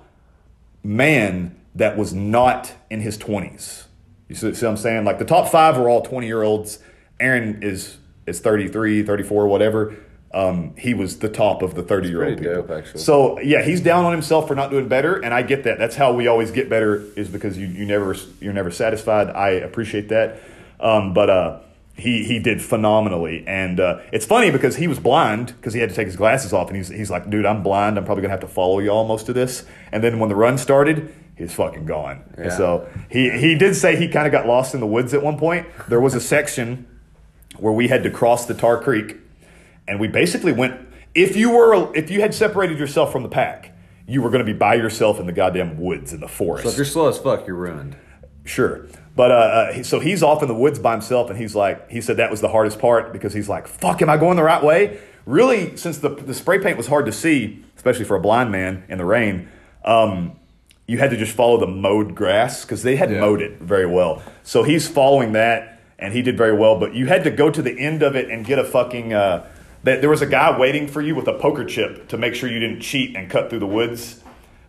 man 0.87 1.55
that 1.75 1.97
was 1.97 2.13
not 2.13 2.73
in 2.89 3.01
his 3.01 3.17
20s. 3.17 3.83
You 4.29 4.35
see, 4.35 4.53
see 4.53 4.65
what 4.65 4.71
I'm 4.71 4.77
saying? 4.77 5.05
Like 5.05 5.19
the 5.19 5.25
top 5.25 5.49
five 5.49 5.77
were 5.77 5.89
all 5.89 6.01
20 6.01 6.25
year 6.25 6.41
olds. 6.43 6.79
Aaron 7.19 7.61
is 7.61 7.97
is 8.25 8.39
33, 8.39 9.03
34, 9.03 9.47
whatever. 9.47 9.95
Um, 10.33 10.75
he 10.77 10.93
was 10.93 11.19
the 11.19 11.29
top 11.29 11.61
of 11.61 11.75
the 11.75 11.83
30 11.83 12.09
year 12.09 12.23
old 12.23 12.37
people. 12.37 12.53
dope. 12.55 12.67
So 12.99 13.39
yeah, 13.39 13.63
he's 13.63 13.81
down 13.81 14.05
on 14.05 14.11
himself 14.11 14.47
for 14.47 14.55
not 14.55 14.69
doing 14.69 14.87
better, 14.87 15.15
and 15.15 15.33
I 15.33 15.41
get 15.41 15.63
that. 15.63 15.77
That's 15.77 15.95
how 15.95 16.13
we 16.13 16.27
always 16.27 16.51
get 16.51 16.69
better 16.69 17.05
is 17.15 17.27
because 17.29 17.57
you, 17.57 17.67
you 17.67 17.85
never 17.85 18.15
you're 18.41 18.53
never 18.53 18.71
satisfied. 18.71 19.29
I 19.29 19.49
appreciate 19.51 20.09
that. 20.09 20.39
Um, 20.79 21.13
but 21.13 21.29
uh, 21.29 21.59
he 21.97 22.23
he 22.23 22.39
did 22.39 22.61
phenomenally, 22.61 23.43
and 23.47 23.79
uh, 23.79 23.99
it's 24.13 24.25
funny 24.25 24.51
because 24.51 24.75
he 24.75 24.87
was 24.87 24.99
blind 24.99 25.47
because 25.57 25.73
he 25.73 25.79
had 25.79 25.89
to 25.89 25.95
take 25.95 26.05
his 26.05 26.15
glasses 26.15 26.53
off, 26.53 26.67
and 26.67 26.77
he's 26.77 26.89
he's 26.89 27.09
like, 27.09 27.29
dude, 27.29 27.45
I'm 27.45 27.63
blind. 27.63 27.97
I'm 27.97 28.05
probably 28.05 28.21
gonna 28.21 28.31
have 28.31 28.41
to 28.41 28.47
follow 28.47 28.79
y'all 28.79 29.07
most 29.07 29.29
of 29.29 29.35
this. 29.35 29.65
And 29.91 30.03
then 30.03 30.19
when 30.19 30.29
the 30.29 30.35
run 30.35 30.57
started, 30.59 31.13
he's 31.35 31.53
fucking 31.53 31.85
gone. 31.85 32.23
Yeah. 32.37 32.49
So 32.55 32.87
he 33.09 33.31
he 33.31 33.57
did 33.57 33.75
say 33.75 33.95
he 33.95 34.07
kind 34.07 34.27
of 34.27 34.31
got 34.31 34.45
lost 34.45 34.75
in 34.75 34.79
the 34.79 34.87
woods 34.87 35.13
at 35.13 35.23
one 35.23 35.37
point. 35.39 35.67
There 35.87 35.99
was 35.99 36.13
a 36.13 36.21
section 36.21 36.87
where 37.57 37.73
we 37.73 37.87
had 37.87 38.03
to 38.03 38.11
cross 38.11 38.45
the 38.45 38.53
Tar 38.53 38.79
Creek, 38.81 39.17
and 39.87 39.99
we 39.99 40.07
basically 40.07 40.53
went. 40.53 40.87
If 41.15 41.35
you 41.35 41.49
were 41.49 41.95
if 41.95 42.11
you 42.11 42.21
had 42.21 42.35
separated 42.35 42.77
yourself 42.77 43.11
from 43.11 43.23
the 43.23 43.29
pack, 43.29 43.75
you 44.07 44.21
were 44.21 44.29
going 44.29 44.45
to 44.45 44.51
be 44.51 44.57
by 44.57 44.75
yourself 44.75 45.19
in 45.19 45.25
the 45.25 45.31
goddamn 45.31 45.79
woods 45.79 46.13
in 46.13 46.19
the 46.19 46.27
forest. 46.27 46.65
So 46.65 46.69
if 46.69 46.77
you're 46.77 46.85
slow 46.85 47.09
as 47.09 47.17
fuck, 47.17 47.47
you're 47.47 47.55
ruined. 47.55 47.95
Sure. 48.45 48.85
But 49.17 49.31
uh, 49.31 49.33
uh, 49.33 49.83
so 49.83 49.99
he's 49.99 50.21
off 50.21 50.43
in 50.43 50.47
the 50.47 50.53
woods 50.53 50.77
by 50.77 50.91
himself, 50.91 51.31
and 51.31 51.39
he's 51.39 51.55
like, 51.55 51.89
he 51.89 52.01
said 52.01 52.17
that 52.17 52.29
was 52.29 52.39
the 52.39 52.49
hardest 52.49 52.77
part 52.77 53.11
because 53.13 53.33
he's 53.33 53.49
like, 53.49 53.67
fuck, 53.67 53.99
am 54.03 54.11
I 54.11 54.17
going 54.17 54.37
the 54.37 54.43
right 54.43 54.63
way? 54.63 54.99
Really, 55.25 55.75
since 55.75 55.97
the, 55.97 56.09
the 56.09 56.35
spray 56.35 56.59
paint 56.59 56.77
was 56.77 56.85
hard 56.85 57.07
to 57.07 57.11
see, 57.11 57.65
especially 57.75 58.05
for 58.05 58.15
a 58.15 58.19
blind 58.21 58.51
man 58.51 58.83
in 58.89 58.99
the 58.99 59.05
rain, 59.05 59.49
um, 59.83 60.33
you 60.85 60.99
had 60.99 61.09
to 61.09 61.17
just 61.17 61.33
follow 61.35 61.57
the 61.59 61.65
mowed 61.65 62.13
grass 62.13 62.63
because 62.63 62.83
they 62.83 62.95
had 62.95 63.09
Yeah. 63.09 63.21
mowed 63.21 63.41
it 63.41 63.59
very 63.59 63.87
well. 63.87 64.21
So 64.43 64.61
he's 64.61 64.87
following 64.87 65.31
that, 65.31 65.81
and 65.97 66.13
he 66.13 66.21
did 66.21 66.37
very 66.37 66.53
well. 66.55 66.79
But 66.79 66.93
you 66.93 67.07
had 67.07 67.23
to 67.23 67.31
go 67.31 67.49
to 67.49 67.61
the 67.63 67.77
end 67.77 68.03
of 68.03 68.15
it 68.15 68.29
and 68.29 68.45
get 68.45 68.59
a 68.59 68.63
fucking. 68.63 69.13
Uh, 69.13 69.47
that 69.83 70.01
there 70.01 70.09
was 70.11 70.21
a 70.21 70.27
guy 70.27 70.55
waiting 70.59 70.87
for 70.87 71.01
you 71.01 71.15
with 71.15 71.27
a 71.27 71.33
poker 71.33 71.65
chip 71.65 72.07
to 72.09 72.17
make 72.17 72.35
sure 72.35 72.49
you 72.49 72.59
didn't 72.59 72.81
cheat 72.81 73.15
and 73.15 73.29
cut 73.31 73.49
through 73.49 73.59
the 73.59 73.67
woods. 73.67 74.21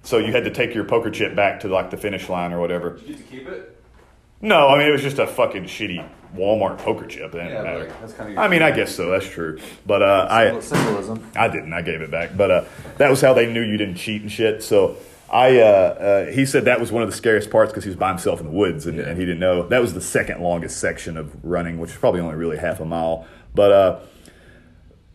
So 0.02 0.16
you 0.18 0.32
had 0.32 0.44
to 0.44 0.50
take 0.50 0.74
your 0.74 0.84
poker 0.84 1.10
chip 1.10 1.34
back 1.36 1.60
to 1.60 1.68
like 1.68 1.90
the 1.90 1.96
finish 1.98 2.28
line 2.30 2.52
or 2.52 2.60
whatever. 2.60 2.90
Did 2.96 3.08
You 3.08 3.14
get 3.14 3.16
to 3.18 3.30
keep 3.30 3.48
it? 3.48 3.77
No, 4.40 4.68
I 4.68 4.78
mean 4.78 4.88
it 4.88 4.92
was 4.92 5.02
just 5.02 5.18
a 5.18 5.26
fucking 5.26 5.64
shitty 5.64 6.06
Walmart 6.34 6.78
poker 6.78 7.06
chip. 7.06 7.34
Yeah, 7.34 7.62
matter. 7.62 7.78
like, 7.80 8.00
that's 8.00 8.12
kinda 8.12 8.40
I 8.40 8.48
mean, 8.48 8.62
I 8.62 8.70
guess 8.70 8.94
so. 8.94 9.10
That's 9.10 9.28
true. 9.28 9.58
But 9.86 10.02
uh, 10.02 10.26
I 10.30 10.60
Symbolism. 10.60 11.30
I 11.34 11.48
didn't. 11.48 11.72
I 11.72 11.82
gave 11.82 12.00
it 12.02 12.10
back. 12.10 12.36
But 12.36 12.50
uh, 12.50 12.64
that 12.98 13.10
was 13.10 13.20
how 13.20 13.34
they 13.34 13.50
knew 13.50 13.62
you 13.62 13.76
didn't 13.76 13.96
cheat 13.96 14.22
and 14.22 14.30
shit. 14.30 14.62
So 14.62 14.96
I 15.30 15.58
uh, 15.58 15.64
uh, 15.64 16.26
he 16.26 16.46
said 16.46 16.66
that 16.66 16.80
was 16.80 16.92
one 16.92 17.02
of 17.02 17.10
the 17.10 17.16
scariest 17.16 17.50
parts 17.50 17.72
because 17.72 17.84
he 17.84 17.90
was 17.90 17.96
by 17.96 18.08
himself 18.08 18.40
in 18.40 18.46
the 18.46 18.52
woods 18.52 18.86
and, 18.86 18.98
and 19.00 19.18
he 19.18 19.24
didn't 19.24 19.40
know 19.40 19.66
that 19.68 19.80
was 19.80 19.94
the 19.94 20.00
second 20.00 20.40
longest 20.40 20.78
section 20.78 21.16
of 21.16 21.32
running, 21.44 21.78
which 21.78 21.90
is 21.90 21.96
probably 21.96 22.20
only 22.20 22.36
really 22.36 22.58
half 22.58 22.80
a 22.80 22.84
mile. 22.84 23.26
But 23.54 23.72
uh, 23.72 24.00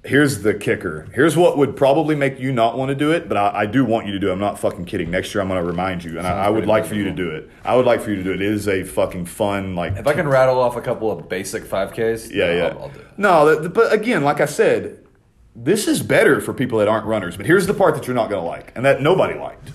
here's 0.05 0.41
the 0.41 0.53
kicker. 0.53 1.07
Here's 1.13 1.37
what 1.37 1.57
would 1.57 1.75
probably 1.75 2.15
make 2.15 2.39
you 2.39 2.51
not 2.51 2.77
want 2.77 2.89
to 2.89 2.95
do 2.95 3.11
it, 3.11 3.27
but 3.29 3.37
I, 3.37 3.61
I 3.61 3.65
do 3.65 3.85
want 3.85 4.05
you 4.05 4.13
to 4.13 4.19
do 4.19 4.29
it. 4.29 4.33
I'm 4.33 4.39
not 4.39 4.59
fucking 4.59 4.85
kidding. 4.85 5.09
Next 5.11 5.33
year 5.33 5.41
I'm 5.41 5.47
going 5.47 5.61
to 5.61 5.65
remind 5.67 6.03
you, 6.03 6.17
and 6.17 6.27
I, 6.27 6.45
I 6.45 6.49
would 6.49 6.65
like 6.65 6.85
for 6.85 6.95
you 6.95 7.05
to 7.05 7.11
do 7.11 7.29
it. 7.31 7.49
I 7.63 7.75
would 7.75 7.85
like 7.85 8.01
for 8.01 8.09
you 8.09 8.17
to 8.17 8.23
do 8.23 8.31
it. 8.31 8.41
It 8.41 8.51
is 8.51 8.67
a 8.67 8.83
fucking 8.83 9.25
fun 9.25 9.75
like. 9.75 9.95
If 9.97 10.07
I 10.07 10.13
can 10.13 10.27
rattle 10.27 10.59
off 10.59 10.75
a 10.75 10.81
couple 10.81 11.11
of 11.11 11.29
basic 11.29 11.63
5Ks, 11.63 12.31
Yeah, 12.33 12.53
yeah. 12.53 12.63
I'll, 12.67 12.83
I'll 12.83 12.89
do 12.89 12.99
it. 12.99 13.07
No, 13.17 13.59
th- 13.59 13.73
but 13.73 13.93
again, 13.93 14.23
like 14.23 14.41
I 14.41 14.45
said, 14.45 14.99
this 15.55 15.87
is 15.87 16.01
better 16.01 16.41
for 16.41 16.53
people 16.53 16.79
that 16.79 16.87
aren't 16.87 17.05
runners. 17.05 17.37
But 17.37 17.45
here's 17.45 17.67
the 17.67 17.73
part 17.73 17.95
that 17.95 18.07
you're 18.07 18.15
not 18.15 18.29
going 18.29 18.41
to 18.41 18.47
like, 18.47 18.71
and 18.75 18.85
that 18.85 19.01
nobody 19.01 19.37
liked. 19.39 19.71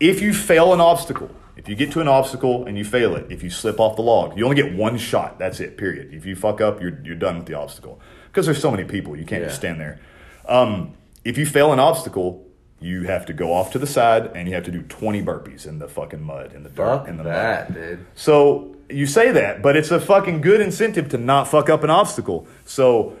If 0.00 0.20
you 0.20 0.34
fail 0.34 0.74
an 0.74 0.80
obstacle, 0.80 1.30
if 1.56 1.68
you 1.68 1.76
get 1.76 1.92
to 1.92 2.00
an 2.00 2.08
obstacle 2.08 2.66
and 2.66 2.76
you 2.76 2.84
fail 2.84 3.14
it, 3.14 3.30
if 3.30 3.42
you 3.42 3.48
slip 3.48 3.78
off 3.78 3.94
the 3.96 4.02
log, 4.02 4.36
you 4.36 4.44
only 4.44 4.56
get 4.60 4.74
one 4.74 4.98
shot. 4.98 5.38
That's 5.38 5.60
it. 5.60 5.78
Period. 5.78 6.12
If 6.12 6.26
you 6.26 6.34
fuck 6.36 6.60
up, 6.60 6.82
you're 6.82 6.98
you're 7.04 7.14
done 7.14 7.38
with 7.38 7.46
the 7.46 7.54
obstacle 7.54 8.00
because 8.34 8.46
there's 8.46 8.60
so 8.60 8.70
many 8.72 8.82
people. 8.84 9.16
You 9.16 9.24
can't 9.24 9.44
just 9.44 9.54
stand 9.56 9.80
there. 9.80 10.00
Um, 10.48 10.94
if 11.24 11.38
you 11.38 11.46
fail 11.46 11.72
an 11.72 11.78
obstacle. 11.78 12.42
You 12.80 13.04
have 13.04 13.24
to 13.26 13.32
go 13.32 13.54
off 13.54 13.72
to 13.72 13.78
the 13.78 13.86
side 13.86 14.32
and 14.34 14.46
you 14.46 14.54
have 14.56 14.64
to 14.64 14.70
do 14.70 14.82
20 14.82 15.22
burpees 15.22 15.66
in 15.66 15.78
the 15.78 15.88
fucking 15.88 16.20
mud, 16.20 16.52
in 16.52 16.64
the 16.64 16.68
dirt, 16.68 16.98
Fuck 16.98 17.08
in 17.08 17.16
the 17.16 17.22
that, 17.22 17.70
mud. 17.70 17.78
dude. 17.78 18.06
So 18.14 18.76
you 18.90 19.06
say 19.06 19.30
that, 19.30 19.62
but 19.62 19.74
it's 19.74 19.90
a 19.90 19.98
fucking 19.98 20.42
good 20.42 20.60
incentive 20.60 21.08
to 21.10 21.16
not 21.16 21.48
fuck 21.48 21.70
up 21.70 21.82
an 21.82 21.88
obstacle. 21.88 22.46
So 22.66 23.16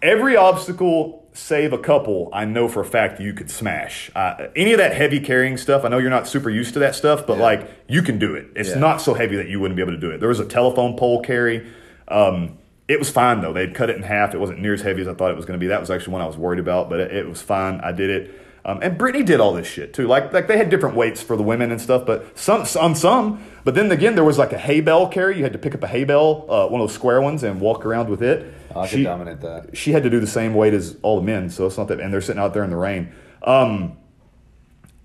every 0.00 0.36
obstacle, 0.36 1.28
save 1.34 1.74
a 1.74 1.78
couple, 1.78 2.30
I 2.32 2.46
know 2.46 2.66
for 2.66 2.80
a 2.80 2.84
fact 2.86 3.20
you 3.20 3.34
could 3.34 3.50
smash. 3.50 4.10
Uh, 4.14 4.46
any 4.56 4.72
of 4.72 4.78
that 4.78 4.94
heavy 4.96 5.20
carrying 5.20 5.58
stuff, 5.58 5.84
I 5.84 5.88
know 5.88 5.98
you're 5.98 6.08
not 6.08 6.26
super 6.26 6.48
used 6.48 6.72
to 6.74 6.78
that 6.80 6.94
stuff, 6.94 7.26
but 7.26 7.36
Yeah. 7.36 7.42
like 7.42 7.70
you 7.88 8.00
can 8.00 8.18
do 8.18 8.34
it. 8.36 8.46
It's 8.56 8.70
Yeah. 8.70 8.78
not 8.78 9.02
so 9.02 9.12
heavy 9.12 9.36
that 9.36 9.48
you 9.48 9.60
wouldn't 9.60 9.76
be 9.76 9.82
able 9.82 9.92
to 9.92 10.00
do 10.00 10.10
it. 10.12 10.18
There 10.20 10.30
was 10.30 10.40
a 10.40 10.46
telephone 10.46 10.96
pole 10.96 11.20
carry. 11.20 11.66
Um, 12.06 12.56
it 12.88 12.98
was 12.98 13.10
fine 13.10 13.40
though. 13.42 13.52
They'd 13.52 13.74
cut 13.74 13.90
it 13.90 13.96
in 13.96 14.02
half. 14.02 14.34
It 14.34 14.38
wasn't 14.38 14.60
near 14.60 14.74
as 14.74 14.80
heavy 14.82 15.02
as 15.02 15.08
I 15.08 15.14
thought 15.14 15.30
it 15.30 15.36
was 15.36 15.44
going 15.44 15.58
to 15.58 15.62
be. 15.62 15.68
That 15.68 15.80
was 15.80 15.90
actually 15.90 16.14
one 16.14 16.22
I 16.22 16.26
was 16.26 16.36
worried 16.36 16.58
about, 16.60 16.88
but 16.88 17.00
it, 17.00 17.14
it 17.14 17.28
was 17.28 17.40
fine. 17.42 17.80
I 17.82 17.92
did 17.92 18.10
it. 18.10 18.40
Um, 18.64 18.80
and 18.82 18.98
Brittany 18.98 19.24
did 19.24 19.40
all 19.40 19.52
this 19.54 19.66
shit 19.66 19.94
too. 19.94 20.06
Like 20.06 20.32
like 20.32 20.46
they 20.48 20.58
had 20.58 20.68
different 20.68 20.96
weights 20.96 21.22
for 21.22 21.36
the 21.36 21.42
women 21.42 21.70
and 21.70 21.80
stuff, 21.80 22.04
but 22.04 22.36
some 22.38 22.66
on 22.80 22.94
some. 22.94 23.42
But 23.64 23.74
then 23.74 23.90
again, 23.92 24.14
there 24.14 24.24
was 24.24 24.36
like 24.38 24.52
a 24.52 24.58
hay 24.58 24.80
bale 24.80 25.06
carry. 25.08 25.36
You 25.38 25.42
had 25.44 25.52
to 25.52 25.58
pick 25.58 25.74
up 25.74 25.82
a 25.82 25.86
hay 25.86 26.04
bale, 26.04 26.44
uh, 26.48 26.66
one 26.66 26.80
of 26.80 26.88
those 26.88 26.94
square 26.94 27.20
ones, 27.22 27.42
and 27.44 27.60
walk 27.60 27.86
around 27.86 28.08
with 28.08 28.22
it. 28.22 28.52
I 28.74 28.82
could 28.82 28.90
She- 28.98 29.02
dominate 29.04 29.40
that. 29.42 29.76
she 29.76 29.92
had 29.92 30.02
to 30.02 30.10
do 30.10 30.20
the 30.20 30.26
same 30.26 30.54
weight 30.54 30.74
as 30.74 30.96
all 31.02 31.16
the 31.16 31.22
men, 31.22 31.48
so 31.50 31.66
it's 31.66 31.78
not 31.78 31.88
that. 31.88 32.00
And 32.00 32.12
they're 32.12 32.20
sitting 32.20 32.40
out 32.42 32.52
there 32.52 32.64
in 32.64 32.70
the 32.70 32.76
rain. 32.76 33.10
Um, 33.42 33.96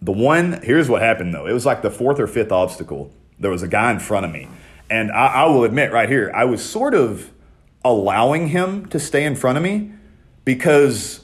the 0.02 0.12
one 0.12 0.60
here's 0.64 0.90
what 0.90 1.02
happened 1.02 1.34
though. 1.34 1.46
It 1.48 1.54
was 1.54 1.66
like 1.66 1.82
the 1.82 1.92
fourth 1.92 2.20
or 2.20 2.28
fifth 2.28 2.52
obstacle. 2.52 3.12
There 3.40 3.52
was 3.52 3.64
a 3.64 3.68
guy 3.68 3.92
in 3.92 4.00
front 4.00 4.26
of 4.26 4.32
me, 4.32 4.48
and 4.90 5.12
I, 5.12 5.28
I 5.28 5.46
will 5.46 5.64
admit 5.64 5.92
right 5.94 6.10
here, 6.10 6.32
I 6.36 6.46
was 6.46 6.64
sort 6.64 6.94
of 6.96 7.32
allowing 7.86 8.48
him 8.48 8.86
to 8.88 9.00
stay 9.00 9.26
in 9.26 9.36
front 9.36 9.58
of 9.58 9.64
me 9.64 9.92
because 10.46 11.24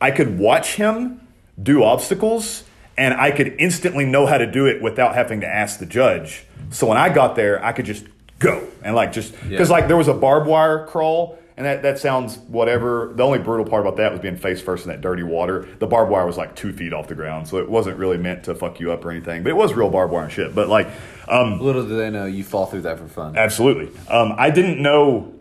I 0.00 0.10
could 0.10 0.38
watch 0.38 0.74
him 0.76 1.20
do 1.62 1.82
obstacles 1.82 2.64
and 2.98 3.14
I 3.14 3.30
could 3.30 3.54
instantly 3.58 4.04
know 4.04 4.26
how 4.26 4.38
to 4.38 4.50
do 4.50 4.66
it 4.66 4.82
without 4.82 5.14
having 5.14 5.40
to 5.40 5.46
ask 5.46 5.78
the 5.78 5.86
judge. 5.86 6.44
So 6.70 6.86
when 6.86 6.96
I 6.98 7.08
got 7.08 7.36
there, 7.36 7.62
I 7.64 7.72
could 7.72 7.84
just 7.86 8.04
go 8.38 8.66
and 8.82 8.94
like 8.94 9.12
just 9.12 9.32
because 9.48 9.68
Yeah. 9.68 9.74
like 9.76 9.88
there 9.88 9.96
was 9.96 10.08
a 10.08 10.14
barbed 10.14 10.46
wire 10.46 10.86
crawl 10.86 11.38
and 11.58 11.64
that, 11.64 11.82
that 11.82 11.98
sounds 11.98 12.36
whatever. 12.48 13.12
The 13.14 13.22
only 13.22 13.38
brutal 13.38 13.64
part 13.64 13.80
about 13.80 13.96
that 13.96 14.12
was 14.12 14.20
being 14.20 14.36
face 14.36 14.60
first 14.60 14.84
in 14.84 14.90
that 14.90 15.00
dirty 15.00 15.22
water. 15.22 15.66
The 15.78 15.86
barbed 15.86 16.10
wire 16.10 16.26
was 16.26 16.36
like 16.36 16.54
two 16.54 16.70
feet 16.72 16.92
off 16.92 17.08
the 17.08 17.14
ground, 17.14 17.48
so 17.48 17.56
it 17.56 17.68
wasn't 17.70 17.96
really 17.96 18.18
meant 18.18 18.44
to 18.44 18.54
fuck 18.54 18.78
you 18.78 18.92
up 18.92 19.02
or 19.06 19.10
anything. 19.10 19.42
But 19.42 19.50
it 19.50 19.56
was 19.56 19.72
real 19.72 19.88
barbed 19.88 20.12
wire 20.12 20.24
and 20.24 20.32
shit. 20.32 20.54
But 20.54 20.68
like, 20.68 20.86
um, 21.28 21.58
Little 21.58 21.82
do 21.86 21.96
they 21.96 22.10
know 22.10 22.26
you 22.26 22.44
fall 22.44 22.66
through 22.66 22.82
that 22.82 22.98
for 22.98 23.08
fun. 23.08 23.38
Absolutely. 23.38 23.90
Um, 24.10 24.34
I 24.36 24.50
didn't 24.50 24.82
know 24.82 25.32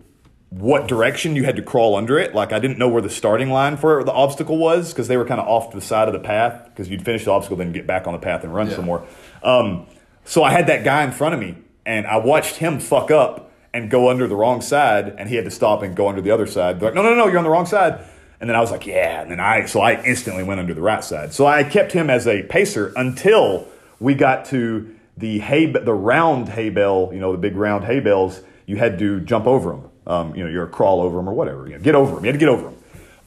what 0.57 0.87
direction 0.87 1.35
you 1.35 1.43
had 1.43 1.57
to 1.57 1.61
crawl 1.61 1.95
under 1.95 2.17
it. 2.17 2.33
Like 2.33 2.53
I 2.53 2.59
didn't 2.59 2.77
know 2.77 2.87
where 2.87 3.01
the 3.01 3.09
starting 3.09 3.49
line 3.49 3.75
for 3.75 4.03
the 4.05 4.13
obstacle 4.13 4.57
was 4.57 4.93
because 4.93 5.09
they 5.09 5.17
were 5.17 5.25
kind 5.25 5.41
of 5.41 5.47
off 5.47 5.71
to 5.71 5.75
the 5.77 5.85
side 5.85 6.07
of 6.07 6.13
the 6.13 6.19
path 6.19 6.65
because 6.65 6.89
you'd 6.89 7.03
finish 7.03 7.25
the 7.25 7.31
obstacle 7.31 7.57
then 7.57 7.73
get 7.73 7.85
back 7.85 8.07
on 8.07 8.13
the 8.13 8.19
path 8.19 8.43
and 8.45 8.53
run 8.53 8.67
Yeah. 8.69 8.75
some 8.77 8.85
more. 8.85 9.03
Um, 9.43 9.85
so 10.23 10.43
I 10.43 10.51
had 10.51 10.67
that 10.67 10.83
guy 10.85 11.03
in 11.03 11.11
front 11.11 11.33
of 11.33 11.41
me 11.41 11.55
and 11.85 12.07
I 12.07 12.17
watched 12.17 12.55
him 12.55 12.79
fuck 12.79 13.11
up 13.11 13.51
and 13.73 13.89
go 13.89 14.09
under 14.09 14.27
the 14.27 14.35
wrong 14.35 14.61
side 14.61 15.13
and 15.17 15.27
he 15.27 15.35
had 15.35 15.43
to 15.43 15.51
stop 15.51 15.83
and 15.83 15.93
go 15.93 16.07
under 16.07 16.21
the 16.21 16.31
other 16.31 16.47
side. 16.47 16.79
They're 16.79 16.87
like, 16.89 16.95
no, 16.95 17.03
no, 17.03 17.13
no, 17.15 17.27
you're 17.27 17.37
on 17.37 17.43
the 17.43 17.49
wrong 17.49 17.65
side. 17.65 17.99
And 18.39 18.49
then 18.49 18.55
I 18.55 18.61
was 18.61 18.71
like, 18.71 18.85
yeah. 18.87 19.21
And 19.21 19.31
then 19.31 19.41
I, 19.41 19.65
so 19.65 19.81
I 19.81 20.01
instantly 20.03 20.43
went 20.43 20.61
under 20.61 20.73
the 20.73 20.81
right 20.81 21.03
side. 21.03 21.33
So 21.33 21.45
I 21.45 21.63
kept 21.65 21.91
him 21.91 22.09
as 22.09 22.27
a 22.27 22.43
pacer 22.43 22.93
until 22.95 23.67
we 23.99 24.13
got 24.13 24.45
to 24.45 24.93
the 25.17 25.39
hay, 25.39 25.65
the 25.65 25.93
round 25.93 26.47
hay 26.49 26.69
bale, 26.69 27.09
you 27.13 27.19
know, 27.19 27.33
the 27.33 27.37
big 27.37 27.55
round 27.57 27.83
hay 27.83 27.99
bales. 27.99 28.41
You 28.65 28.77
had 28.77 28.97
to 28.99 29.19
jump 29.19 29.47
over 29.47 29.71
them. 29.71 29.89
Um, 30.07 30.35
you 30.35 30.43
know, 30.43 30.49
you're 30.49 30.65
a 30.65 30.69
crawl 30.69 31.01
over 31.01 31.17
them 31.17 31.27
or 31.27 31.33
whatever. 31.33 31.67
You 31.67 31.73
know, 31.77 31.79
get 31.83 31.95
over 31.95 32.15
them. 32.15 32.23
You 32.23 32.27
had 32.31 32.35
to 32.35 32.39
get 32.39 32.49
over 32.49 32.63
them. 32.63 32.75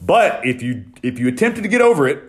But 0.01 0.45
if 0.45 0.61
you 0.61 0.85
if 1.03 1.19
you 1.19 1.27
attempted 1.27 1.61
to 1.63 1.67
get 1.67 1.81
over 1.81 2.07
it 2.07 2.23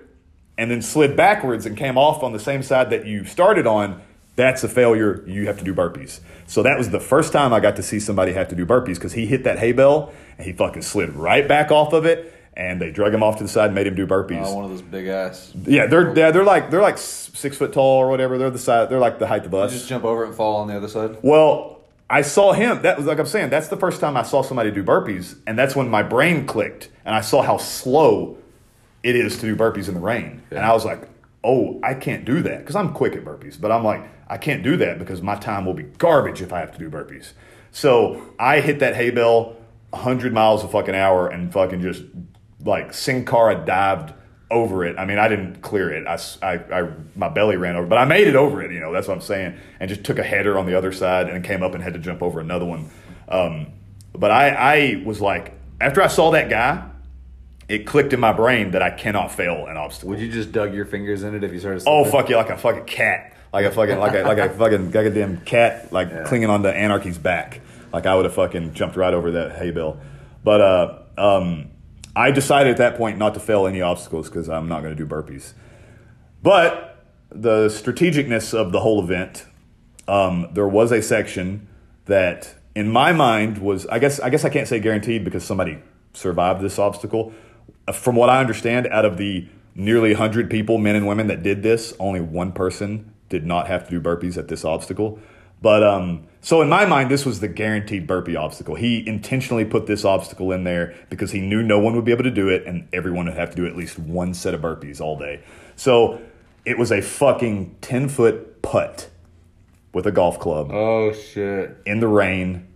and 0.58 0.70
then 0.70 0.82
slid 0.82 1.16
backwards 1.16 1.66
and 1.66 1.76
came 1.76 1.96
off 1.96 2.22
on 2.22 2.32
the 2.32 2.40
same 2.40 2.62
side 2.62 2.90
that 2.90 3.06
you 3.06 3.24
started 3.24 3.66
on, 3.66 4.02
that's 4.36 4.64
a 4.64 4.68
failure. 4.68 5.22
You 5.26 5.46
have 5.46 5.58
to 5.58 5.64
do 5.64 5.72
burpees. 5.74 6.20
So 6.46 6.62
that 6.64 6.76
was 6.76 6.90
the 6.90 6.98
first 7.00 7.32
time 7.32 7.52
I 7.52 7.60
got 7.60 7.76
to 7.76 7.82
see 7.82 8.00
somebody 8.00 8.32
have 8.32 8.48
to 8.48 8.56
do 8.56 8.66
burpees 8.66 8.96
because 8.96 9.12
he 9.12 9.26
hit 9.26 9.44
that 9.44 9.58
hay 9.60 9.70
bale 9.72 10.12
and 10.36 10.46
he 10.46 10.52
fucking 10.52 10.82
slid 10.82 11.14
right 11.14 11.46
back 11.46 11.70
off 11.70 11.92
of 11.92 12.04
it. 12.06 12.34
And 12.54 12.80
they 12.80 12.90
drug 12.90 13.14
him 13.14 13.22
off 13.22 13.36
to 13.38 13.44
the 13.44 13.48
side 13.48 13.66
and 13.66 13.74
made 13.76 13.86
him 13.86 13.94
do 13.94 14.06
burpees. 14.06 14.42
Oh, 14.44 14.56
one 14.56 14.64
of 14.64 14.70
those 14.70 14.82
big 14.82 15.06
ass. 15.06 15.52
Yeah, 15.64 15.86
they're 15.86 16.08
yeah, 16.18 16.32
they're 16.32 16.42
like 16.44 16.70
they're 16.70 16.82
like 16.82 16.98
six 16.98 17.56
foot 17.56 17.72
tall 17.72 17.98
or 17.98 18.08
whatever. 18.10 18.36
They're 18.36 18.50
the 18.50 18.58
size. 18.58 18.88
They're 18.88 18.98
like 18.98 19.20
the 19.20 19.28
height 19.28 19.46
of 19.46 19.52
You 19.52 19.58
us. 19.60 19.72
just 19.72 19.88
jump 19.88 20.04
over 20.04 20.24
it 20.24 20.28
and 20.28 20.36
fall 20.36 20.56
on 20.56 20.66
the 20.66 20.76
other 20.76 20.88
side. 20.88 21.18
Well, 21.22 21.79
I 22.10 22.22
saw 22.22 22.52
him. 22.52 22.82
That 22.82 22.96
was 22.96 23.06
like 23.06 23.20
I'm 23.20 23.26
saying. 23.26 23.50
That's 23.50 23.68
the 23.68 23.76
first 23.76 24.00
time 24.00 24.16
I 24.16 24.22
saw 24.22 24.42
somebody 24.42 24.72
do 24.72 24.82
burpees, 24.82 25.38
and 25.46 25.56
that's 25.56 25.76
when 25.76 25.88
my 25.88 26.02
brain 26.02 26.44
clicked, 26.44 26.90
and 27.04 27.14
I 27.14 27.20
saw 27.20 27.42
how 27.42 27.56
slow 27.56 28.36
it 29.02 29.14
is 29.14 29.38
to 29.38 29.46
do 29.46 29.56
burpees 29.56 29.88
in 29.88 29.94
the 29.94 30.00
rain, 30.00 30.42
and 30.50 30.58
I 30.58 30.72
was 30.72 30.84
like, 30.84 31.08
"Oh, 31.44 31.78
I 31.82 31.94
can't 31.94 32.24
do 32.24 32.42
that," 32.42 32.58
because 32.58 32.74
I'm 32.74 32.92
quick 32.92 33.14
at 33.14 33.24
burpees, 33.24 33.58
but 33.60 33.70
I'm 33.70 33.84
like, 33.84 34.02
I 34.28 34.38
can't 34.38 34.62
do 34.62 34.76
that 34.76 34.98
because 34.98 35.22
my 35.22 35.36
time 35.36 35.64
will 35.64 35.74
be 35.74 35.84
garbage 35.84 36.42
if 36.42 36.52
I 36.52 36.60
have 36.60 36.72
to 36.72 36.78
do 36.78 36.90
burpees. 36.90 37.32
So 37.72 38.22
I 38.38 38.60
hit 38.60 38.80
that 38.80 38.96
hay 38.96 39.10
bale 39.10 39.56
100 39.90 40.32
miles 40.32 40.62
a 40.64 40.68
fucking 40.68 40.94
hour 40.94 41.28
and 41.28 41.52
fucking 41.52 41.80
just 41.80 42.02
like 42.64 42.92
Sin 42.92 43.24
Cara 43.24 43.64
dived 43.64 44.14
over 44.50 44.84
it. 44.84 44.98
I 44.98 45.04
mean, 45.04 45.18
I 45.18 45.28
didn't 45.28 45.62
clear 45.62 45.92
it. 45.92 46.06
I, 46.06 46.18
I, 46.42 46.80
I, 46.80 46.90
my 47.14 47.28
belly 47.28 47.56
ran 47.56 47.76
over, 47.76 47.86
but 47.86 47.98
I 47.98 48.04
made 48.04 48.26
it 48.26 48.36
over 48.36 48.62
it. 48.62 48.72
You 48.72 48.80
know, 48.80 48.92
that's 48.92 49.08
what 49.08 49.14
I'm 49.14 49.20
saying. 49.20 49.56
And 49.78 49.88
just 49.88 50.04
took 50.04 50.18
a 50.18 50.22
header 50.22 50.58
on 50.58 50.66
the 50.66 50.76
other 50.76 50.92
side 50.92 51.28
and 51.28 51.44
came 51.44 51.62
up 51.62 51.74
and 51.74 51.82
had 51.82 51.92
to 51.94 51.98
jump 51.98 52.22
over 52.22 52.40
another 52.40 52.64
one. 52.64 52.90
Um, 53.28 53.68
but 54.12 54.30
I, 54.30 54.48
I 54.50 55.02
was 55.04 55.20
like, 55.20 55.54
after 55.80 56.02
I 56.02 56.08
saw 56.08 56.32
that 56.32 56.50
guy, 56.50 56.88
it 57.68 57.86
clicked 57.86 58.12
in 58.12 58.18
my 58.18 58.32
brain 58.32 58.72
that 58.72 58.82
I 58.82 58.90
cannot 58.90 59.30
fail 59.30 59.66
an 59.66 59.76
obstacle. 59.76 60.10
Would 60.10 60.18
you 60.18 60.30
just 60.30 60.50
dug 60.50 60.74
your 60.74 60.84
fingers 60.84 61.22
in 61.22 61.36
it 61.36 61.44
if 61.44 61.52
you 61.52 61.60
started? 61.60 61.84
Oh 61.86 62.02
slipping? 62.02 62.20
fuck 62.20 62.28
yeah, 62.28 62.36
like 62.38 62.50
a 62.50 62.58
fucking 62.58 62.84
cat, 62.84 63.36
like 63.52 63.64
a 63.64 63.70
fucking 63.70 63.98
like 63.98 64.14
a 64.14 64.22
like 64.22 64.38
a 64.38 64.50
fucking 64.58 64.90
like 64.90 65.06
a 65.06 65.10
damn 65.10 65.40
cat, 65.42 65.92
like 65.92 66.24
clinging 66.24 66.50
onto 66.50 66.68
Anarchy's 66.68 67.16
back. 67.16 67.60
Like 67.92 68.06
I 68.06 68.16
would 68.16 68.24
have 68.24 68.34
fucking 68.34 68.74
jumped 68.74 68.96
right 68.96 69.14
over 69.14 69.30
that 69.32 69.52
hay 69.52 69.70
bale. 69.70 70.00
But 70.42 70.60
uh, 70.60 70.98
um, 71.16 71.70
I 72.20 72.30
decided 72.30 72.72
at 72.72 72.76
that 72.76 72.96
point 72.98 73.16
not 73.16 73.32
to 73.32 73.40
fail 73.40 73.66
any 73.66 73.80
obstacles 73.80 74.28
because 74.28 74.50
I'm 74.50 74.68
not 74.68 74.82
going 74.82 74.94
to 74.94 75.04
do 75.04 75.08
burpees. 75.08 75.54
But 76.42 77.02
the 77.30 77.68
strategicness 77.68 78.52
of 78.52 78.72
the 78.72 78.80
whole 78.80 79.02
event, 79.02 79.46
um, 80.06 80.48
there 80.52 80.68
was 80.68 80.92
a 80.92 81.00
section 81.00 81.66
that, 82.04 82.56
in 82.74 82.90
my 82.90 83.12
mind, 83.14 83.56
was 83.58 83.86
I 83.86 83.98
guess 83.98 84.20
I 84.20 84.28
guess 84.28 84.44
I 84.44 84.50
can't 84.50 84.68
say 84.68 84.80
guaranteed 84.80 85.24
because 85.24 85.44
somebody 85.44 85.78
survived 86.12 86.60
this 86.60 86.78
obstacle. 86.78 87.32
Uh, 87.88 87.92
From 87.92 88.16
what 88.16 88.28
I 88.28 88.38
understand, 88.40 88.86
out 88.88 89.06
of 89.06 89.16
the 89.16 89.48
nearly 89.74 90.12
hundred 90.12 90.50
people, 90.50 90.76
men 90.76 90.96
and 90.96 91.06
women 91.06 91.26
that 91.28 91.42
did 91.42 91.62
this, 91.62 91.94
only 91.98 92.20
one 92.20 92.52
person 92.52 93.14
did 93.30 93.46
not 93.46 93.66
have 93.68 93.84
to 93.88 93.90
do 93.90 93.98
burpees 93.98 94.36
at 94.36 94.48
this 94.48 94.62
obstacle. 94.62 95.18
But 95.62 95.82
um, 95.82 96.26
so 96.40 96.62
in 96.62 96.68
my 96.68 96.86
mind, 96.86 97.10
this 97.10 97.26
was 97.26 97.40
the 97.40 97.48
guaranteed 97.48 98.06
burpee 98.06 98.36
obstacle. 98.36 98.74
He 98.74 99.06
intentionally 99.06 99.64
put 99.64 99.86
this 99.86 100.04
obstacle 100.04 100.52
in 100.52 100.64
there 100.64 100.94
because 101.10 101.32
he 101.32 101.40
knew 101.40 101.62
no 101.62 101.78
one 101.78 101.94
would 101.96 102.04
be 102.04 102.12
able 102.12 102.24
to 102.24 102.30
do 102.30 102.48
it, 102.48 102.66
and 102.66 102.88
everyone 102.92 103.26
would 103.26 103.36
have 103.36 103.50
to 103.50 103.56
do 103.56 103.66
at 103.66 103.76
least 103.76 103.98
one 103.98 104.32
set 104.34 104.54
of 104.54 104.60
burpees 104.62 105.00
all 105.00 105.18
day. 105.18 105.42
So 105.76 106.20
it 106.64 106.78
was 106.78 106.90
a 106.90 107.02
fucking 107.02 107.76
ten 107.80 108.08
foot 108.08 108.62
putt 108.62 109.10
with 109.92 110.06
a 110.06 110.12
golf 110.12 110.38
club 110.38 110.70
Oh 110.72 111.12
shit! 111.12 111.76
in 111.84 112.00
the 112.00 112.08
rain. 112.08 112.66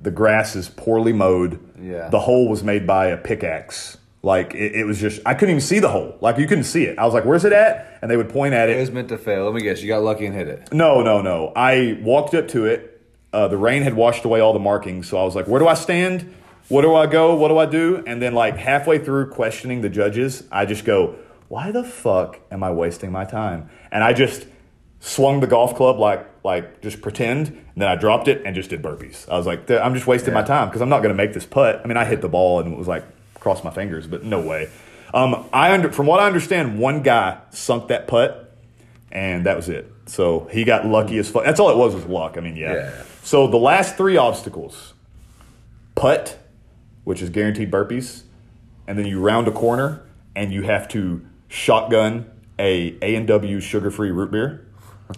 The 0.00 0.10
grass 0.10 0.56
is 0.56 0.68
poorly 0.68 1.12
mowed. 1.12 1.60
Yeah. 1.80 2.08
The 2.08 2.18
hole 2.18 2.48
was 2.48 2.64
made 2.64 2.88
by 2.88 3.06
a 3.06 3.16
pickaxe. 3.16 3.98
Like 4.24 4.54
it, 4.54 4.76
it 4.76 4.84
was 4.84 5.00
just 5.00 5.20
I 5.26 5.34
couldn't 5.34 5.50
even 5.50 5.60
see 5.60 5.80
the 5.80 5.88
hole. 5.88 6.16
Like 6.20 6.38
you 6.38 6.46
couldn't 6.46 6.64
see 6.64 6.84
it. 6.84 6.98
I 6.98 7.04
was 7.04 7.12
like, 7.14 7.24
"Where's 7.24 7.44
it 7.44 7.52
at?" 7.52 7.98
And 8.02 8.10
they 8.10 8.16
would 8.16 8.28
point 8.28 8.54
at 8.54 8.68
It 8.68 8.76
it. 8.76 8.80
was 8.80 8.90
meant 8.92 9.08
to 9.08 9.18
fail. 9.18 9.44
Let 9.46 9.54
me 9.54 9.62
guess. 9.62 9.82
You 9.82 9.88
got 9.88 10.02
lucky 10.02 10.26
and 10.26 10.34
hit 10.34 10.46
it. 10.48 10.72
No, 10.72 11.02
no, 11.02 11.20
no. 11.20 11.52
I 11.56 11.98
walked 12.02 12.34
up 12.34 12.46
to 12.48 12.66
it. 12.66 13.00
Uh, 13.32 13.48
the 13.48 13.56
rain 13.56 13.82
had 13.82 13.94
washed 13.94 14.24
away 14.24 14.40
all 14.40 14.52
the 14.52 14.58
markings, 14.60 15.08
so 15.08 15.18
I 15.18 15.24
was 15.24 15.34
like, 15.34 15.48
"Where 15.48 15.58
do 15.58 15.66
I 15.66 15.74
stand? 15.74 16.32
What 16.68 16.82
do 16.82 16.94
I 16.94 17.06
go? 17.06 17.34
What 17.34 17.48
do 17.48 17.58
I 17.58 17.66
do?" 17.66 18.04
And 18.06 18.22
then, 18.22 18.32
like 18.34 18.56
halfway 18.58 18.98
through 18.98 19.30
questioning 19.30 19.80
the 19.80 19.88
judges, 19.88 20.44
I 20.52 20.66
just 20.66 20.84
go, 20.84 21.16
"Why 21.48 21.72
the 21.72 21.82
fuck 21.82 22.38
am 22.52 22.62
I 22.62 22.70
wasting 22.70 23.10
my 23.10 23.24
time?" 23.24 23.70
And 23.90 24.04
I 24.04 24.12
just 24.12 24.46
swung 25.00 25.40
the 25.40 25.48
golf 25.48 25.74
club 25.74 25.98
like 25.98 26.26
like 26.44 26.80
just 26.80 27.00
pretend, 27.02 27.48
and 27.48 27.58
then 27.76 27.88
I 27.88 27.96
dropped 27.96 28.28
it 28.28 28.42
and 28.44 28.54
just 28.54 28.70
did 28.70 28.82
burpees. 28.82 29.28
I 29.28 29.36
was 29.36 29.46
like, 29.46 29.68
"I'm 29.68 29.94
just 29.94 30.06
wasting 30.06 30.32
my 30.32 30.42
time 30.42 30.68
because 30.68 30.80
I'm 30.80 30.88
not 30.90 30.98
going 31.02 31.14
to 31.16 31.20
make 31.20 31.32
this 31.32 31.46
putt." 31.46 31.80
I 31.82 31.88
mean, 31.88 31.96
I 31.96 32.04
hit 32.04 32.20
the 32.20 32.28
ball 32.28 32.60
and 32.60 32.72
it 32.72 32.78
was 32.78 32.86
like 32.86 33.04
crossed 33.42 33.64
my 33.64 33.70
fingers, 33.70 34.06
but 34.06 34.24
no 34.24 34.40
way. 34.40 34.70
Um, 35.12 35.46
I 35.52 35.74
under 35.74 35.92
from 35.92 36.06
what 36.06 36.20
I 36.20 36.26
understand, 36.26 36.78
one 36.78 37.02
guy 37.02 37.38
sunk 37.50 37.88
that 37.88 38.06
putt 38.06 38.56
and 39.10 39.44
that 39.46 39.56
was 39.56 39.68
it. 39.68 39.92
So 40.06 40.48
he 40.50 40.64
got 40.64 40.86
lucky 40.86 41.18
as 41.18 41.28
fuck. 41.28 41.44
That's 41.44 41.60
all 41.60 41.70
it 41.70 41.76
was 41.76 41.94
was 41.94 42.06
luck. 42.06 42.36
I 42.38 42.40
mean, 42.40 42.56
yeah. 42.56 42.74
Yeah. 42.74 43.02
So 43.22 43.46
the 43.46 43.58
last 43.58 43.96
three 43.96 44.16
obstacles, 44.16 44.94
putt, 45.94 46.38
which 47.04 47.20
is 47.20 47.30
guaranteed 47.30 47.70
burpees, 47.70 48.22
and 48.86 48.98
then 48.98 49.06
you 49.06 49.20
round 49.20 49.48
a 49.48 49.52
corner 49.52 50.02
and 50.34 50.52
you 50.52 50.62
have 50.62 50.88
to 50.88 51.24
shotgun 51.48 52.30
a 52.58 52.96
A 53.02 53.14
and 53.16 53.26
W 53.26 53.60
sugar 53.60 53.90
free 53.90 54.10
root 54.10 54.30
beer. 54.30 54.66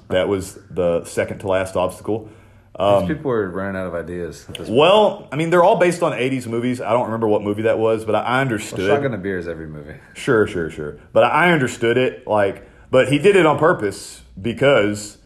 That 0.08 0.28
was 0.28 0.58
the 0.70 1.04
second 1.04 1.38
to 1.40 1.48
last 1.48 1.76
obstacle. 1.76 2.28
These 2.78 2.84
um, 2.87 3.06
people 3.06 3.30
are 3.30 3.48
running 3.50 3.80
out 3.80 3.87
of 3.87 3.94
ideas. 3.94 4.44
Point. 4.44 4.68
Well, 4.68 5.28
I 5.30 5.37
mean, 5.37 5.50
they're 5.50 5.62
all 5.62 5.76
based 5.78 6.02
on 6.02 6.10
'80s 6.12 6.46
movies. 6.48 6.80
I 6.80 6.92
don't 6.92 7.04
remember 7.04 7.28
what 7.28 7.42
movie 7.42 7.62
that 7.62 7.78
was, 7.78 8.04
but 8.04 8.14
I, 8.16 8.20
I 8.22 8.40
understood. 8.40 8.80
Shotgun 8.88 9.14
of 9.14 9.22
beer 9.22 9.38
is 9.38 9.46
every 9.46 9.68
movie. 9.68 9.94
Sure, 10.14 10.46
sure, 10.46 10.70
sure. 10.70 10.98
But 11.12 11.24
I 11.24 11.52
understood 11.52 11.96
it. 11.96 12.26
Like, 12.26 12.66
but 12.90 13.08
he 13.12 13.18
did 13.18 13.37
it 13.37 13.46
on 13.46 13.58
purpose 13.58 14.22
because 14.40 15.18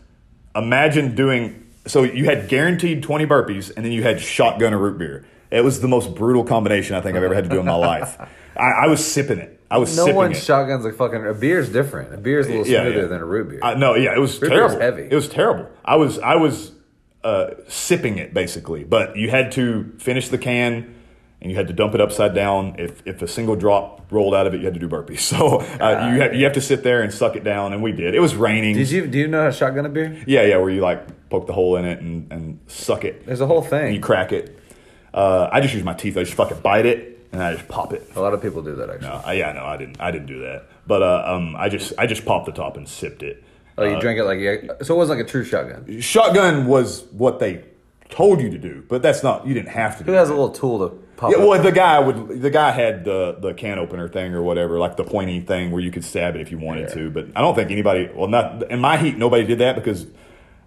imagine 0.55 1.15
doing. 1.15 1.65
So 1.87 2.03
you 2.03 2.27
had 2.27 2.49
guaranteed 2.49 3.03
twenty 3.03 3.25
burpees, 3.27 3.73
and 3.75 3.85
then 3.85 3.93
you 3.93 4.03
had 4.03 4.21
shotgun 4.21 4.73
a 4.75 4.79
root 4.79 4.99
beer. 4.99 5.25
It 5.51 5.65
was 5.65 5.81
the 5.81 5.89
most 5.89 6.15
brutal 6.15 6.45
combination 6.45 6.95
I 6.97 7.01
think 7.01 7.17
I've 7.17 7.23
ever 7.23 7.35
had 7.35 7.45
to 7.45 7.51
do 7.51 7.59
in 7.61 7.65
my 7.65 7.75
life. 7.93 8.19
I, 8.55 8.85
I 8.85 8.87
was 8.89 9.03
sipping 9.03 9.39
it. 9.39 9.59
I 9.71 9.79
was 9.79 9.97
No 9.97 10.05
sipping 10.05 10.17
one 10.17 10.33
it. 10.33 10.35
shotguns 10.37 10.85
like 10.85 10.97
fucking. 10.97 11.27
A 11.27 11.33
beer's 11.33 11.71
different. 11.71 12.13
A 12.13 12.19
beer's 12.19 12.47
a 12.47 12.51
little 12.51 12.67
Yeah, 12.67 12.83
smoother 12.83 13.01
yeah. 13.03 13.07
than 13.07 13.21
a 13.21 13.25
root 13.25 13.49
beer. 13.49 13.75
No, 13.77 13.95
yeah, 13.95 14.15
it 14.15 14.19
was 14.19 14.39
Root 14.43 14.51
terrible. 14.51 14.79
heavy. 14.81 15.09
It 15.11 15.15
was 15.15 15.29
terrible. 15.31 15.71
I 15.85 15.97
was 15.97 16.19
I 16.19 16.37
was 16.37 16.73
uh, 17.29 17.55
sipping 17.69 18.19
it 18.19 18.33
basically, 18.33 18.85
but 18.85 19.17
you 19.17 19.31
had 19.31 19.53
to 19.53 19.93
finish 19.99 20.29
the 20.29 20.39
can 20.39 20.95
and 21.41 21.51
you 21.51 21.57
had 21.57 21.69
to 21.69 21.73
dump 21.73 21.95
it 21.95 22.01
upside 22.01 22.35
down. 22.35 22.77
If 22.79 23.07
if 23.07 23.23
a 23.23 23.29
single 23.29 23.55
drop 23.55 24.11
rolled 24.11 24.35
out 24.35 24.47
of 24.47 24.55
it, 24.55 24.59
you 24.59 24.65
had 24.65 24.75
to 24.75 24.81
do 24.81 24.89
burpees. 24.89 25.21
So 25.29 25.61
uh, 25.61 26.11
you 26.13 26.21
have 26.21 26.35
you 26.35 26.45
have 26.45 26.55
to 26.55 26.61
sit 26.61 26.83
there 26.83 27.03
and 27.03 27.13
suck 27.13 27.37
it 27.37 27.45
down, 27.45 27.73
and 27.73 27.83
we 27.83 27.93
did. 27.93 28.15
It 28.15 28.21
was 28.21 28.35
raining. 28.35 28.75
Did 28.77 28.91
you 28.91 29.07
do 29.07 29.19
you 29.19 29.29
know 29.29 29.43
how 29.43 29.47
to 29.47 29.53
shotgun 29.53 29.85
a 29.87 29.89
beer? 29.89 30.17
Yeah, 30.27 30.43
yeah, 30.43 30.57
where 30.57 30.71
you 30.71 30.81
like 30.81 31.29
poke 31.29 31.47
the 31.47 31.53
hole 31.53 31.77
in 31.77 31.85
it 31.85 32.01
and, 32.01 32.33
and 32.33 32.59
suck 32.67 33.05
it. 33.05 33.27
There's 33.27 33.41
a 33.41 33.47
whole 33.47 33.63
And 33.73 33.95
you 33.95 34.01
crack 34.01 34.33
it. 34.33 34.59
Uh, 35.13 35.49
I 35.53 35.61
just 35.61 35.75
use 35.75 35.85
my 35.85 35.95
teeth. 35.95 36.17
I 36.17 36.23
just 36.25 36.35
fucking 36.35 36.61
bite 36.61 36.87
it 36.87 37.29
and 37.33 37.43
I 37.43 37.55
just 37.55 37.69
pop 37.69 37.93
it. 37.93 38.09
A 38.17 38.21
lot 38.21 38.33
of 38.35 38.41
people 38.43 38.63
do 38.63 38.75
that 38.77 38.89
actually. 38.91 39.09
No, 39.09 39.23
I, 39.25 39.33
yeah, 39.35 39.53
no, 39.53 39.65
I 39.65 39.77
didn't. 39.77 40.01
I 40.01 40.11
didn't 40.11 40.27
do 40.27 40.41
that. 40.41 40.67
But 40.87 41.03
uh, 41.03 41.23
um, 41.27 41.57
I 41.57 41.69
just 41.69 41.93
I 41.99 42.07
just 42.07 42.25
popped 42.25 42.47
the 42.47 42.53
top 42.53 42.77
and 42.77 42.89
sipped 42.89 43.23
it. 43.23 43.45
Oh, 43.79 43.85
you 43.85 43.97
Uh, 43.97 44.01
drank 44.01 44.19
it 44.19 44.25
like 44.25 44.39
you- 44.41 44.71
so. 44.83 44.95
It 44.95 44.99
wasn't 44.99 45.19
like 45.19 45.27
a 45.27 45.31
true 45.31 45.45
shotgun. 45.45 46.01
shotgun 46.01 46.67
was 46.67 47.05
what 47.13 47.39
they 47.39 47.61
told 48.11 48.41
you 48.41 48.51
to 48.51 48.59
do, 48.59 48.83
but 48.89 49.03
that's 49.03 49.23
not. 49.23 49.47
You 49.47 49.55
didn't 49.55 49.69
have 49.71 49.97
to. 49.99 50.05
do 50.05 50.11
Who 50.13 50.17
has 50.17 50.29
a 50.29 50.33
little 50.33 50.51
tool 50.51 50.79
to 50.89 50.95
pop? 51.17 51.31
Yeah, 51.31 51.39
it? 51.43 51.47
well, 51.49 51.63
the 51.63 51.73
guy 51.73 51.99
would. 52.01 52.43
The 52.43 52.51
guy 52.51 52.71
had 52.73 53.05
the 53.05 53.37
the 53.41 53.55
can 53.55 53.79
opener 53.79 54.09
thing 54.09 54.35
or 54.35 54.43
whatever, 54.43 54.79
like 54.79 54.97
the 54.97 55.05
pointy 55.05 55.41
thing 55.41 55.71
where 55.71 55.81
you 55.83 55.91
could 55.91 56.05
stab 56.05 56.35
it 56.35 56.41
if 56.41 56.51
you 56.51 56.59
wanted 56.59 56.89
Yeah. 56.89 56.95
to. 56.95 57.11
But 57.11 57.27
I 57.37 57.41
don't 57.41 57.55
think 57.55 57.71
anybody. 57.71 58.09
Well, 58.15 58.29
not 58.29 58.71
in 58.71 58.81
my 58.81 58.97
heat. 58.97 59.17
Nobody 59.17 59.45
did 59.45 59.59
that 59.59 59.77
because 59.77 60.07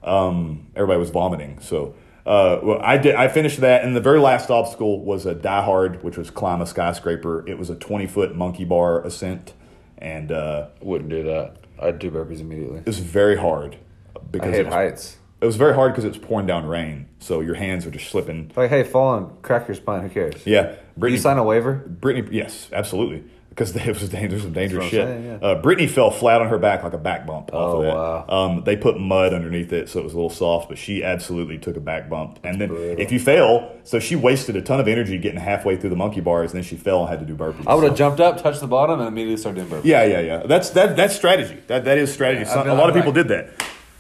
um, 0.03 0.67
everybody 0.75 0.99
was 0.99 1.09
vomiting. 1.09 1.59
So. 1.61 1.95
Uh, 2.23 2.59
well, 2.61 2.79
I 2.83 2.99
did. 2.99 3.15
I 3.15 3.27
finished 3.29 3.61
that, 3.61 3.83
and 3.83 3.95
the 3.95 3.99
very 3.99 4.19
last 4.19 4.51
obstacle 4.51 5.03
was 5.03 5.25
a 5.25 5.33
die 5.33 5.63
hard, 5.63 6.03
which 6.03 6.17
was 6.17 6.29
climb 6.29 6.61
a 6.61 6.67
skyscraper. 6.67 7.43
It 7.47 7.57
was 7.57 7.71
a 7.71 7.75
twenty 7.75 8.05
foot 8.05 8.35
monkey 8.35 8.63
bar 8.63 9.03
ascent, 9.03 9.53
and 9.97 10.31
uh, 10.31 10.67
Wouldn't 10.83 11.09
do 11.09 11.23
that. 11.23 11.55
I'd 11.81 11.99
do 11.99 12.11
burpees 12.11 12.39
immediately. 12.41 12.79
it 12.79 12.85
was 12.85 12.99
very 12.99 13.35
hard 13.37 13.77
I 14.15 14.19
because 14.31 14.51
hate 14.51 14.59
it 14.61 14.65
was, 14.65 14.73
heights. 14.73 15.17
it 15.41 15.45
was 15.45 15.55
very 15.55 15.73
hard 15.73 15.91
because 15.93 16.05
it's 16.05 16.17
pouring 16.17 16.45
down 16.47 16.65
rain, 16.67 17.07
so 17.19 17.41
your 17.41 17.55
hands 17.55 17.85
are 17.85 17.91
just 17.91 18.09
slipping. 18.09 18.51
Like, 18.55 18.69
hey, 18.69 18.83
fall 18.83 19.15
and 19.17 19.41
crack 19.41 19.67
your 19.67 19.75
spine. 19.75 20.03
Who 20.03 20.09
cares? 20.09 20.45
Yeah, 20.45 20.75
Did 20.99 21.11
you 21.11 21.17
sign 21.17 21.37
a 21.37 21.43
waiver? 21.43 21.73
Brittany, 21.87 22.27
yes, 22.35 22.69
absolutely, 22.73 23.23
because 23.51 23.75
it 23.75 23.85
was 23.87 24.09
dangerous, 24.09 24.41
some 24.43 24.53
dangerous 24.53 24.85
shit. 24.85 25.05
saying, 25.07 25.25
yeah. 25.25 25.35
uh, 25.47 25.61
Brittany 25.61 25.87
fell 25.87 26.09
flat 26.09 26.41
on 26.41 26.47
her 26.47 26.57
back 26.57 26.83
like 26.83 26.93
a 26.93 26.97
back 26.97 27.27
bump 27.27 27.53
off 27.53 27.75
Oh, 27.75 27.81
of 27.83 27.93
wow. 27.93 28.25
Um, 28.27 28.63
they 28.63 28.75
put 28.77 28.97
mud 28.99 29.33
underneath 29.33 29.71
it, 29.73 29.89
so 29.89 29.99
it 29.99 30.03
was 30.03 30.13
a 30.13 30.15
little 30.15 30.29
soft, 30.29 30.69
but 30.69 30.77
she 30.77 31.03
absolutely 31.03 31.57
took 31.57 31.75
a 31.75 31.81
back 31.81 32.09
bump. 32.09 32.39
And 32.43 32.59
then 32.61 32.69
brutal. 32.69 32.99
if 32.99 33.11
you 33.11 33.19
fail, 33.19 33.75
so 33.83 33.99
she 33.99 34.15
wasted 34.15 34.55
a 34.55 34.61
ton 34.61 34.79
of 34.79 34.87
energy 34.87 35.17
getting 35.17 35.39
halfway 35.39 35.75
through 35.75 35.89
the 35.91 35.95
monkey 35.97 36.21
bars, 36.21 36.51
and 36.53 36.57
then 36.63 36.67
she 36.67 36.77
fell 36.77 37.01
and 37.01 37.09
had 37.09 37.19
to 37.19 37.25
do 37.25 37.35
burpees. 37.35 37.67
I 37.67 37.75
would 37.75 37.83
have 37.83 37.93
So- 37.93 37.97
jumped 37.97 38.19
up, 38.21 38.41
touched 38.41 38.61
the 38.61 38.67
bottom, 38.67 38.99
and 38.99 39.07
immediately 39.07 39.37
started 39.37 39.67
doing 39.69 39.81
burpees. 39.81 39.85
Yeah, 39.85 40.05
yeah, 40.05 40.19
yeah. 40.21 40.43
That's 40.47 40.69
that. 40.71 40.95
That's 40.95 41.15
strategy. 41.15 41.57
That 41.67 41.83
that 41.85 41.97
is 41.97 42.11
strategy. 42.11 42.45
Yeah, 42.45 42.53
Some, 42.53 42.69
a 42.69 42.73
lot 42.73 42.89
of 42.89 42.95
like- 42.95 43.03
people 43.03 43.11
did 43.13 43.27
that. 43.27 43.49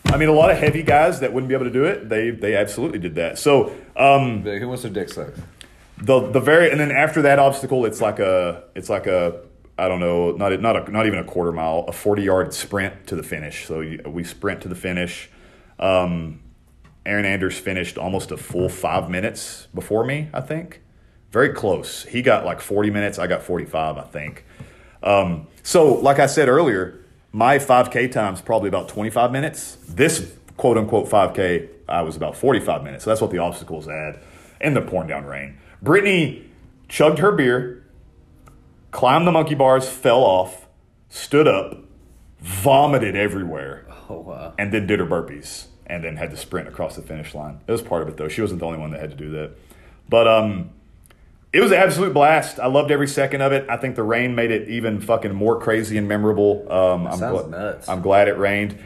I 0.05 0.17
mean, 0.17 0.29
a 0.29 0.33
lot 0.33 0.49
of 0.49 0.57
heavy 0.57 0.81
guys 0.83 1.19
that 1.21 1.31
wouldn't 1.31 1.47
be 1.47 1.55
able 1.55 1.65
to 1.65 1.71
do 1.71 1.85
it. 1.85 2.09
They 2.09 2.31
they 2.31 2.55
absolutely 2.55 2.99
did 2.99 3.15
that. 3.15 3.37
So 3.37 3.73
um, 3.95 4.41
Who 4.43 4.67
wants 4.67 4.83
their 4.83 4.91
dick 4.91 5.09
sucked? 5.09 5.37
The 6.01 6.31
the 6.31 6.39
very 6.39 6.71
and 6.71 6.79
then 6.79 6.91
after 6.91 7.21
that 7.23 7.39
obstacle, 7.39 7.85
it's 7.85 8.01
like 8.01 8.19
a 8.19 8.63
it's 8.75 8.89
like 8.89 9.07
a 9.07 9.41
I 9.77 9.87
don't 9.87 9.99
know 9.99 10.31
not 10.31 10.59
not 10.59 10.87
a, 10.87 10.91
not 10.91 11.05
even 11.05 11.19
a 11.19 11.23
quarter 11.23 11.51
mile, 11.51 11.85
a 11.87 11.91
forty 11.91 12.23
yard 12.23 12.53
sprint 12.53 13.07
to 13.07 13.15
the 13.15 13.23
finish. 13.23 13.67
So 13.67 13.79
we 14.05 14.23
sprint 14.23 14.61
to 14.61 14.67
the 14.67 14.75
finish. 14.75 15.29
Um, 15.79 16.41
Aaron 17.05 17.25
Anders 17.25 17.57
finished 17.57 17.97
almost 17.97 18.31
a 18.31 18.37
full 18.37 18.69
five 18.69 19.09
minutes 19.09 19.67
before 19.73 20.05
me, 20.05 20.29
I 20.33 20.41
think. 20.41 20.81
Very 21.31 21.53
close. 21.53 22.03
He 22.05 22.21
got 22.21 22.45
like 22.45 22.61
40 22.61 22.91
minutes. 22.91 23.17
I 23.17 23.25
got 23.25 23.41
45, 23.41 23.97
I 23.97 24.01
think. 24.03 24.45
Um, 25.01 25.47
so, 25.63 25.95
like 25.95 26.19
I 26.19 26.27
said 26.27 26.47
earlier, 26.47 26.99
my 27.31 27.57
5K 27.57 28.11
time's 28.11 28.41
probably 28.41 28.67
about 28.67 28.89
25 28.89 29.31
minutes. 29.31 29.77
This 29.87 30.33
quote 30.57 30.77
unquote 30.77 31.09
5K, 31.09 31.69
I 31.89 32.01
was 32.03 32.15
about 32.15 32.35
45 32.35 32.83
minutes. 32.83 33.05
So 33.05 33.09
that's 33.09 33.21
what 33.21 33.31
the 33.31 33.39
obstacles 33.39 33.87
add 33.87 34.19
And 34.59 34.75
the 34.75 34.81
pouring 34.81 35.07
down 35.07 35.25
rain. 35.25 35.57
Brittany 35.81 36.49
chugged 36.87 37.19
her 37.19 37.31
beer, 37.31 37.83
climbed 38.91 39.25
the 39.27 39.31
monkey 39.31 39.55
bars, 39.55 39.87
fell 39.89 40.19
off, 40.23 40.67
stood 41.09 41.47
up, 41.47 41.77
vomited 42.39 43.15
everywhere 43.15 43.85
Oh 44.09 44.19
wow. 44.21 44.53
and 44.57 44.73
then 44.73 44.87
did 44.87 44.99
her 44.99 45.05
burpees 45.05 45.65
and 45.87 46.03
then 46.03 46.15
had 46.17 46.31
to 46.31 46.37
sprint 46.37 46.67
across 46.67 46.95
the 46.95 47.01
finish 47.01 47.33
line. 47.35 47.59
It 47.67 47.71
was 47.71 47.81
part 47.81 48.01
of 48.01 48.07
it 48.09 48.17
though. 48.17 48.27
She 48.27 48.41
wasn't 48.41 48.59
the 48.59 48.65
only 48.65 48.79
one 48.79 48.91
that 48.91 48.99
had 48.99 49.11
to 49.11 49.15
do 49.17 49.31
that. 49.31 49.51
But 50.09 50.27
um 50.27 50.71
it 51.53 51.59
was 51.61 51.71
an 51.71 51.77
absolute 51.79 52.13
blast. 52.13 52.59
I 52.61 52.67
loved 52.67 52.91
every 52.91 53.09
second 53.09 53.41
of 53.41 53.51
it. 53.51 53.65
I 53.69 53.75
think 53.75 53.95
the 53.97 54.03
rain 54.03 54.35
made 54.35 54.51
it 54.51 54.69
even 54.69 55.01
fucking 55.01 55.33
more 55.35 55.59
crazy 55.59 55.97
and 55.97 56.07
memorable. 56.07 56.65
Um, 56.71 57.05
I'm 57.07 57.17
Sounds 57.19 57.41
gla- 57.41 57.49
nuts. 57.49 57.89
I'm 57.89 58.01
glad 58.01 58.29
it 58.29 58.37
rained. 58.37 58.79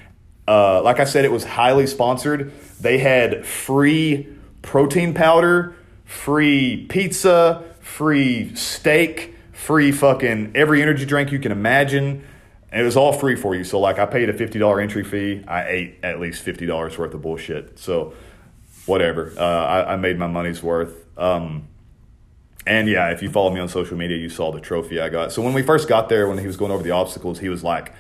Uh, 0.48 0.82
like 0.82 1.00
I 1.00 1.04
said, 1.04 1.26
it 1.26 1.32
was 1.32 1.44
highly 1.44 1.86
sponsored. 1.86 2.52
They 2.82 2.98
had 2.98 3.46
free 3.46 4.28
protein 4.64 5.14
powder, 5.14 5.75
free 6.06 6.86
pizza, 6.88 7.64
free 7.82 8.56
steak, 8.56 9.36
free 9.52 9.92
fucking 9.92 10.54
every 10.56 10.82
energy 10.82 11.06
drink 11.06 11.32
you 11.32 11.40
can 11.40 11.52
imagine. 11.52 12.26
It 12.72 12.84
was 12.84 12.98
all 12.98 13.14
free 13.14 13.36
for 13.36 13.56
you. 13.56 13.64
So, 13.64 13.80
like, 13.80 14.00
I 14.00 14.06
paid 14.06 14.30
a 14.30 14.34
$50 14.34 14.82
entry 14.82 15.04
fee. 15.04 15.44
I 15.48 15.68
ate 15.68 15.96
at 16.04 16.20
least 16.20 16.46
$50 16.46 16.98
worth 16.98 17.14
of 17.14 17.22
bullshit. 17.22 17.80
So, 17.80 18.14
whatever. 18.86 19.34
Uh, 19.38 19.44
I, 19.44 19.94
I 19.94 19.96
made 19.96 20.18
my 20.18 20.28
money's 20.28 20.62
worth. 20.62 21.06
Um, 21.18 21.68
and 22.68 22.88
yeah, 22.88 23.12
if 23.12 23.22
you 23.22 23.30
follow 23.30 23.52
me 23.52 23.60
on 23.60 23.70
social 23.70 23.98
media, 23.98 24.18
you 24.18 24.30
saw 24.30 24.52
the 24.52 24.60
trophy 24.60 25.00
I 25.00 25.10
got. 25.10 25.32
So 25.32 25.42
when 25.42 25.54
we 25.54 25.62
first 25.62 25.88
got 25.88 26.10
there, 26.10 26.28
when 26.28 26.38
he 26.38 26.48
was 26.48 26.58
going 26.58 26.72
over 26.72 26.82
the 26.82 26.92
obstacles, 26.92 27.40
he 27.40 27.50
was 27.50 27.64
like, 27.64 27.94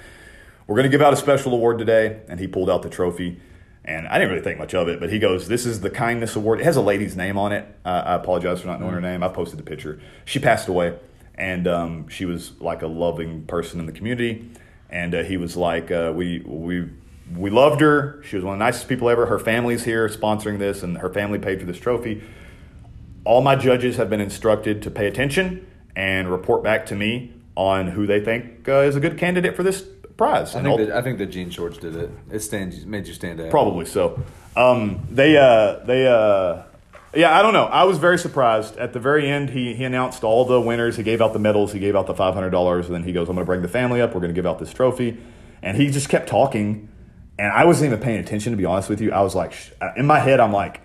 "We're 0.65 0.75
going 0.75 0.85
to 0.85 0.89
give 0.89 1.01
out 1.01 1.13
a 1.13 1.17
special 1.17 1.53
award 1.53 1.77
today," 1.77 2.21
and 2.27 2.39
he 2.39 2.47
pulled 2.47 2.69
out 2.69 2.81
the 2.81 2.89
trophy. 2.89 3.39
And 3.85 4.07
I 4.07 4.17
didn't 4.17 4.31
really 4.31 4.43
think 4.43 4.57
much 4.57 4.73
of 4.73 4.89
it, 4.89 4.99
but 4.99 5.11
he 5.11 5.19
goes, 5.19 5.47
"This 5.47 5.65
is 5.65 5.81
the 5.81 5.91
kindness 5.91 6.35
award. 6.35 6.59
It 6.59 6.63
has 6.63 6.75
a 6.75 6.81
lady's 6.81 7.15
name 7.15 7.37
on 7.37 7.51
it. 7.51 7.67
Uh, 7.85 8.03
I 8.05 8.15
apologize 8.15 8.61
for 8.61 8.67
not 8.67 8.81
knowing 8.81 8.93
her 8.93 9.01
name. 9.01 9.23
I 9.23 9.27
posted 9.27 9.59
the 9.59 9.63
picture. 9.63 9.99
She 10.25 10.39
passed 10.39 10.67
away, 10.67 10.97
and 11.35 11.67
um, 11.67 12.07
she 12.09 12.25
was 12.25 12.59
like 12.59 12.81
a 12.81 12.87
loving 12.87 13.45
person 13.45 13.79
in 13.79 13.85
the 13.85 13.91
community. 13.91 14.49
And 14.89 15.13
uh, 15.13 15.23
he 15.23 15.37
was 15.37 15.55
like, 15.55 15.91
uh, 15.91 16.11
we 16.15 16.39
we 16.45 16.89
we 17.37 17.51
loved 17.51 17.79
her. 17.81 18.21
She 18.23 18.35
was 18.35 18.43
one 18.43 18.55
of 18.55 18.59
the 18.59 18.65
nicest 18.65 18.89
people 18.89 19.07
ever. 19.07 19.27
Her 19.27 19.39
family's 19.39 19.83
here 19.83 20.09
sponsoring 20.09 20.57
this, 20.57 20.81
and 20.81 20.97
her 20.97 21.09
family 21.13 21.37
paid 21.37 21.59
for 21.59 21.65
this 21.65 21.79
trophy." 21.79 22.23
all 23.25 23.41
my 23.41 23.55
judges 23.55 23.97
have 23.97 24.09
been 24.09 24.21
instructed 24.21 24.81
to 24.83 24.91
pay 24.91 25.07
attention 25.07 25.67
and 25.95 26.29
report 26.29 26.63
back 26.63 26.85
to 26.85 26.95
me 26.95 27.33
on 27.57 27.87
who 27.87 28.05
they 28.05 28.23
think 28.23 28.67
uh, 28.69 28.81
is 28.81 28.95
a 28.95 28.99
good 28.99 29.17
candidate 29.17 29.55
for 29.55 29.63
this 29.63 29.81
prize. 30.17 30.55
I 30.55 30.61
think 30.61 30.67
all- 30.71 30.77
that 30.77 30.91
I 30.91 31.01
think 31.01 31.17
the 31.17 31.25
jean 31.25 31.49
shorts 31.49 31.77
did 31.77 31.95
it. 31.95 32.09
It 32.31 32.39
stands 32.39 32.85
made 32.85 33.07
you 33.07 33.13
stand 33.13 33.39
out. 33.41 33.49
Probably 33.51 33.85
so. 33.85 34.21
Um, 34.55 35.05
they, 35.11 35.35
uh, 35.37 35.83
they, 35.85 36.07
uh, 36.07 36.63
yeah, 37.13 37.37
I 37.37 37.41
don't 37.41 37.53
know. 37.53 37.65
I 37.65 37.83
was 37.83 37.97
very 37.97 38.17
surprised. 38.17 38.77
At 38.77 38.93
the 38.93 38.99
very 38.99 39.29
end, 39.29 39.49
he, 39.49 39.73
he 39.73 39.83
announced 39.83 40.23
all 40.23 40.45
the 40.45 40.59
winners. 40.61 40.95
He 40.97 41.03
gave 41.03 41.21
out 41.21 41.33
the 41.33 41.39
medals. 41.39 41.73
He 41.73 41.79
gave 41.79 41.95
out 41.95 42.07
the 42.07 42.13
five 42.15 42.33
hundred 42.33 42.51
dollars, 42.51 42.85
and 42.87 42.95
then 42.95 43.03
he 43.03 43.11
goes, 43.13 43.27
"I'm 43.29 43.35
going 43.35 43.45
to 43.45 43.49
bring 43.49 43.61
the 43.61 43.67
family 43.67 44.01
up. 44.01 44.13
We're 44.13 44.21
going 44.21 44.33
to 44.33 44.37
give 44.37 44.45
out 44.45 44.59
this 44.59 44.73
trophy." 44.73 45.17
And 45.61 45.75
he 45.77 45.89
just 45.89 46.09
kept 46.09 46.29
talking, 46.29 46.89
and 47.39 47.51
I 47.51 47.65
wasn't 47.65 47.87
even 47.91 47.99
paying 48.03 48.19
attention. 48.19 48.51
To 48.51 48.57
be 48.57 48.65
honest 48.65 48.89
with 48.89 49.01
you, 49.01 49.11
I 49.11 49.21
was 49.21 49.33
like, 49.35 49.51
sh- 49.53 49.71
in 49.97 50.05
my 50.05 50.19
head, 50.19 50.39
I'm 50.39 50.51
like, 50.53 50.81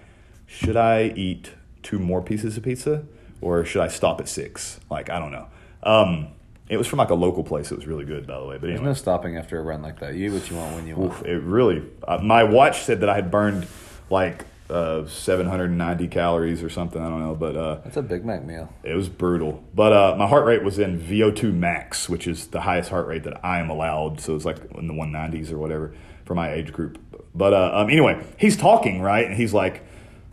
should 0.46 0.76
I 0.76 1.12
eat 1.16 1.50
two 1.82 1.98
more 1.98 2.22
pieces 2.22 2.56
of 2.56 2.62
pizza, 2.62 3.04
or 3.40 3.64
should 3.64 3.82
I 3.82 3.88
stop 3.88 4.20
at 4.20 4.28
six? 4.28 4.80
Like, 4.90 5.10
I 5.10 5.18
don't 5.18 5.32
know. 5.32 5.46
Um, 5.82 6.28
it 6.70 6.76
was 6.78 6.86
from 6.86 6.98
like 7.00 7.10
a 7.10 7.14
local 7.14 7.42
place. 7.44 7.70
It 7.72 7.76
was 7.76 7.86
really 7.86 8.04
good, 8.04 8.26
by 8.26 8.38
the 8.38 8.46
way. 8.46 8.54
But 8.54 8.62
There's 8.68 8.74
anyway. 8.78 8.86
no 8.86 8.94
stopping 8.94 9.36
after 9.36 9.58
a 9.58 9.62
run 9.62 9.82
like 9.82 9.98
that. 10.00 10.14
You 10.14 10.30
eat 10.30 10.32
what 10.32 10.48
you 10.48 10.56
want 10.56 10.74
when 10.76 10.86
you 10.86 10.96
want. 10.96 11.12
Oof, 11.12 11.26
it 11.26 11.38
really. 11.42 11.82
Uh, 12.06 12.18
my 12.22 12.44
watch 12.44 12.82
said 12.82 13.00
that 13.00 13.08
I 13.08 13.16
had 13.16 13.30
burned 13.30 13.66
like 14.08 14.46
uh, 14.70 15.04
790 15.06 16.06
calories 16.08 16.62
or 16.62 16.70
something. 16.70 17.02
I 17.02 17.08
don't 17.08 17.20
know, 17.20 17.34
but 17.34 17.56
uh, 17.56 17.74
That's 17.82 17.96
a 17.96 18.02
Big 18.02 18.24
Mac 18.24 18.44
meal. 18.44 18.72
it 18.84 18.94
was 18.94 19.08
brutal. 19.08 19.64
But 19.74 19.92
uh, 19.92 20.14
my 20.16 20.28
heart 20.28 20.46
rate 20.46 20.62
was 20.62 20.78
in 20.78 21.00
VO2 21.00 21.52
max, 21.52 22.08
which 22.08 22.28
is 22.28 22.46
the 22.46 22.60
highest 22.60 22.88
heart 22.90 23.08
rate 23.08 23.24
that 23.24 23.44
I 23.44 23.58
am 23.58 23.68
allowed. 23.68 24.20
So 24.20 24.36
it's 24.36 24.44
like 24.44 24.58
in 24.78 24.86
the 24.86 24.94
190s 24.94 25.50
or 25.50 25.58
whatever 25.58 25.92
for 26.24 26.34
my 26.36 26.52
age 26.52 26.72
group. 26.72 26.98
But 27.34 27.52
uh, 27.52 27.72
um, 27.74 27.90
anyway, 27.90 28.24
he's 28.38 28.56
talking 28.56 29.00
right, 29.02 29.26
and 29.26 29.34
he's 29.34 29.52
like. 29.52 29.84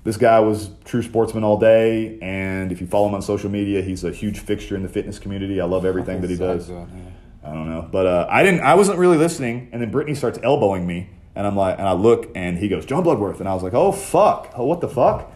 This 0.07 0.15
guy 0.15 0.39
was 0.39 0.69
true 0.85 1.01
sportsman 1.01 1.43
all 1.43 1.57
day, 1.57 2.17
and 2.21 2.71
if 2.71 2.79
you 2.79 2.87
follow 2.87 3.09
him 3.09 3.15
on 3.15 3.21
social 3.21 3.49
media, 3.49 3.81
he's 3.81 4.05
a 4.05 4.11
huge 4.13 4.39
fixture 4.39 4.77
in 4.77 4.81
the 4.81 4.87
fitness 4.87 5.19
community. 5.19 5.59
I 5.59 5.65
love 5.65 5.83
everything 5.83 6.21
that 6.21 6.29
he 6.29 6.37
does. 6.37 6.71
I 6.71 7.53
don't 7.53 7.69
know, 7.69 7.89
but 7.91 8.05
uh, 8.05 8.25
I 8.29 8.41
didn't. 8.41 8.61
I 8.61 8.75
wasn't 8.75 8.99
really 8.99 9.17
listening, 9.17 9.67
and 9.73 9.81
then 9.81 9.91
Brittany 9.91 10.15
starts 10.15 10.39
elbowing 10.41 10.87
me, 10.87 11.09
and 11.35 11.45
I'm 11.45 11.57
like, 11.57 11.77
and 11.77 11.85
I 11.85 11.91
look, 11.91 12.31
and 12.35 12.57
he 12.57 12.69
goes, 12.69 12.85
John 12.85 13.03
Bloodworth, 13.03 13.41
and 13.41 13.49
I 13.49 13.53
was 13.53 13.63
like, 13.63 13.73
oh 13.73 13.91
fuck, 13.91 14.53
oh 14.55 14.63
what 14.63 14.79
the 14.79 14.87
fuck, 14.87 15.29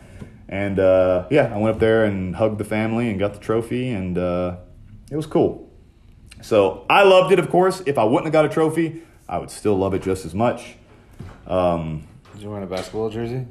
and 0.47 0.79
uh, 0.79 1.27
yeah, 1.29 1.53
I 1.53 1.57
went 1.57 1.75
up 1.75 1.81
there 1.81 2.05
and 2.05 2.33
hugged 2.37 2.57
the 2.57 2.63
family 2.63 3.09
and 3.09 3.19
got 3.19 3.33
the 3.33 3.41
trophy, 3.41 3.89
and 3.89 4.17
uh, 4.17 4.55
it 5.11 5.17
was 5.17 5.25
cool. 5.25 5.69
So 6.41 6.85
I 6.89 7.03
loved 7.03 7.33
it, 7.33 7.39
of 7.39 7.49
course. 7.49 7.83
If 7.85 7.97
I 7.97 8.05
wouldn't 8.05 8.27
have 8.27 8.31
got 8.31 8.45
a 8.45 8.49
trophy, 8.49 9.01
I 9.27 9.37
would 9.37 9.51
still 9.51 9.75
love 9.75 9.93
it 9.93 10.01
just 10.01 10.25
as 10.25 10.33
much. 10.33 10.77
Um, 11.45 12.07
Did 12.31 12.43
you 12.43 12.51
wear 12.51 12.63
a 12.63 12.67
basketball 12.67 13.09
jersey? 13.09 13.47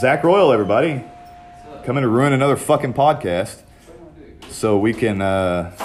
Zach 0.00 0.24
Royal, 0.24 0.50
everybody, 0.50 1.04
coming 1.84 2.00
to 2.00 2.08
ruin 2.08 2.32
another 2.32 2.56
fucking 2.56 2.94
podcast, 2.94 3.60
so 4.48 4.78
we 4.78 4.94
can 4.94 5.20
uh, 5.20 5.76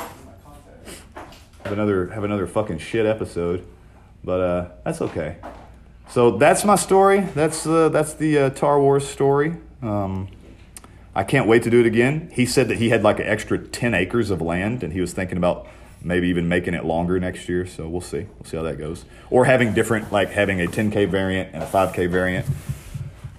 have 1.65 1.73
another 1.73 2.07
have 2.07 2.23
another 2.23 2.47
fucking 2.47 2.77
shit 2.77 3.05
episode. 3.05 3.67
But 4.23 4.39
uh, 4.39 4.69
that's 4.85 5.01
okay. 5.01 5.35
So 6.07 6.37
that's 6.37 6.63
my 6.63 6.77
story. 6.77 7.27
That's 7.35 7.67
uh, 7.67 7.89
that's 7.89 8.13
the 8.13 8.37
uh, 8.37 8.49
Tar 8.51 8.79
Wars 8.79 9.05
story. 9.05 9.57
Um, 9.81 10.29
I 11.13 11.25
can't 11.25 11.45
wait 11.45 11.63
to 11.63 11.69
do 11.69 11.81
it 11.81 11.85
again. 11.85 12.29
He 12.31 12.45
said 12.45 12.69
that 12.69 12.77
he 12.77 12.91
had 12.91 13.03
like 13.03 13.19
an 13.19 13.27
extra 13.27 13.57
ten 13.57 13.93
acres 13.93 14.29
of 14.31 14.39
land, 14.41 14.81
and 14.81 14.93
he 14.93 15.01
was 15.01 15.11
thinking 15.11 15.37
about 15.37 15.67
maybe 16.01 16.29
even 16.29 16.47
making 16.47 16.73
it 16.73 16.85
longer 16.85 17.19
next 17.19 17.49
year. 17.49 17.67
So 17.67 17.89
we'll 17.89 17.99
see. 17.99 18.27
We'll 18.39 18.45
see 18.45 18.55
how 18.55 18.63
that 18.63 18.77
goes. 18.77 19.03
Or 19.29 19.43
having 19.43 19.73
different, 19.73 20.13
like 20.13 20.29
having 20.29 20.61
a 20.61 20.67
10k 20.67 21.09
variant 21.09 21.53
and 21.53 21.61
a 21.61 21.65
5k 21.65 22.09
variant. 22.09 22.45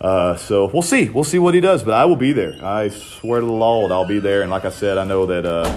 Uh, 0.01 0.37
so 0.37 0.67
we'll 0.73 0.83
see. 0.83 1.09
We'll 1.09 1.25
see 1.25 1.39
what 1.39 1.55
he 1.55 1.61
does, 1.61 1.83
but 1.83 1.95
I 1.95 2.05
will 2.05 2.17
be 2.17 2.33
there. 2.33 2.55
I 2.63 2.89
swear 2.89 3.41
to 3.41 3.47
the 3.47 3.53
Lord, 3.53 3.91
I'll 3.91 4.07
be 4.07 4.19
there. 4.19 4.43
And 4.43 4.51
like 4.51 4.65
I 4.65 4.71
said, 4.71 4.99
I 4.99 5.05
know 5.05 5.27
that 5.27 5.47
uh, 5.47 5.77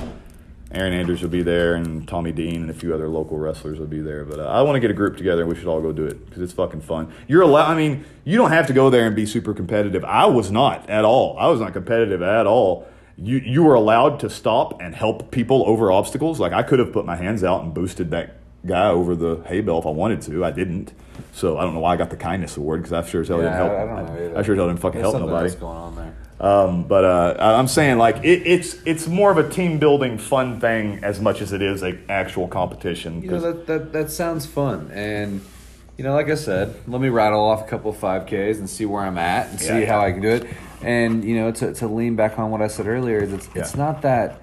Aaron 0.71 0.93
Andrews 0.93 1.21
will 1.21 1.29
be 1.29 1.41
there, 1.41 1.75
and 1.75 2.07
Tommy 2.07 2.31
Dean, 2.31 2.61
and 2.61 2.69
a 2.69 2.73
few 2.73 2.93
other 2.93 3.07
local 3.07 3.37
wrestlers 3.37 3.79
will 3.79 3.87
be 3.87 4.01
there. 4.01 4.25
But 4.25 4.39
uh, 4.39 4.47
I 4.47 4.61
want 4.61 4.75
to 4.75 4.79
get 4.79 4.91
a 4.91 4.93
group 4.93 5.17
together, 5.17 5.41
and 5.41 5.49
we 5.49 5.57
should 5.57 5.67
all 5.67 5.81
go 5.81 5.91
do 5.91 6.05
it 6.05 6.25
because 6.25 6.43
it's 6.43 6.53
fucking 6.53 6.81
fun. 6.81 7.11
You're 7.27 7.41
allowed. 7.41 7.71
I 7.71 7.75
mean, 7.75 8.05
you 8.25 8.37
don't 8.37 8.51
have 8.51 8.67
to 8.67 8.73
go 8.73 8.89
there 8.89 9.07
and 9.07 9.15
be 9.15 9.25
super 9.25 9.53
competitive. 9.53 10.03
I 10.03 10.25
was 10.25 10.51
not 10.51 10.89
at 10.89 11.05
all. 11.05 11.37
I 11.39 11.47
was 11.47 11.61
not 11.61 11.73
competitive 11.73 12.21
at 12.21 12.45
all. 12.45 12.87
You 13.17 13.37
you 13.37 13.63
were 13.63 13.73
allowed 13.73 14.19
to 14.19 14.29
stop 14.29 14.81
and 14.81 14.93
help 14.93 15.31
people 15.31 15.63
over 15.65 15.91
obstacles. 15.91 16.39
Like 16.39 16.53
I 16.53 16.61
could 16.63 16.79
have 16.79 16.93
put 16.93 17.05
my 17.05 17.15
hands 17.15 17.43
out 17.43 17.63
and 17.63 17.73
boosted 17.73 18.11
that 18.11 18.38
guy 18.65 18.87
over 18.89 19.15
the 19.15 19.41
hay 19.47 19.61
bale 19.61 19.79
if 19.79 19.85
I 19.85 19.89
wanted 19.91 20.21
to. 20.23 20.43
I 20.45 20.51
didn't. 20.51 20.93
So 21.33 21.57
I 21.57 21.63
don't 21.63 21.73
know 21.73 21.79
why 21.81 21.93
I 21.93 21.97
got 21.97 22.09
the 22.09 22.17
kindness 22.17 22.57
award 22.57 22.81
because 22.81 22.93
I 22.93 23.07
sure 23.09 23.21
as 23.21 23.27
hell 23.27 23.37
didn't 23.37 23.53
help. 23.53 23.71
I 23.71 23.85
don't 23.85 24.05
know 24.05 24.13
either. 24.13 24.37
I 24.37 24.41
sure 24.43 24.53
as 24.55 24.57
hell 24.59 24.67
didn't 24.67 24.79
fucking 24.81 25.01
There's 25.01 25.13
help 25.13 25.25
nobody. 25.25 25.53
going 25.55 25.77
on 25.77 25.95
there. 25.95 26.15
Um, 26.41 26.83
but 26.83 27.03
uh, 27.03 27.35
I- 27.37 27.59
I'm 27.59 27.67
saying 27.67 27.97
like 27.97 28.17
it, 28.23 28.43
it's 28.47 28.75
it's 28.85 29.07
more 29.07 29.29
of 29.31 29.37
a 29.37 29.49
team 29.49 29.77
building 29.79 30.17
fun 30.17 30.59
thing 30.61 31.03
as 31.03 31.19
much 31.19 31.41
as 31.41 31.51
it 31.51 31.61
is 31.61 31.83
a 31.83 31.97
actual 32.09 32.47
competition. 32.47 33.21
You 33.21 33.31
know 33.31 33.39
that, 33.41 33.67
that 33.67 33.91
that 33.93 34.11
sounds 34.11 34.45
fun, 34.45 34.89
and 34.93 35.41
you 35.97 36.05
know, 36.05 36.13
like 36.13 36.29
I 36.29 36.35
said, 36.35 36.73
let 36.87 37.01
me 37.01 37.09
rattle 37.09 37.41
off 37.41 37.65
a 37.65 37.69
couple 37.69 37.91
of 37.91 37.97
five 37.97 38.25
Ks 38.25 38.57
and 38.59 38.69
see 38.69 38.85
where 38.85 39.03
I'm 39.03 39.17
at 39.17 39.49
and 39.49 39.59
see 39.59 39.81
Yeah. 39.81 39.85
how 39.87 39.99
I 39.99 40.13
can 40.13 40.21
do 40.21 40.29
it. 40.29 40.47
And 40.81 41.25
you 41.25 41.35
know, 41.35 41.51
to, 41.51 41.73
to 41.73 41.87
lean 41.89 42.15
back 42.15 42.39
on 42.39 42.51
what 42.51 42.61
I 42.61 42.67
said 42.67 42.87
earlier, 42.87 43.17
is 43.19 43.33
it's 43.33 43.49
it's 43.53 43.75
Yeah. 43.75 43.83
not 43.83 44.01
that. 44.03 44.39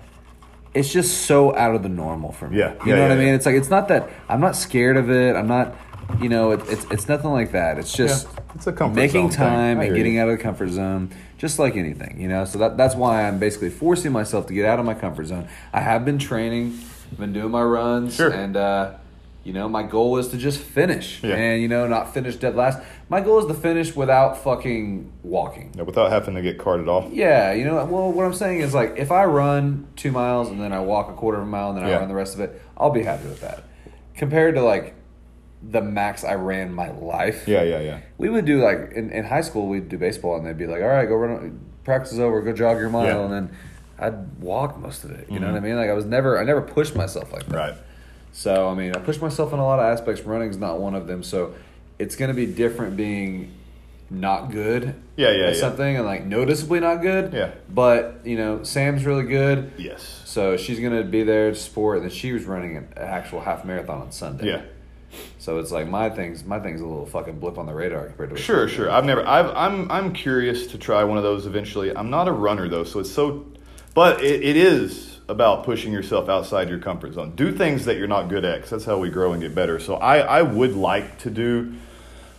It's 0.76 0.92
just 0.92 1.22
so 1.26 1.54
out 1.56 1.74
of 1.74 1.82
the 1.82 1.88
normal 1.88 2.32
for 2.32 2.48
me. 2.48 2.58
Yeah. 2.58 2.72
you 2.72 2.78
Yeah, 2.86 2.94
know 2.96 3.02
yeah, 3.02 3.08
what 3.08 3.18
I 3.18 3.20
mean. 3.24 3.34
It's 3.34 3.46
like 3.46 3.54
it's 3.56 3.70
not 3.70 3.88
that 3.88 4.08
I'm 4.28 4.40
not 4.40 4.54
scared 4.56 4.96
of 4.96 5.10
it. 5.10 5.34
I'm 5.34 5.48
not, 5.48 5.74
you 6.20 6.28
know, 6.28 6.52
it, 6.52 6.60
it's 6.68 6.84
it's 6.90 7.08
nothing 7.08 7.30
like 7.30 7.52
that. 7.52 7.78
It's 7.78 7.92
just 7.92 8.26
Yeah, 8.26 8.40
it's 8.54 8.66
a 8.66 8.72
comfort 8.72 8.96
making 8.96 9.30
time 9.30 9.80
and 9.80 9.94
getting 9.94 10.14
you. 10.14 10.20
out 10.20 10.28
of 10.28 10.36
the 10.36 10.42
comfort 10.42 10.68
zone, 10.70 11.10
just 11.38 11.58
like 11.58 11.76
anything, 11.76 12.20
you 12.20 12.28
know. 12.28 12.44
So 12.44 12.58
that 12.58 12.76
that's 12.76 12.94
why 12.94 13.26
I'm 13.26 13.38
basically 13.38 13.70
forcing 13.70 14.12
myself 14.12 14.46
to 14.48 14.54
get 14.54 14.66
out 14.66 14.78
of 14.78 14.84
my 14.84 14.94
comfort 14.94 15.26
zone. 15.26 15.48
I 15.72 15.80
have 15.80 16.04
been 16.04 16.18
training, 16.18 16.78
been 17.18 17.32
doing 17.32 17.50
my 17.50 17.62
runs, 17.62 18.14
Sure. 18.16 18.30
and 18.30 18.56
uh, 18.56 18.92
You 19.46 19.52
know, 19.52 19.68
my 19.68 19.84
goal 19.84 20.16
is 20.18 20.26
to 20.28 20.36
just 20.36 20.58
finish, 20.58 21.22
Yeah. 21.22 21.36
and 21.36 21.62
you 21.62 21.68
know, 21.68 21.86
not 21.86 22.12
finish 22.12 22.34
dead 22.34 22.56
last. 22.56 22.80
My 23.08 23.20
goal 23.20 23.38
is 23.38 23.46
to 23.46 23.54
finish 23.54 23.94
without 23.94 24.36
fucking 24.42 25.12
walking. 25.22 25.70
Yeah, 25.76 25.82
without 25.82 26.10
having 26.10 26.34
to 26.34 26.42
get 26.42 26.58
carted 26.58 26.88
off. 26.88 27.06
Yeah, 27.12 27.52
you 27.52 27.64
know, 27.64 27.76
well, 27.84 28.10
what 28.10 28.26
I'm 28.26 28.34
saying 28.34 28.58
is 28.60 28.74
like 28.74 28.94
if 28.96 29.12
I 29.12 29.24
run 29.24 29.86
two 29.94 30.10
miles 30.10 30.48
and 30.48 30.60
then 30.60 30.72
I 30.72 30.80
walk 30.80 31.08
a 31.10 31.12
quarter 31.12 31.38
of 31.38 31.44
a 31.44 31.46
mile 31.46 31.68
and 31.70 31.78
then 31.78 31.84
I 31.84 31.96
run 31.96 32.08
the 32.08 32.14
rest 32.16 32.34
of 32.34 32.40
it, 32.40 32.60
I'll 32.76 32.90
be 32.90 33.04
happy 33.04 33.28
with 33.28 33.40
that. 33.42 33.62
Compared 34.16 34.56
to 34.56 34.62
like 34.62 34.94
the 35.62 35.80
max 35.80 36.24
I 36.24 36.34
ran 36.34 36.72
my 36.74 36.90
life. 36.90 37.46
Yeah, 37.46 37.62
yeah, 37.62 37.78
yeah. 37.80 38.00
We 38.18 38.28
would 38.28 38.46
do 38.46 38.60
like 38.64 38.90
in, 38.96 39.10
in 39.10 39.24
high 39.24 39.42
school 39.42 39.68
we'd 39.68 39.88
do 39.88 39.96
baseball 39.96 40.36
and 40.36 40.44
they'd 40.44 40.58
be 40.58 40.66
like, 40.66 40.82
All 40.82 40.88
right, 40.88 41.06
go 41.06 41.14
run 41.14 41.60
practice 41.84 42.12
is 42.12 42.18
over, 42.18 42.42
go 42.42 42.52
jog 42.52 42.78
your 42.78 42.90
mile 42.90 43.04
Yeah. 43.06 43.12
Mm-hmm. 43.14 43.32
and 43.32 43.48
then 43.48 43.56
I'd 43.98 44.42
walk 44.42 44.76
most 44.76 45.04
of 45.04 45.12
it. 45.12 45.30
You 45.30 45.38
know 45.38 45.46
what 45.46 45.56
I 45.56 45.60
mean? 45.60 45.76
Like 45.76 45.88
I 45.88 45.92
was 45.94 46.04
never 46.04 46.36
I 46.40 46.42
never 46.42 46.62
pushed 46.62 46.96
myself 46.96 47.32
like 47.32 47.46
that. 47.46 47.56
Right. 47.56 47.74
So 48.36 48.68
I 48.68 48.74
mean, 48.74 48.94
I 48.94 48.98
push 48.98 49.18
myself 49.18 49.54
in 49.54 49.58
a 49.58 49.64
lot 49.64 49.78
of 49.78 49.86
aspects. 49.86 50.20
Running's 50.20 50.58
not 50.58 50.78
one 50.78 50.94
of 50.94 51.06
them. 51.06 51.22
So 51.22 51.54
it's 51.98 52.16
gonna 52.16 52.34
be 52.34 52.44
different 52.44 52.94
being 52.94 53.54
not 54.10 54.50
good. 54.50 54.94
Yeah, 55.16 55.30
yeah, 55.30 55.46
at 55.46 55.54
yeah. 55.54 55.58
Something 55.58 55.96
and 55.96 56.04
like 56.04 56.26
noticeably 56.26 56.80
not 56.80 57.00
good. 57.00 57.32
Yeah. 57.32 57.52
But 57.70 58.20
you 58.24 58.36
know, 58.36 58.62
Sam's 58.62 59.06
really 59.06 59.24
good. 59.24 59.72
Yes. 59.78 60.20
So 60.26 60.58
she's 60.58 60.80
gonna 60.80 61.02
be 61.02 61.22
there 61.22 61.52
to 61.52 61.56
support, 61.56 61.96
and 61.96 62.04
then 62.04 62.14
she 62.14 62.32
was 62.32 62.44
running 62.44 62.76
an 62.76 62.88
actual 62.98 63.40
half 63.40 63.64
marathon 63.64 64.02
on 64.02 64.12
Sunday. 64.12 64.48
Yeah. 64.48 64.62
So 65.38 65.58
it's 65.58 65.72
like 65.72 65.88
my 65.88 66.10
thing's 66.10 66.44
my 66.44 66.60
thing's 66.60 66.82
a 66.82 66.86
little 66.86 67.06
fucking 67.06 67.40
blip 67.40 67.56
on 67.56 67.64
the 67.64 67.72
radar 67.72 68.04
compared 68.04 68.28
to 68.28 68.34
what 68.34 68.42
Sure, 68.42 68.68
sure. 68.68 68.90
I've 68.90 69.06
never. 69.06 69.26
I've, 69.26 69.48
I'm. 69.56 69.90
I'm 69.90 70.12
curious 70.12 70.66
to 70.66 70.78
try 70.78 71.04
one 71.04 71.16
of 71.16 71.24
those 71.24 71.46
eventually. 71.46 71.96
I'm 71.96 72.10
not 72.10 72.28
a 72.28 72.32
runner 72.32 72.68
though, 72.68 72.84
so 72.84 73.00
it's 73.00 73.10
so. 73.10 73.46
But 73.94 74.22
it, 74.22 74.42
it 74.42 74.58
is 74.58 75.15
about 75.28 75.64
pushing 75.64 75.92
yourself 75.92 76.28
outside 76.28 76.68
your 76.68 76.78
comfort 76.78 77.12
zone. 77.14 77.32
Do 77.34 77.50
things 77.52 77.84
that 77.86 77.96
you're 77.96 78.06
not 78.06 78.28
good 78.28 78.44
at, 78.44 78.60
'cause 78.60 78.70
that's 78.70 78.84
how 78.84 78.98
we 78.98 79.10
grow 79.10 79.32
and 79.32 79.42
get 79.42 79.54
better. 79.54 79.78
So 79.78 79.96
I, 79.96 80.18
I 80.18 80.42
would 80.42 80.76
like 80.76 81.18
to 81.18 81.30
do 81.30 81.72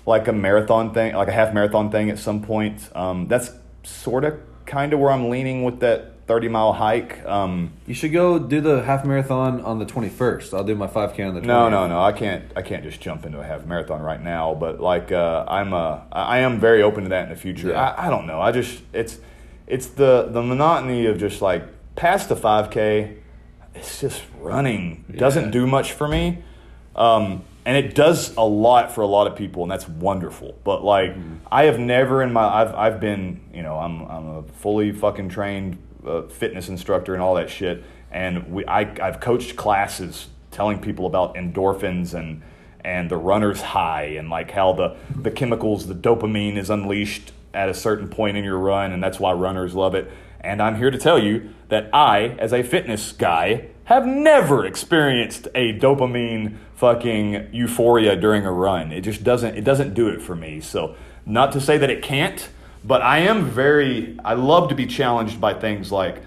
like 0.05 0.27
a 0.29 0.33
marathon 0.33 0.93
thing, 0.93 1.13
like 1.15 1.27
a 1.27 1.33
half 1.33 1.53
marathon 1.53 1.91
thing 1.91 2.09
at 2.09 2.17
some 2.17 2.41
point. 2.41 2.89
Um, 2.95 3.27
that's 3.27 3.51
sort 3.83 4.23
of 4.23 4.35
kind 4.65 4.93
of 4.93 4.99
where 4.99 5.11
I'm 5.11 5.29
leaning 5.29 5.63
with 5.63 5.81
that 5.81 6.13
30 6.27 6.47
mile 6.49 6.73
hike. 6.73 7.25
Um, 7.25 7.71
You 7.85 7.93
should 7.93 8.11
go 8.13 8.37
do 8.39 8.59
the 8.61 8.83
half 8.83 9.03
marathon 9.05 9.61
on 9.61 9.79
the 9.79 9.85
twenty 9.85 10.09
first. 10.09 10.53
I'll 10.53 10.63
do 10.63 10.75
my 10.75 10.87
five 10.87 11.13
k 11.13 11.23
on 11.23 11.33
the 11.35 11.41
20th. 11.41 11.45
No, 11.45 11.69
no, 11.69 11.87
no. 11.87 12.01
I 12.01 12.11
can't. 12.13 12.43
I 12.55 12.61
can't 12.61 12.83
just 12.83 12.99
jump 13.01 13.25
into 13.25 13.39
a 13.39 13.43
half 13.45 13.65
marathon 13.65 14.01
right 14.01 14.21
now. 14.21 14.53
But 14.53 14.79
like, 14.81 15.11
uh, 15.11 15.45
I'm. 15.47 15.73
Uh, 15.73 15.99
I 16.11 16.39
am 16.39 16.59
very 16.59 16.83
open 16.83 17.03
to 17.03 17.09
that 17.11 17.23
in 17.23 17.29
the 17.29 17.35
future. 17.37 17.69
Yeah. 17.69 17.81
I, 17.97 18.07
I 18.07 18.09
don't 18.09 18.27
know. 18.27 18.41
I 18.41 18.51
just 18.51 18.81
it's 18.93 19.19
it's 19.67 19.87
the 19.87 20.27
the 20.29 20.41
monotony 20.41 21.05
of 21.05 21.17
just 21.17 21.41
like 21.41 21.63
past 21.97 22.29
the 22.29 22.35
5K. 22.35 23.17
It's 23.75 23.99
just 23.99 24.23
running 24.39 25.03
doesn't 25.17 25.51
do 25.51 25.67
much 25.67 25.91
for 25.91 26.07
me. 26.07 26.39
Um, 26.95 27.43
and 27.65 27.75
it 27.75 27.93
does 27.93 28.33
a 28.37 28.43
lot 28.43 28.95
for 28.95 29.01
a 29.01 29.07
lot 29.07 29.27
of 29.27 29.35
people, 29.35 29.61
and 29.63 29.69
that's 29.69 29.89
wonderful. 29.89 30.57
But 30.63 30.85
like, 30.85 31.15
I 31.51 31.65
have 31.65 31.77
never 31.77 32.23
in 32.23 32.31
my 32.31 32.47
I've 32.47 32.73
I've 32.73 32.99
been 33.01 33.41
you 33.53 33.61
know 33.61 33.77
I'm 33.77 34.03
I'm 34.03 34.27
a 34.29 34.43
fully 34.43 34.93
fucking 34.93 35.27
trained 35.29 35.77
uh, 36.07 36.23
fitness 36.23 36.69
instructor 36.69 37.13
and 37.13 37.21
all 37.21 37.35
that 37.35 37.49
shit, 37.49 37.83
and 38.09 38.51
we 38.53 38.65
I 38.65 38.89
I've 39.05 39.19
coached 39.19 39.57
classes 39.57 40.29
telling 40.49 40.79
people 40.79 41.05
about 41.05 41.35
endorphins 41.35 42.13
and 42.13 42.41
and 42.85 43.11
the 43.11 43.17
runner's 43.17 43.61
high 43.61 44.05
and 44.17 44.29
like 44.29 44.51
how 44.51 44.71
the 44.71 44.95
the 45.13 45.29
chemicals 45.29 45.87
the 45.87 45.93
dopamine 45.93 46.55
is 46.55 46.69
unleashed 46.69 47.33
at 47.53 47.67
a 47.67 47.73
certain 47.73 48.07
point 48.07 48.37
in 48.37 48.45
your 48.45 48.57
run, 48.57 48.93
and 48.93 49.03
that's 49.03 49.19
why 49.19 49.33
runners 49.33 49.75
love 49.75 49.93
it. 49.93 50.09
And 50.47 50.61
I'm 50.61 50.77
here 50.77 50.89
to 50.89 50.97
tell 50.97 51.19
you 51.19 51.49
that 51.67 51.89
I, 51.93 52.37
as 52.39 52.53
a 52.53 52.63
fitness 52.63 53.11
guy, 53.11 53.67
have 53.83 54.05
never 54.05 54.65
experienced 54.65 55.49
a 55.53 55.77
dopamine 55.77 56.55
fucking 56.75 57.49
euphoria 57.51 58.15
during 58.15 58.45
a 58.45 58.51
run. 58.51 58.93
It 58.93 59.01
just 59.01 59.25
doesn't 59.25 59.57
it 59.57 59.65
doesn't 59.65 59.93
do 59.93 60.07
it 60.07 60.21
for 60.21 60.35
me. 60.35 60.61
So 60.61 60.95
not 61.25 61.51
to 61.51 61.61
say 61.61 61.77
that 61.77 61.89
it 61.89 62.01
can't, 62.01 62.47
but 62.83 63.01
I 63.01 63.19
am 63.19 63.45
very 63.45 64.17
I 64.23 64.35
love 64.35 64.69
to 64.69 64.75
be 64.75 64.85
challenged 64.85 65.41
by 65.41 65.53
things 65.53 65.91
like 65.91 66.21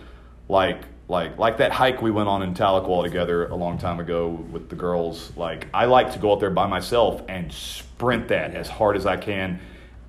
like 0.48 0.82
like 1.08 1.38
like 1.38 1.56
that 1.56 1.72
hike 1.72 2.02
we 2.02 2.10
went 2.10 2.28
on 2.28 2.42
in 2.42 2.52
Tahlequah 2.52 3.04
together 3.04 3.46
a 3.46 3.54
long 3.54 3.78
time 3.78 4.00
ago 4.00 4.28
with 4.28 4.68
the 4.68 4.76
girls. 4.76 5.32
Like 5.34 5.66
I 5.72 5.86
like 5.86 6.12
to 6.12 6.18
go 6.18 6.32
out 6.32 6.40
there 6.40 6.50
by 6.50 6.66
myself 6.66 7.22
and 7.26 7.50
sprint 7.50 8.28
that 8.28 8.54
as 8.54 8.68
hard 8.68 8.96
as 8.96 9.06
I 9.06 9.16
can 9.16 9.60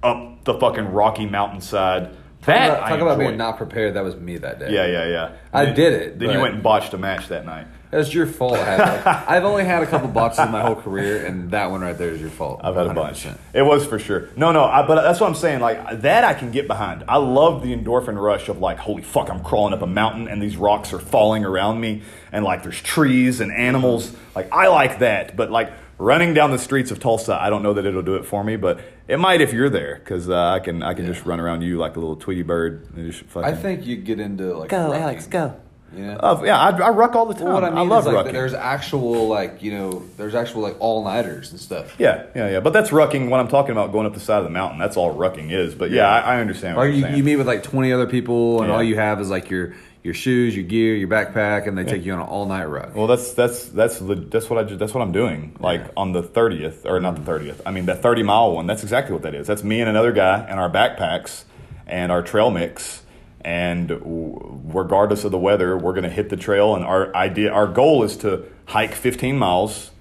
up 0.04 0.44
the 0.44 0.54
fucking 0.56 0.92
rocky 0.92 1.26
mountainside. 1.26 2.18
That 2.46 2.68
Talk 2.68 2.78
about, 2.78 2.84
I 2.84 2.90
talk 2.90 3.02
about 3.02 3.20
being 3.20 3.38
not 3.38 3.58
prepared. 3.58 3.94
That 3.94 4.04
was 4.04 4.16
me 4.16 4.38
that 4.38 4.60
day. 4.60 4.72
Yeah, 4.72 4.88
yeah, 4.88 5.08
yeah. 5.08 5.32
I 5.54 5.66
Then- 5.66 5.76
did 5.76 5.94
it, 5.94 6.20
Then 6.20 6.32
you 6.32 6.40
went 6.40 6.56
and 6.56 6.64
botched 6.64 6.94
a 6.94 6.98
match 6.98 7.28
that 7.28 7.46
night. 7.46 7.68
That's 7.92 8.14
your 8.14 8.26
fault. 8.26 8.54
I 8.54 8.64
had 8.64 8.80
that. 8.80 9.26
I've 9.30 9.44
only 9.44 9.66
had 9.66 9.84
a 9.84 9.86
couple 9.86 10.08
botches 10.08 10.40
in 10.40 10.50
my 10.50 10.62
whole 10.62 10.76
career, 10.76 11.26
and 11.26 11.52
that 11.52 11.70
one 11.72 11.82
right 11.82 11.98
there 11.98 12.12
is 12.12 12.22
your 12.22 12.30
fault. 12.30 12.62
I've 12.64 12.76
had 12.76 12.88
a 12.88 12.94
bunch. 12.94 13.28
It 13.54 13.62
was 13.64 13.86
for 13.86 14.00
sure. 14.00 14.30
No, 14.38 14.54
no, 14.54 14.64
I, 14.64 14.88
but 14.88 15.02
that's 15.02 15.20
what 15.20 15.28
I'm 15.28 15.36
saying. 15.36 15.60
Like 15.60 16.02
that, 16.02 16.24
I 16.24 16.34
can 16.34 16.52
get 16.52 16.68
behind. 16.68 17.04
I 17.10 17.18
love 17.18 17.62
the 17.62 17.76
endorphin 17.76 18.20
rush 18.20 18.48
of 18.48 18.60
like, 18.60 18.78
holy 18.78 19.02
fuck, 19.04 19.30
I'm 19.30 19.44
crawling 19.44 19.74
up 19.74 19.82
a 19.82 19.88
mountain 19.88 20.30
and 20.30 20.42
these 20.42 20.56
rocks 20.56 20.94
are 20.94 21.00
falling 21.00 21.44
around 21.44 21.82
me, 21.82 22.04
and 22.32 22.46
like 22.46 22.64
there's 22.64 22.82
trees 22.82 23.42
and 23.42 23.52
animals. 23.52 24.16
Like 24.36 24.48
I 24.54 24.70
like 24.70 25.00
that, 25.00 25.36
but 25.36 25.52
like 25.52 25.74
running 25.98 26.34
down 26.34 26.52
the 26.52 26.60
streets 26.60 26.92
of 26.92 27.00
Tulsa, 27.02 27.38
I 27.40 27.50
don't 27.50 27.62
know 27.62 27.74
that 27.74 27.86
it'll 27.86 28.02
do 28.02 28.16
it 28.16 28.26
for 28.26 28.42
me, 28.42 28.56
but 28.56 28.80
it 29.12 29.20
might 29.20 29.42
if 29.42 29.54
you're 29.54 29.70
there, 29.70 29.96
because 30.04 30.30
uh, 30.30 30.52
I 30.52 30.60
can 30.60 30.82
I 30.82 30.94
can 30.94 31.06
just 31.06 31.26
run 31.26 31.40
around 31.40 31.62
you 31.62 31.78
like 31.78 31.96
a 31.98 32.00
little 32.00 32.16
Tweety 32.16 32.44
bird 32.44 32.88
and 32.96 33.12
just 33.12 33.24
fucking. 33.26 33.48
I 33.50 33.56
think 33.56 33.86
you 33.86 33.98
get 33.98 34.20
into 34.20 34.56
like 34.58 34.70
Go, 34.70 34.90
rucking, 34.90 35.00
Alex, 35.02 35.28
go. 35.28 35.56
You 35.94 36.06
know? 36.06 36.18
Uh, 36.24 36.42
yeah, 36.46 36.58
I, 36.58 36.70
I 36.70 36.90
ruck 36.92 37.16
all 37.16 37.26
the 37.26 37.34
time. 37.34 37.44
Well, 37.44 37.54
what 37.56 37.64
I 37.66 37.70
mean 37.72 37.90
love 37.90 38.08
is 38.08 38.14
like 38.14 38.28
rucking. 38.28 38.32
there's 38.32 38.54
actual 38.54 39.28
like 39.28 39.62
you 39.62 39.74
know 39.74 40.04
there's 40.16 40.34
actual 40.36 40.62
like 40.62 40.78
all 40.80 41.04
nighters 41.04 41.52
and 41.52 41.60
stuff. 41.60 41.96
Yeah, 42.00 42.28
yeah, 42.34 42.50
yeah. 42.50 42.60
But 42.62 42.72
that's 42.72 42.92
rucking. 42.92 43.28
What 43.30 43.42
I'm 43.42 43.50
talking 43.50 43.74
about 43.74 43.92
going 43.92 44.06
up 44.08 44.14
the 44.14 44.22
side 44.22 44.38
of 44.38 44.46
the 44.46 44.50
mountain, 44.52 44.80
that's 44.80 44.96
all 44.96 45.14
rucking 45.14 45.52
is. 45.52 45.76
But 45.76 45.92
yeah, 45.92 46.08
I, 46.08 46.38
I 46.38 46.40
understand. 46.40 46.78
What 46.78 46.84
Or 46.84 46.88
you're 46.88 46.96
you, 46.96 47.02
saying. 47.02 47.16
you 47.18 47.24
meet 47.26 47.36
with 47.36 47.48
like 47.48 47.64
20 47.64 47.92
other 47.92 48.08
people, 48.08 48.62
and 48.62 48.70
Yeah. 48.70 48.76
all 48.76 48.82
you 48.84 48.96
have 48.96 49.20
is 49.20 49.30
like 49.30 49.50
your 49.50 49.74
your 50.04 50.14
shoes, 50.14 50.56
your 50.56 50.66
gear, 50.66 50.96
your 50.96 51.08
backpack, 51.08 51.68
and 51.68 51.78
they 51.78 51.84
take 51.84 52.04
you 52.06 52.14
on 52.14 52.20
an 52.20 52.26
all 52.28 52.46
night 52.48 52.66
run. 52.66 52.94
Well, 52.94 53.08
that's 53.08 53.34
that's 53.34 53.66
that's 53.66 54.00
that's 54.00 54.50
what 54.50 54.58
I 54.60 54.64
ju- 54.64 54.78
that's 54.78 54.94
what 54.94 55.02
I'm 55.02 55.12
doing. 55.12 55.56
Like 55.60 55.86
on 55.96 56.12
the 56.14 56.24
thirtieth, 56.24 56.86
or 56.86 57.00
not 57.00 57.16
the 57.16 57.22
thirtieth. 57.22 57.62
I 57.66 57.72
mean 57.72 57.86
the 57.86 57.96
thirty 57.96 58.24
mile 58.24 58.52
one. 58.54 58.66
That's 58.68 58.84
exactly 58.84 59.14
what 59.14 59.22
that 59.24 59.36
is. 59.36 59.46
That's 59.48 59.64
me 59.64 59.80
and 59.80 59.90
another 59.90 60.12
guy 60.12 60.40
and 60.50 60.60
our 60.60 60.70
backpacks 60.70 61.44
and 61.88 62.12
our 62.12 62.22
trail 62.22 62.50
mix. 62.52 63.04
And 63.44 63.88
w- 63.88 64.60
regardless 64.66 65.24
of 65.24 65.32
the 65.32 65.38
weather, 65.40 65.76
we're 65.78 65.94
going 65.94 66.04
to 66.04 66.10
hit 66.12 66.30
the 66.30 66.38
trail. 66.38 66.76
And 66.76 66.86
our 66.86 67.12
idea, 67.16 67.52
our 67.52 67.66
goal 67.66 68.04
is 68.04 68.16
to 68.18 68.46
hike 68.66 68.94
fifteen 68.94 69.38
miles, 69.38 69.92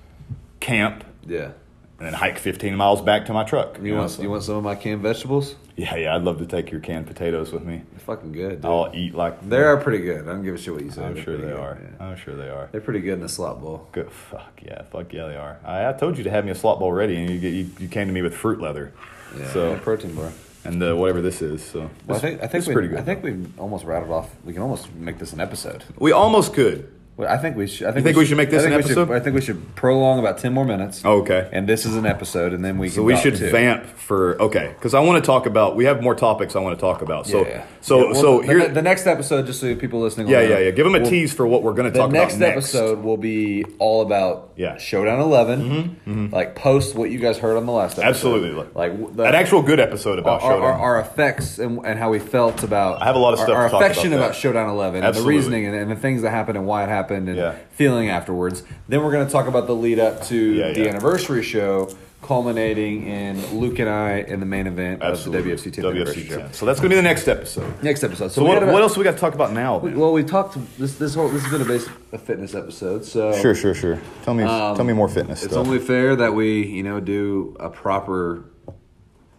camp, 0.60 1.04
Yeah. 1.26 1.52
And 2.00 2.06
then 2.08 2.14
hike 2.14 2.38
fifteen 2.38 2.74
miles 2.74 3.00
back 3.02 3.26
to 3.26 3.32
my 3.32 3.44
truck. 3.44 3.78
You 3.78 3.92
know, 3.92 3.98
want 4.00 4.18
you 4.18 4.30
want 4.30 4.42
some 4.42 4.56
of 4.56 4.64
my 4.64 4.74
canned 4.74 5.02
vegetables? 5.02 5.54
Yeah, 5.76 5.94
yeah. 5.96 6.16
I'd 6.16 6.22
love 6.22 6.38
to 6.38 6.46
take 6.46 6.70
your 6.70 6.80
canned 6.80 7.06
potatoes 7.06 7.52
with 7.52 7.62
me. 7.62 7.82
They're 7.92 8.00
fucking 8.00 8.32
good. 8.32 8.62
Dude. 8.62 8.64
I'll 8.64 8.90
eat 8.94 9.14
like 9.14 9.46
they 9.48 9.58
are 9.62 9.76
pretty 9.76 10.02
good. 10.04 10.22
I 10.26 10.32
don't 10.32 10.42
give 10.42 10.54
a 10.54 10.58
shit 10.58 10.72
what 10.74 10.82
you 10.82 10.90
say. 10.90 11.04
I'm 11.04 11.14
They're 11.14 11.22
sure 11.22 11.36
they 11.36 11.44
good, 11.44 11.56
are. 11.56 11.78
yeah. 11.80 12.04
I'm 12.06 12.16
sure 12.16 12.34
they 12.34 12.48
are. 12.48 12.68
They're 12.72 12.80
pretty 12.80 13.00
good 13.00 13.18
in 13.18 13.22
a 13.22 13.28
slot 13.28 13.60
bowl. 13.60 13.86
Good. 13.92 14.10
Fuck 14.10 14.60
yeah. 14.62 14.82
Fuck 14.84 15.12
yeah, 15.12 15.26
they 15.28 15.36
are. 15.36 15.58
I, 15.64 15.88
I 15.88 15.92
told 15.92 16.18
you 16.18 16.24
to 16.24 16.30
have 16.30 16.44
me 16.44 16.50
a 16.50 16.54
slot 16.54 16.78
bowl 16.80 16.92
ready, 16.92 17.16
and 17.16 17.30
you, 17.30 17.38
get, 17.38 17.52
you 17.52 17.70
you 17.78 17.88
came 17.88 18.06
to 18.08 18.12
me 18.12 18.22
with 18.22 18.34
fruit 18.34 18.60
leather. 18.60 18.92
Yeah. 19.38 19.52
So 19.52 19.76
protein 19.78 20.14
bar. 20.14 20.32
and 20.64 20.82
uh, 20.82 20.94
whatever 20.96 21.20
this 21.22 21.40
is. 21.40 21.62
So 21.64 21.88
Well, 22.06 22.16
I 22.18 22.20
think 22.20 22.42
I 22.42 22.46
think 22.46 22.66
we 22.66 22.72
pretty 22.72 22.88
good. 22.88 22.98
I 22.98 23.02
think 23.02 23.22
we 23.22 23.46
almost 23.58 23.84
rattled 23.84 24.10
off. 24.10 24.28
We 24.44 24.52
can 24.52 24.62
almost 24.62 24.92
make 24.94 25.18
this 25.18 25.32
an 25.32 25.40
episode. 25.40 25.84
we 25.98 26.12
almost 26.12 26.52
could. 26.54 26.90
I 27.24 27.36
think 27.38 27.56
we 27.56 27.66
should. 27.66 27.86
I 27.86 27.92
think, 27.92 28.04
think 28.04 28.16
we 28.16 28.24
should 28.26 28.36
make 28.36 28.50
this 28.50 28.62
I 28.64 28.66
an 28.68 28.76
we 28.76 28.82
should- 28.82 28.90
episode? 28.92 29.10
I 29.12 29.20
think 29.20 29.34
we 29.34 29.40
should 29.40 29.74
prolong 29.74 30.18
about 30.18 30.38
ten 30.38 30.52
more 30.52 30.64
minutes. 30.64 31.04
Okay. 31.04 31.48
And 31.52 31.68
this 31.68 31.84
is 31.86 31.96
an 31.96 32.06
episode, 32.06 32.52
and 32.52 32.64
then 32.64 32.78
we. 32.78 32.88
Can 32.88 32.96
So 32.96 33.02
we 33.02 33.16
should 33.16 33.36
vamp 33.36 33.86
for 33.86 34.40
okay 34.42 34.72
because 34.76 34.94
I 34.94 35.00
want 35.00 35.22
to 35.22 35.26
talk 35.26 35.46
about. 35.46 35.76
We 35.76 35.84
have 35.86 36.02
more 36.02 36.14
topics 36.14 36.56
I 36.56 36.60
want 36.60 36.76
to 36.76 36.80
talk 36.80 37.02
about. 37.02 37.26
So 37.26 37.46
Yeah. 37.46 37.64
so 37.80 37.98
Yeah, 37.98 38.04
well, 38.12 38.14
so 38.20 38.40
the, 38.40 38.46
here. 38.46 38.68
the 38.68 38.82
next 38.82 39.06
episode, 39.06 39.46
just 39.46 39.60
so 39.60 39.74
people 39.76 40.00
listening. 40.00 40.28
yeah, 40.28 40.40
yeah, 40.40 40.58
yeah. 40.58 40.70
Give 40.70 40.84
them 40.84 40.94
a 40.94 41.00
we'll- 41.00 41.10
tease 41.10 41.32
for 41.32 41.46
what 41.46 41.62
we're 41.62 41.74
going 41.74 41.90
to 41.92 41.98
talk 41.98 42.10
next, 42.10 42.36
about 42.36 42.54
next. 42.56 42.74
episode 42.74 43.02
will 43.02 43.16
be 43.16 43.64
all 43.78 44.02
about 44.02 44.50
Yeah. 44.56 44.70
Mm-hmm, 44.70 44.78
Showdown 44.78 45.20
11 45.20 46.30
Like 46.32 46.54
post 46.54 46.94
what 46.94 47.10
you 47.10 47.18
guys 47.18 47.38
heard 47.38 47.56
on 47.56 47.66
the 47.66 47.72
last 47.72 47.98
episode. 47.98 48.08
Absolutely. 48.08 48.66
Like 48.74 49.16
the, 49.16 49.24
An 49.24 49.34
actual 49.34 49.62
good 49.62 49.80
episode 49.80 50.18
about 50.18 50.42
our, 50.42 50.52
Showdown. 50.52 50.62
our, 50.62 50.72
our 50.72 51.00
effects 51.00 51.58
and, 51.58 51.80
and 51.84 51.98
how 51.98 52.10
we 52.10 52.18
felt 52.18 52.62
about. 52.62 53.00
I 53.02 53.06
have 53.06 53.16
a 53.16 53.18
lot 53.18 53.32
of 53.34 53.38
stuff 53.40 53.50
Our 53.56 53.64
to 53.64 53.70
talk 53.70 53.82
affection 53.82 54.12
about 54.12 54.24
about. 54.26 54.34
Showdown 54.36 54.68
11 54.70 55.02
and 55.04 55.14
the 55.14 55.22
reasoning 55.22 55.66
and, 55.66 55.74
and 55.74 55.90
the 55.90 55.96
things 55.96 56.22
that 56.22 56.30
happened 56.30 56.56
and 56.58 56.66
why 56.66 56.82
it 56.84 56.88
happened 56.88 57.09
and 57.10 57.36
Yeah. 57.36 57.54
feeling 57.72 58.08
afterwards. 58.08 58.62
Then 58.88 59.02
we're 59.02 59.12
going 59.12 59.26
to 59.26 59.32
talk 59.32 59.46
about 59.46 59.66
the 59.66 59.74
lead 59.74 59.98
up 59.98 60.22
to 60.26 60.36
Yeah, 60.36 60.72
the 60.72 60.80
yeah. 60.82 60.88
anniversary 60.88 61.42
show, 61.42 61.88
culminating 62.22 63.06
in 63.06 63.58
Luke 63.58 63.78
and 63.78 63.88
I 63.88 64.18
in 64.18 64.40
the 64.40 64.46
main 64.46 64.66
event 64.66 65.02
Absolutely. 65.02 65.52
of 65.52 65.62
the 65.62 65.70
WFC 65.70 65.82
10th 65.82 65.90
anniversary 65.90 66.22
WFC 66.24 66.28
show. 66.28 66.38
10. 66.38 66.52
So 66.52 66.66
that's 66.66 66.78
going 66.78 66.90
to 66.90 66.94
be 66.94 66.96
the 66.96 67.02
next 67.02 67.26
episode. 67.28 67.82
Next 67.82 68.04
episode. 68.04 68.30
So 68.30 68.42
we 68.42 68.48
what, 68.48 68.60
gotta- 68.60 68.72
what 68.72 68.82
else 68.82 68.96
we 68.96 69.04
got 69.04 69.12
to 69.12 69.18
talk 69.18 69.34
about 69.34 69.52
now? 69.52 69.78
then? 69.78 69.98
Well, 69.98 70.12
we 70.12 70.22
talked 70.22 70.56
this 70.78 70.96
this 70.96 71.14
whole 71.14 71.28
this 71.28 71.42
has 71.42 71.50
been 71.50 71.62
a 71.62 71.64
basic 71.64 71.92
a 72.12 72.18
fitness 72.18 72.54
episode. 72.54 73.04
So 73.04 73.32
Sure, 73.40 73.54
sure, 73.54 73.74
sure. 73.74 73.98
Tell 74.22 74.34
me, 74.34 74.44
Um, 74.44 74.76
tell 74.76 74.84
me 74.84 74.92
more 74.92 75.08
fitness 75.08 75.42
It's 75.42 75.52
stuff. 75.54 75.66
only 75.66 75.78
fair 75.78 76.14
that 76.16 76.34
we, 76.34 76.62
you 76.66 76.82
know, 76.82 77.00
do 77.00 77.56
a 77.58 77.70
proper, 77.70 78.44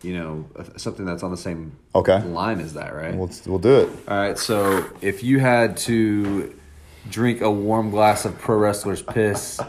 you 0.02 0.18
know, 0.18 0.46
something 0.78 1.06
that's 1.06 1.22
on 1.22 1.30
the 1.30 1.38
same 1.38 1.74
Okay. 1.94 2.20
line 2.24 2.60
as 2.60 2.74
that, 2.74 2.96
right? 2.96 3.16
we'll, 3.16 3.30
we'll 3.46 3.60
do 3.60 3.82
it. 3.82 3.90
All 4.08 4.18
right. 4.18 4.38
So 4.40 4.84
if 5.02 5.24
you 5.24 5.40
had 5.40 5.78
to 5.78 6.54
drink 7.10 7.42
a 7.42 7.50
warm 7.52 7.90
glass 7.92 8.26
of 8.26 8.38
pro 8.40 8.58
wrestler's 8.58 9.02
piss 9.02 9.60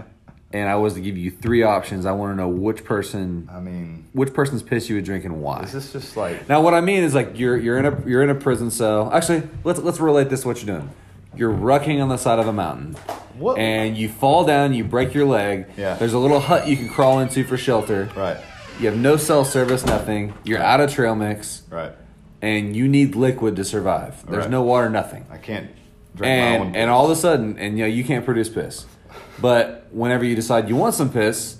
and 0.52 0.68
I 0.68 0.76
was 0.76 0.94
to 0.94 1.00
give 1.00 1.16
you 1.16 1.30
three 1.30 1.62
options, 1.62 2.06
I 2.06 2.12
want 2.12 2.32
to 2.32 2.36
know 2.36 2.48
which 2.48 2.84
person, 2.84 3.48
I 3.52 3.60
mean, 3.60 4.08
which 4.12 4.32
person's 4.32 4.62
piss 4.62 4.88
you 4.88 4.94
would 4.96 5.04
drink 5.04 5.24
and 5.24 5.42
why. 5.42 5.62
is 5.62 5.72
this 5.72 5.92
just 5.92 6.16
like 6.16 6.48
Now, 6.48 6.62
what 6.62 6.74
I 6.74 6.80
mean 6.80 7.02
is 7.02 7.14
like 7.14 7.38
you're 7.38 7.56
you're 7.56 7.78
in 7.78 7.86
a 7.86 8.02
you're 8.06 8.22
in 8.22 8.30
a 8.30 8.34
prison 8.34 8.70
cell. 8.70 9.10
Actually, 9.12 9.42
let's 9.64 9.80
let's 9.80 9.98
relate 10.00 10.30
this 10.30 10.42
to 10.42 10.48
what 10.48 10.62
you're 10.62 10.78
doing. 10.78 10.90
You're 11.36 11.52
rucking 11.52 12.00
on 12.02 12.08
the 12.08 12.16
side 12.16 12.38
of 12.38 12.46
a 12.48 12.52
mountain, 12.52 12.94
What? 13.36 13.58
and 13.58 13.94
you 13.98 14.08
fall 14.08 14.44
down. 14.46 14.72
You 14.72 14.84
break 14.84 15.12
your 15.12 15.26
leg. 15.26 15.66
Yeah. 15.76 15.94
There's 15.96 16.14
a 16.14 16.18
little 16.18 16.40
hut 16.40 16.66
you 16.66 16.76
can 16.76 16.88
crawl 16.88 17.18
into 17.20 17.44
for 17.44 17.58
shelter. 17.58 18.08
right, 18.16 18.38
You 18.80 18.86
have 18.86 18.96
no 18.96 19.18
cell 19.18 19.44
service, 19.44 19.84
nothing. 19.84 20.32
You're 20.44 20.62
out 20.62 20.80
of 20.80 20.90
trail 20.90 21.14
mix, 21.14 21.62
right? 21.68 21.92
and 22.40 22.74
you 22.76 22.88
need 22.88 23.14
liquid 23.16 23.56
to 23.56 23.64
survive. 23.64 24.24
There's 24.26 24.44
Right. 24.44 24.50
no 24.50 24.62
water, 24.62 24.88
nothing. 24.88 25.26
I 25.30 25.36
can't 25.36 25.68
drink 25.68 25.74
my 25.74 25.74
own. 25.74 25.85
And 26.24 26.76
and 26.76 26.90
all 26.90 27.04
of 27.04 27.10
a 27.10 27.16
sudden, 27.16 27.58
and 27.58 27.76
you 27.78 27.84
know 27.84 27.88
you 27.90 28.04
can't 28.04 28.24
produce 28.24 28.48
piss. 28.48 28.86
But 29.40 29.86
whenever 29.90 30.24
you 30.24 30.34
decide 30.34 30.68
you 30.68 30.76
want 30.76 30.94
some 30.94 31.10
piss, 31.12 31.56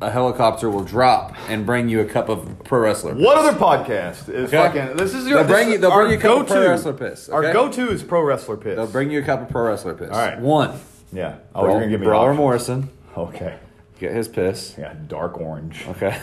a 0.00 0.10
helicopter 0.10 0.68
will 0.70 0.84
drop 0.84 1.34
and 1.48 1.64
bring 1.66 1.88
you 1.88 2.00
a 2.00 2.04
cup 2.04 2.28
of 2.28 2.62
pro 2.64 2.80
wrestler. 2.80 3.14
What 3.14 3.38
other 3.38 3.58
podcast 3.58 4.28
is 4.28 4.52
Okay. 4.52 4.56
fucking? 4.56 4.96
This 4.96 5.14
is 5.14 5.26
your. 5.26 5.42
They'll 5.42 5.52
bring 5.52 5.70
you- 5.70 5.78
they'll 5.78 5.90
bring 5.92 6.10
you 6.10 6.18
a 6.18 6.20
cup 6.20 6.30
of 6.32 6.38
go-to. 6.48 6.52
pro 6.60 6.68
wrestler 6.70 6.92
piss, 6.92 7.28
Our 7.28 7.52
go-to 7.52 7.90
is 7.90 8.02
pro 8.02 8.22
wrestler 8.22 8.56
piss. 8.56 8.76
They'll 8.76 8.86
bring 8.86 9.10
you 9.10 9.20
a 9.20 9.22
cup 9.22 9.42
of 9.42 9.48
pro 9.48 9.66
wrestler 9.68 9.94
piss. 9.94 10.10
All 10.10 10.18
right. 10.18 10.38
One. 10.40 10.78
yeah. 11.12 11.36
Oh, 11.54 11.62
Brawl- 11.62 11.66
you're 11.72 11.80
gonna 11.80 11.90
give 11.90 12.00
me 12.00 12.06
Brawler. 12.06 12.34
Morrison. 12.34 12.88
Okay. 13.16 13.54
Get 14.00 14.12
his 14.12 14.26
piss. 14.28 14.74
Yeah, 14.78 14.94
dark 15.08 15.40
orange. 15.40 15.84
Okay. 15.88 16.16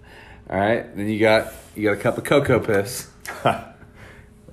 All 0.50 0.58
right. 0.58 0.94
Then 0.96 1.08
you 1.08 1.18
got 1.20 1.52
you 1.74 1.84
got 1.84 1.92
a 1.92 1.96
cup 2.02 2.18
of 2.18 2.24
Koko 2.24 2.58
piss, 2.60 3.08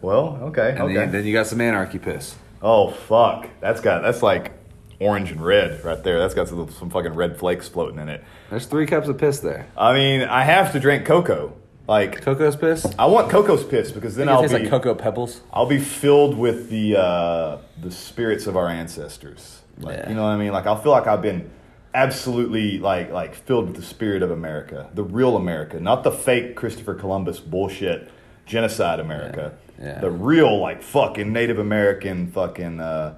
Well, 0.02 0.40
okay, 0.44 0.70
and 0.72 0.82
okay. 0.84 0.94
then, 0.94 1.12
then 1.12 1.26
you 1.26 1.34
got 1.34 1.48
some 1.48 1.60
anarchy 1.60 2.00
piss. 2.00 2.36
Oh 2.62 2.92
fuck, 2.92 3.50
that's 3.62 3.82
got 3.82 4.02
that's 4.02 4.22
like 4.22 4.52
orange 5.00 5.32
and 5.32 5.44
red 5.44 5.84
right 5.86 6.04
there. 6.04 6.20
That's 6.20 6.34
got 6.34 6.48
some, 6.50 6.70
some 6.72 6.90
fucking 6.90 7.14
red 7.14 7.38
flakes 7.38 7.68
floating 7.70 8.00
in 8.00 8.10
it. 8.10 8.24
There's 8.50 8.66
three 8.66 8.86
cups 8.86 9.08
of 9.08 9.18
piss 9.18 9.40
there. 9.40 9.68
I 9.78 9.94
mean, 9.94 10.22
I 10.24 10.44
have 10.44 10.74
to 10.74 10.80
drink 10.80 11.06
Koko. 11.06 11.56
Like, 11.88 12.22
Koko's 12.22 12.56
piss. 12.56 12.86
I 13.00 13.08
want 13.08 13.32
Koko's 13.32 13.64
piss 13.64 13.92
because 13.92 14.16
then 14.16 14.30
it 14.30 14.32
I'll 14.32 14.44
be 14.44 14.50
like 14.50 14.70
cocoa 14.70 14.94
pebbles. 14.94 15.42
I'll 15.52 15.66
be 15.66 15.80
filled 15.80 16.38
with 16.38 16.70
the 16.70 16.98
uh, 16.98 17.58
the 17.82 17.90
spirits 17.92 18.46
of 18.46 18.56
our 18.56 18.68
ancestors. 18.70 19.62
Like, 19.80 19.98
Yeah. 19.98 20.10
you 20.10 20.16
know 20.16 20.22
what 20.24 20.30
I 20.30 20.38
mean? 20.38 20.52
Like, 20.52 20.68
I'll 20.68 20.80
feel 20.80 20.92
like 20.92 21.08
I've 21.08 21.22
been 21.24 21.50
absolutely 21.96 22.78
like 22.78 23.12
like 23.12 23.34
filled 23.34 23.68
with 23.68 23.76
the 23.76 23.82
spirit 23.82 24.22
of 24.22 24.30
America, 24.32 24.90
the 24.94 25.04
real 25.04 25.36
America, 25.36 25.80
not 25.80 26.04
the 26.04 26.12
fake 26.12 26.56
Christopher 26.56 26.94
Columbus 26.94 27.40
bullshit 27.40 28.12
genocide 28.46 29.00
America. 29.00 29.54
Yeah. 29.54 29.69
Yeah. 29.82 30.00
The 30.00 30.12
real 30.12 30.60
like 30.60 30.84
fucking 30.84 31.32
Native 31.32 31.58
American 31.60 32.28
fucking 32.32 32.80
uh, 32.82 33.16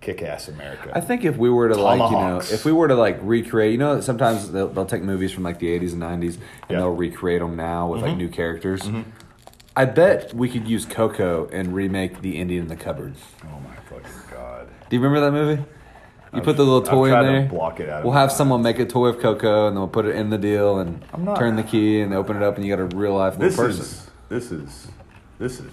kick 0.00 0.22
ass 0.22 0.48
America. 0.48 0.92
I 0.94 1.00
think 1.00 1.24
if 1.24 1.36
we 1.36 1.50
were 1.50 1.68
to 1.68 1.74
like, 1.76 2.10
you 2.10 2.16
know, 2.16 2.38
if 2.38 2.64
we 2.64 2.72
were 2.72 2.88
to 2.88 2.94
like 2.94 3.18
recreate, 3.22 3.72
you 3.72 3.78
know, 3.78 4.00
sometimes 4.00 4.52
they'll, 4.52 4.68
they'll 4.68 4.86
take 4.86 5.02
movies 5.02 5.32
from 5.32 5.42
like 5.42 5.58
the 5.58 5.66
80s 5.78 5.92
and 5.92 6.02
90s 6.02 6.02
and. 6.02 6.22
Mm-hmm. 6.22 6.74
they'll 6.74 6.90
recreate 6.94 7.40
them 7.40 7.56
now 7.56 7.88
with 7.88 8.02
like 8.02 8.16
new 8.16 8.28
characters. 8.28 8.88
I 9.76 9.84
bet 9.84 10.32
we 10.34 10.48
could 10.48 10.68
use 10.68 10.84
Koko 10.84 11.48
and 11.52 11.74
remake 11.74 12.22
The 12.22 12.38
Indian 12.38 12.62
in 12.62 12.68
the 12.68 12.76
Cupboard. 12.76 13.14
oh 13.44 13.60
my 13.60 13.74
fucking 13.88 14.10
god. 14.30 14.68
Do 14.88 14.96
you 14.96 15.02
remember 15.02 15.20
that 15.26 15.32
movie? 15.32 15.62
You 16.32 16.42
put 16.42 16.56
the 16.56 16.62
little 16.64 16.82
toy 16.82 17.06
in 17.06 17.10
tried 17.10 17.22
to 17.22 17.28
there. 17.28 17.48
block 17.48 17.80
it 17.80 17.88
out 17.88 18.04
We'll 18.04 18.12
have 18.12 18.30
someone 18.30 18.62
make 18.62 18.78
a 18.78 18.84
toy 18.86 19.08
of 19.08 19.18
Koko, 19.18 19.66
and 19.66 19.76
then 19.76 19.80
we'll 19.80 19.88
put 19.88 20.06
it 20.06 20.14
in 20.14 20.30
the 20.30 20.38
deal, 20.38 20.78
and 20.78 21.04
not- 21.18 21.36
turn 21.36 21.56
the 21.56 21.64
key, 21.64 22.00
and 22.00 22.14
open 22.14 22.36
it 22.36 22.42
up, 22.44 22.54
and 22.56 22.64
you 22.64 22.74
got 22.76 22.80
a 22.80 22.96
real 22.96 23.16
life 23.16 23.32
little 23.36 23.48
This 23.48 23.56
person. 23.56 23.80
is 23.82 24.10
this 24.28 24.52
is 24.52 24.88
this 25.38 25.58
is 25.60 25.66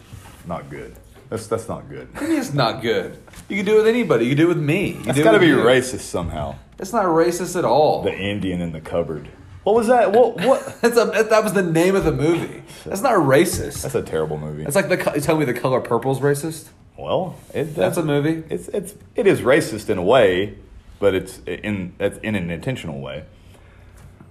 not 0.47 0.69
good. 0.69 0.95
That's 1.29 1.47
that's 1.47 1.67
not 1.67 1.89
good. 1.89 2.07
It's 2.21 2.53
not 2.53 2.81
good. 2.81 3.17
You 3.49 3.57
can 3.57 3.65
do 3.65 3.73
it 3.75 3.77
with 3.79 3.87
anybody. 3.87 4.25
You 4.25 4.31
can 4.31 4.37
do 4.37 4.45
it 4.45 4.55
with 4.55 4.63
me. 4.63 4.91
You 4.93 5.11
it 5.11 5.23
got 5.23 5.31
to 5.33 5.39
be 5.39 5.47
you. 5.47 5.57
racist 5.57 6.01
somehow. 6.01 6.55
It's 6.79 6.93
not 6.93 7.05
racist 7.05 7.57
at 7.57 7.65
all. 7.65 8.03
The 8.03 8.13
Indian 8.17 8.61
in 8.61 8.71
the 8.71 8.79
cupboard. 8.81 9.27
What 9.63 9.75
was 9.75 9.87
that? 9.87 10.13
What? 10.13 10.39
What? 10.41 10.77
That's 10.81 10.95
a, 10.97 11.05
that 11.29 11.43
was 11.43 11.51
the 11.51 11.63
name 11.63 11.95
of 11.97 12.05
the 12.05 12.13
movie. 12.13 12.63
That's 12.85 13.01
not 13.01 13.13
racist. 13.15 13.81
That's 13.81 13.95
a 13.95 14.01
terrible 14.01 14.37
movie. 14.37 14.63
It's 14.63 14.75
like 14.75 14.87
the 14.87 15.11
you 15.15 15.21
tell 15.21 15.37
me 15.37 15.43
the 15.43 15.53
color 15.53 15.81
purple's 15.81 16.21
racist. 16.21 16.69
well, 16.97 17.35
it, 17.53 17.75
That's 17.75 17.97
a 17.97 18.03
movie. 18.03 18.43
It's 18.49 18.69
it's 18.69 18.95
it 19.15 19.27
is 19.27 19.41
racist 19.41 19.89
in 19.89 19.97
a 19.97 20.03
way, 20.03 20.57
but 20.99 21.13
it's 21.13 21.39
in 21.45 21.93
it's 21.99 22.17
in 22.19 22.35
an 22.35 22.49
intentional 22.49 23.01
way. 23.01 23.25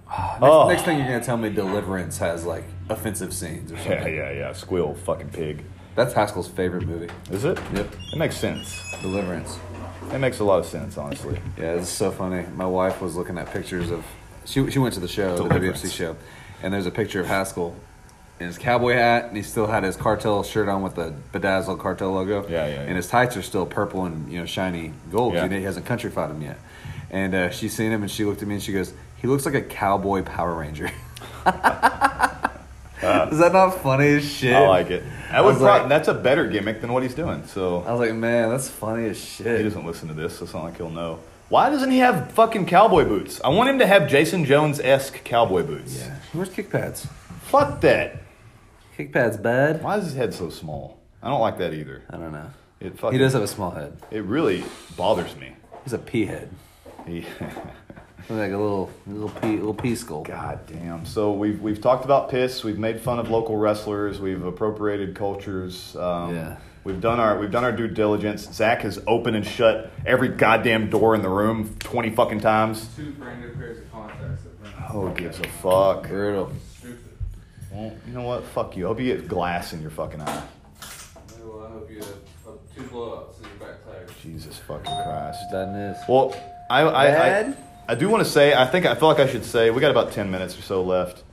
Ah, 0.09 0.37
next, 0.41 0.43
Oh. 0.43 0.67
next 0.69 0.81
thing 0.83 0.97
you're 0.97 1.07
gonna 1.07 1.23
tell 1.23 1.37
me, 1.37 1.49
Deliverance 1.49 2.17
has 2.17 2.43
like 2.45 2.63
offensive 2.89 3.33
scenes 3.33 3.71
or 3.71 3.75
something. 3.77 3.91
Yeah, 3.91 4.07
yeah, 4.07 4.31
yeah. 4.31 4.53
Squeal, 4.53 4.95
fucking 4.95 5.29
pig. 5.29 5.63
That's 5.97 6.13
Haskell's 6.13 6.47
favorite 6.47 6.85
movie. 6.85 7.11
Is 7.31 7.43
it? 7.43 7.57
Yep. 7.73 7.87
It 8.13 8.17
makes 8.19 8.37
sense. 8.37 8.79
Deliverance. 9.01 9.57
It 10.13 10.19
makes 10.19 10.37
a 10.37 10.43
lot 10.43 10.59
of 10.59 10.67
sense, 10.67 10.95
honestly. 10.95 11.41
Yeah, 11.57 11.73
it's 11.73 11.89
so 11.89 12.11
funny. 12.11 12.45
My 12.55 12.67
wife 12.67 13.01
was 13.01 13.15
looking 13.15 13.35
at 13.39 13.51
pictures 13.51 13.89
of. 13.89 14.05
She 14.45 14.69
she 14.69 14.77
went 14.77 14.93
to 14.93 14.99
the 14.99 15.07
show, 15.07 15.35
Deliverance. 15.35 15.81
the 15.81 15.87
WFC 15.87 15.91
show, 15.91 16.15
and 16.61 16.71
there's 16.71 16.85
a 16.85 16.91
picture 16.91 17.19
of 17.19 17.25
Haskell 17.25 17.75
in 18.39 18.45
his 18.45 18.59
cowboy 18.59 18.93
hat, 18.93 19.25
and 19.25 19.35
he 19.35 19.41
still 19.41 19.65
had 19.65 19.83
his 19.83 19.95
cartel 19.95 20.43
shirt 20.43 20.69
on 20.69 20.83
with 20.83 20.93
the 20.93 21.15
bedazzled 21.31 21.79
cartel 21.79 22.11
logo. 22.11 22.43
Yeah, 22.47 22.67
yeah, 22.67 22.73
yeah. 22.75 22.81
And 22.81 22.95
his 22.95 23.07
tights 23.07 23.35
are 23.35 23.41
still 23.41 23.65
purple 23.65 24.05
and 24.05 24.31
you 24.31 24.39
know 24.39 24.45
shiny 24.45 24.93
gold. 25.11 25.33
Yeah. 25.33 25.47
He 25.47 25.63
hasn't 25.63 25.87
country 25.87 26.11
fought 26.11 26.29
him 26.29 26.43
yet. 26.43 26.59
And 27.09 27.33
uh, 27.33 27.49
she's 27.49 27.75
seen 27.75 27.91
him, 27.91 28.03
and 28.03 28.11
she 28.11 28.23
looked 28.23 28.43
at 28.43 28.47
me 28.47 28.53
and 28.53 28.63
she 28.63 28.71
goes, 28.71 28.93
"He 29.15 29.25
looks 29.25 29.47
like 29.47 29.55
a 29.55 29.63
cowboy 29.63 30.21
Power 30.21 30.53
Ranger." 30.53 30.91
Uh, 33.01 33.29
is 33.31 33.37
that 33.39 33.53
not 33.53 33.81
funny 33.81 34.07
as 34.07 34.25
shit? 34.29 34.53
I 34.55 34.67
like 34.67 34.89
it. 34.89 35.03
That 35.31 35.43
would 35.43 35.53
was 35.55 35.61
prob- 35.61 35.81
like- 35.81 35.89
that's 35.89 36.07
a 36.07 36.13
better 36.13 36.47
gimmick 36.47 36.81
than 36.81 36.91
what 36.93 37.03
he's 37.03 37.13
doing. 37.13 37.45
So 37.45 37.83
I 37.87 37.91
was 37.91 37.99
like, 37.99 38.13
man, 38.15 38.49
that's 38.49 38.67
funny 38.69 39.07
as 39.09 39.17
shit. 39.19 39.57
he 39.57 39.63
doesn't 39.63 39.85
listen 39.85 40.07
to 40.07 40.13
this, 40.13 40.37
so 40.39 40.45
it's 40.45 40.53
not 40.53 40.63
like 40.63 40.77
he'll 40.77 40.89
know. 40.89 41.19
Why 41.49 41.69
doesn't 41.69 41.91
he 41.91 41.99
have 41.99 42.31
fucking 42.31 42.65
cowboy 42.65 43.05
boots? 43.05 43.39
I 43.43 43.49
want 43.49 43.69
him 43.69 43.79
to 43.79 43.87
have 43.87 44.09
Jason 44.09 44.43
Jones 44.45 44.79
esque 44.79 45.23
cowboy 45.23 45.63
boots. 45.63 45.97
Yeah. 45.99 46.15
Where's 46.33 46.49
kick 46.49 46.69
pads? 46.71 47.07
Fuck 47.43 47.79
that. 47.81 48.17
Kick 48.97 49.13
pads, 49.13 49.37
bad. 49.37 49.81
Why 49.83 49.97
is 49.97 50.05
his 50.05 50.15
head 50.15 50.33
so 50.33 50.49
small? 50.49 50.97
I 51.21 51.29
don't 51.29 51.39
like 51.39 51.57
that 51.59 51.73
either. 51.73 52.03
I 52.09 52.17
don't 52.17 52.31
know. 52.31 52.49
It 52.79 52.97
fucking, 52.99 53.13
He 53.13 53.17
does 53.23 53.33
have 53.33 53.43
a 53.43 53.47
small 53.47 53.71
head. 53.71 53.95
It 54.11 54.23
really 54.23 54.63
bothers 54.97 55.35
me. 55.35 55.53
He's 55.83 55.93
a 55.93 55.97
pea 55.97 56.25
head. 56.25 56.49
He, 57.05 57.25
Like 58.29 58.51
a 58.51 58.57
little 58.57 58.91
little 59.05 59.29
pea 59.29 59.55
little 59.55 59.73
pea 59.73 59.95
skull. 59.95 60.23
God 60.23 60.59
damn. 60.67 61.05
So 61.05 61.31
we've 61.31 61.61
we've 61.61 61.79
talked 61.79 62.03
about 62.03 62.29
piss. 62.29 62.63
We've 62.63 62.77
made 62.79 62.99
fun 62.99 63.19
of 63.19 63.29
local 63.29 63.55
wrestlers. 63.55 64.19
We've 64.19 64.43
appropriated 64.43 65.15
cultures. 65.15 65.95
Um, 65.95 66.35
Yeah. 66.35 66.57
We've 66.83 66.99
done 67.01 67.19
our 67.19 67.37
we've 67.39 67.51
done 67.51 67.63
our 67.63 67.71
due 67.71 67.87
diligence. 67.87 68.43
Zach 68.53 68.81
has 68.81 69.01
opened 69.07 69.35
and 69.35 69.45
shut 69.45 69.91
every 70.05 70.29
goddamn 70.29 70.89
door 70.89 71.15
in 71.15 71.21
the 71.21 71.29
room 71.29 71.75
twenty 71.79 72.09
fucking 72.09 72.39
times. 72.41 72.89
two 72.95 73.11
brand 73.13 73.41
new 73.41 73.51
pairs 73.55 73.77
of 73.79 73.91
contacts 73.91 74.43
that 74.43 74.71
Oh, 74.93 75.09
gives 75.09 75.39
a 75.39 75.47
fuck. 75.47 76.07
Brutal. 76.07 76.51
Well, 77.71 77.93
you 78.07 78.13
know 78.13 78.21
what? 78.23 78.43
Fuck 78.45 78.75
you. 78.77 78.85
I 78.85 78.87
hope 78.89 78.99
you 79.01 79.15
get 79.15 79.27
glass 79.27 79.73
in 79.73 79.81
your 79.81 79.91
fucking 79.91 80.21
eye. 80.21 80.43
Well, 81.43 81.65
I 81.67 81.71
hope 81.73 81.89
you 81.91 81.97
have 81.97 82.07
uh, 82.47 82.51
two 82.73 82.83
blowouts 82.83 83.37
in 83.39 83.43
your 83.49 83.67
back 83.67 83.85
tire. 83.85 84.05
Jesus 84.23 84.57
fucking 84.57 84.83
Christ. 84.85 85.39
That 85.51 85.69
is. 85.75 85.97
Well, 86.07 86.33
I 86.69 86.81
I, 86.81 87.03
I, 87.03 87.11
Bad? 87.11 87.57
I 87.87 87.95
do 87.95 88.09
want 88.09 88.23
to 88.23 88.29
say 88.29 88.53
I 88.53 88.65
think 88.65 88.85
I 88.85 88.95
feel 88.95 89.07
like 89.07 89.19
I 89.19 89.27
should 89.27 89.45
say 89.45 89.69
we 89.71 89.79
got 89.81 89.91
about 89.91 90.11
ten 90.11 90.29
minutes 90.29 90.57
or 90.57 90.61
so 90.61 90.83
left. 90.83 91.23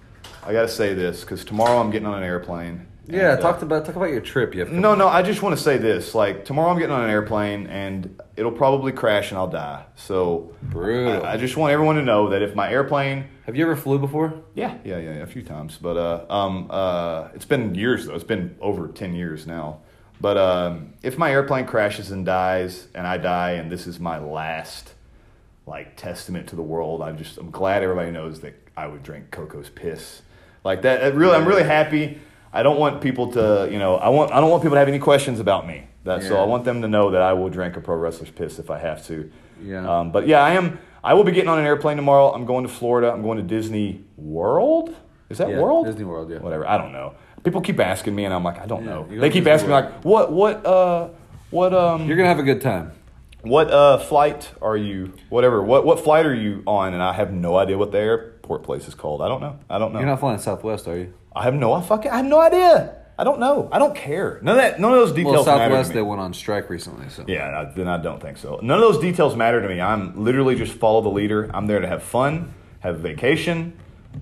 I 0.47 0.53
got 0.53 0.63
to 0.63 0.69
say 0.69 0.95
this 0.95 1.23
because 1.23 1.45
tomorrow 1.45 1.79
I'm 1.81 1.91
getting 1.91 2.07
on 2.07 2.19
an 2.19 2.25
airplane. 2.25 2.87
Yeah, 3.07 3.33
and, 3.33 3.39
uh, 3.39 3.43
talk 3.43 3.61
about 3.63 3.85
talk 3.85 3.97
about 3.97 4.11
your 4.11 4.21
trip. 4.21 4.55
You 4.55 4.65
No, 4.65 4.95
no, 4.95 5.09
I 5.09 5.23
just 5.23 5.43
want 5.43 5.57
to 5.57 5.63
say 5.63 5.77
this. 5.79 6.15
Like 6.15 6.45
tomorrow, 6.45 6.71
I'm 6.71 6.79
getting 6.79 6.95
on 6.95 7.05
an 7.05 7.11
airplane 7.11 7.67
and 7.67 8.21
it'll 8.37 8.53
probably 8.53 8.93
crash 8.93 9.31
and 9.31 9.39
I'll 9.39 9.51
die. 9.51 9.85
So 9.97 10.55
Brutal. 10.63 11.25
I, 11.25 11.33
I 11.33 11.37
just 11.37 11.57
want 11.57 11.73
everyone 11.73 11.97
to 11.97 12.03
know 12.03 12.31
that 12.31 12.41
if 12.41 12.55
my 12.55 12.71
airplane, 12.71 13.27
Have 13.47 13.57
you 13.57 13.65
ever 13.65 13.77
flew 13.77 13.99
before? 13.99 14.33
yeah, 14.55 14.79
yeah, 14.85 14.99
yeah, 14.99 15.11
a 15.17 15.27
few 15.27 15.43
times, 15.43 15.77
but 15.81 15.97
uh, 15.97 16.33
um, 16.33 16.69
uh, 16.71 17.29
it's 17.35 17.45
been 17.45 17.75
years 17.75 18.07
though. 18.07 18.15
It's 18.15 18.25
been 18.25 18.57
over 18.61 18.89
ten 18.89 19.15
years 19.15 19.47
now. 19.47 19.81
But 20.21 20.39
um, 20.39 20.95
if 21.03 21.19
my 21.19 21.31
airplane 21.31 21.67
crashes 21.67 22.11
and 22.11 22.25
dies, 22.25 22.87
and 22.95 23.07
I 23.07 23.19
die, 23.19 23.53
and 23.53 23.71
this 23.71 23.87
is 23.87 24.01
my 24.01 24.19
last 24.19 24.94
like 25.67 25.97
testament 25.97 26.49
to 26.49 26.57
the 26.57 26.63
world, 26.63 27.03
I'm 27.03 27.17
just 27.17 27.39
I'm 27.39 27.51
glad 27.51 27.83
everybody 27.83 28.11
knows 28.11 28.41
that 28.41 28.55
I 28.77 28.87
would 28.87 29.03
drink 29.03 29.31
Koko's 29.31 29.71
piss 29.71 30.23
like 30.65 30.83
that. 30.83 31.03
it 31.03 31.15
really, 31.15 31.35
I'm 31.37 31.47
really 31.47 31.63
happy. 31.65 32.19
I 32.53 32.63
don't 32.63 32.79
want 32.79 33.01
people 33.01 33.33
to, 33.33 33.69
you 33.71 33.79
know, 33.79 33.97
I 33.97 34.09
want 34.09 34.33
I 34.33 34.41
don't 34.41 34.51
want 34.51 34.63
people 34.63 34.77
to 34.77 34.79
have 34.81 34.89
any 34.89 34.99
questions 34.99 35.41
about 35.41 35.67
me. 35.67 35.87
That 36.05 36.23
so 36.23 36.35
Yeah. 36.35 36.43
I 36.43 36.45
want 36.45 36.65
them 36.65 36.83
to 36.83 36.89
know 36.89 37.11
that 37.13 37.23
I 37.23 37.33
will 37.33 37.49
drink 37.49 37.77
a 37.77 37.81
pro 37.81 37.97
wrestler's 37.97 38.31
piss 38.31 38.59
if 38.59 38.71
I 38.71 38.79
have 38.79 39.05
to. 39.07 39.31
Yeah. 39.63 39.89
Um, 40.01 40.13
but 40.13 40.27
yeah, 40.27 40.41
I 40.41 40.53
am. 40.53 40.79
I 41.03 41.15
will 41.15 41.25
be 41.25 41.33
getting 41.33 41.49
on 41.51 41.59
an 41.59 41.67
airplane 41.67 41.97
tomorrow. 41.97 42.33
I'm 42.33 42.47
going 42.47 42.63
to 42.65 42.69
Florida. 42.73 43.11
I'm 43.13 43.23
going 43.23 43.37
to 43.39 43.45
Disney 43.45 44.05
World. 44.17 44.95
Is 45.29 45.39
that 45.39 45.51
Yeah, 45.51 45.61
World? 45.61 45.87
Disney 45.87 46.05
World, 46.05 46.31
yeah. 46.31 46.39
Whatever. 46.39 46.67
I 46.67 46.79
don't 46.79 46.93
know. 46.93 47.15
People 47.43 47.61
keep 47.61 47.79
asking 47.79 48.15
me, 48.15 48.25
and 48.25 48.33
I'm 48.33 48.43
like, 48.43 48.59
I 48.59 48.65
don't 48.67 48.85
Yeah, 48.85 48.91
know. 48.91 49.07
They 49.09 49.29
keep 49.29 49.45
Disney 49.45 49.51
asking 49.51 49.69
me 49.69 49.75
like, 49.75 50.03
what, 50.05 50.33
what, 50.33 50.65
uh, 50.65 51.09
what, 51.51 51.75
um, 51.75 52.07
You're 52.07 52.17
gonna 52.17 52.29
have 52.29 52.39
a 52.39 52.43
good 52.43 52.63
time. 52.63 52.93
What 53.45 53.71
uh, 53.71 53.99
flight 53.99 54.51
are 54.63 54.77
you? 54.77 55.13
Whatever. 55.29 55.63
What 55.63 55.85
what 55.85 56.01
flight 56.01 56.27
are 56.27 56.35
you 56.35 56.63
on? 56.67 56.95
And 56.95 57.03
I 57.03 57.13
have 57.13 57.33
no 57.33 57.57
idea 57.57 57.79
what 57.79 57.93
the 57.93 57.99
airport 57.99 58.63
place 58.63 58.89
is 58.89 58.95
called. 58.95 59.23
I 59.23 59.29
don't 59.29 59.41
know. 59.41 59.59
I 59.71 59.79
don't 59.79 59.93
know. 59.93 60.01
You're 60.01 60.09
not 60.09 60.21
flying 60.21 60.39
Southwest, 60.39 60.89
are 60.89 60.97
you? 60.99 61.15
I 61.35 61.43
have 61.45 61.55
no 61.55 61.73
I 61.73 61.83
fucking 61.83 62.11
I 62.11 62.17
have 62.19 62.27
no 62.27 62.41
idea. 62.41 62.97
I 63.17 63.23
don't 63.23 63.39
know. 63.39 63.69
I 63.71 63.79
don't 63.79 63.95
care. 63.95 64.41
None 64.43 64.57
of 64.57 64.63
that. 64.63 64.81
None 64.81 64.93
of 64.93 64.99
those 64.99 65.11
Well, 65.11 65.17
details 65.17 65.47
matter 65.47 65.59
to 65.69 65.71
Southwest 65.75 65.93
they 65.93 66.03
went 66.03 66.21
on 66.21 66.35
strike 66.35 66.69
recently, 66.69 67.09
so 67.11 67.25
Yeah, 67.29 67.71
then 67.77 67.87
I 67.87 67.99
don't 67.99 68.21
think 68.21 68.39
so. 68.39 68.59
None 68.61 68.77
of 68.77 68.81
those 68.81 69.01
details 69.01 69.37
matter 69.37 69.63
to 69.63 69.69
me. 69.69 69.81
I'm 69.81 70.25
literally 70.25 70.57
just 70.57 70.73
follow 70.73 71.01
the 71.01 71.11
leader. 71.11 71.49
I'm 71.55 71.69
there 71.69 71.79
to 71.79 71.87
have 71.87 72.03
fun, 72.03 72.53
have 72.81 72.99
vacation, 72.99 73.75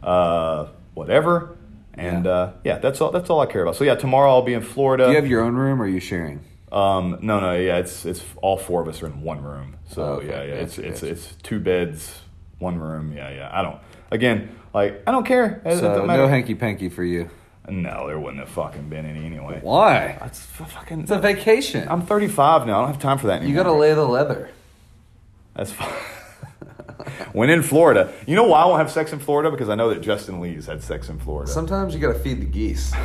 uh, 0.03 0.67
whatever, 0.93 1.57
and 1.95 2.27
Yeah. 2.27 2.31
uh, 2.31 2.53
yeah, 2.65 2.79
that's 2.79 3.01
all. 3.01 3.11
That's 3.11 3.31
all 3.31 3.41
I 3.41 3.47
care 3.47 3.63
about. 3.63 3.77
So 3.77 3.85
yeah, 3.85 3.95
tomorrow 3.95 4.31
I'll 4.31 4.43
be 4.43 4.55
in 4.55 4.63
Florida. 4.63 5.05
Do 5.05 5.11
you 5.11 5.17
have 5.17 5.27
your 5.27 5.43
own 5.43 5.55
room 5.55 5.81
or 5.81 5.87
are 5.87 5.89
you 5.89 6.01
sharing? 6.01 6.41
Um, 6.73 7.19
no, 7.21 7.39
no, 7.41 7.55
yeah, 7.55 7.77
it's 7.79 8.05
it's 8.05 8.23
all 8.41 8.57
four 8.57 8.81
of 8.83 8.89
us 8.89 9.03
are 9.03 9.07
in 9.07 9.21
one 9.23 9.43
room. 9.43 9.77
So 9.91 10.03
Oh, 10.03 10.07
okay. 10.15 10.29
yeah, 10.29 10.43
yeah, 10.43 10.55
it's 10.63 10.77
Gotcha, 10.77 10.89
it's 10.89 11.03
it's 11.03 11.35
two 11.43 11.61
beds, 11.61 12.21
one 12.59 12.79
room. 12.79 13.13
Yeah, 13.13 13.31
yeah. 13.31 13.51
I 13.53 13.63
don't. 13.63 13.79
Again, 14.11 14.57
like 14.75 15.03
I 15.07 15.11
don't 15.13 15.27
care. 15.27 15.61
It- 15.65 15.73
it 15.73 15.79
So 15.79 15.95
don't 15.95 16.07
no 16.07 16.27
hanky 16.29 16.55
panky 16.55 16.89
for 16.89 17.05
you. 17.05 17.29
No, 17.69 18.09
there 18.09 18.19
wouldn't 18.19 18.41
have 18.41 18.49
fucking 18.49 18.89
been 18.89 19.07
any 19.07 19.25
anyway. 19.25 19.61
Why? 19.63 20.17
That's 20.21 20.41
fucking. 20.45 21.03
It's 21.03 21.11
a 21.13 21.19
vacation. 21.19 21.87
I'm 21.89 22.03
35 22.03 22.67
now. 22.67 22.79
I 22.79 22.81
don't 22.83 22.93
have 22.93 23.01
time 23.03 23.19
for 23.19 23.29
that 23.29 23.35
anymore. 23.43 23.51
you 23.51 23.55
gotta 23.57 23.73
lay 23.73 23.95
the 23.95 24.05
leather. 24.05 24.49
That's 25.55 25.71
fine. 25.73 25.93
when 27.33 27.51
in 27.51 27.63
Florida, 27.63 28.13
you 28.27 28.35
know 28.35 28.45
why 28.45 28.63
I 28.63 28.67
won't 28.67 28.79
have 28.79 28.91
sex 28.91 29.13
in 29.13 29.19
Florida? 29.21 29.51
Because 29.51 29.69
I 29.69 29.75
know 29.75 29.91
that 29.91 30.01
Justin 30.01 30.41
Lee's 30.41 30.67
had 30.67 30.83
sex 30.83 31.09
in 31.09 31.19
Florida. 31.19 31.51
Sometimes 31.51 31.95
you 31.95 32.01
gotta 32.01 32.19
feed 32.19 32.41
the 32.41 32.47
geese. 32.47 32.93
You 32.93 32.99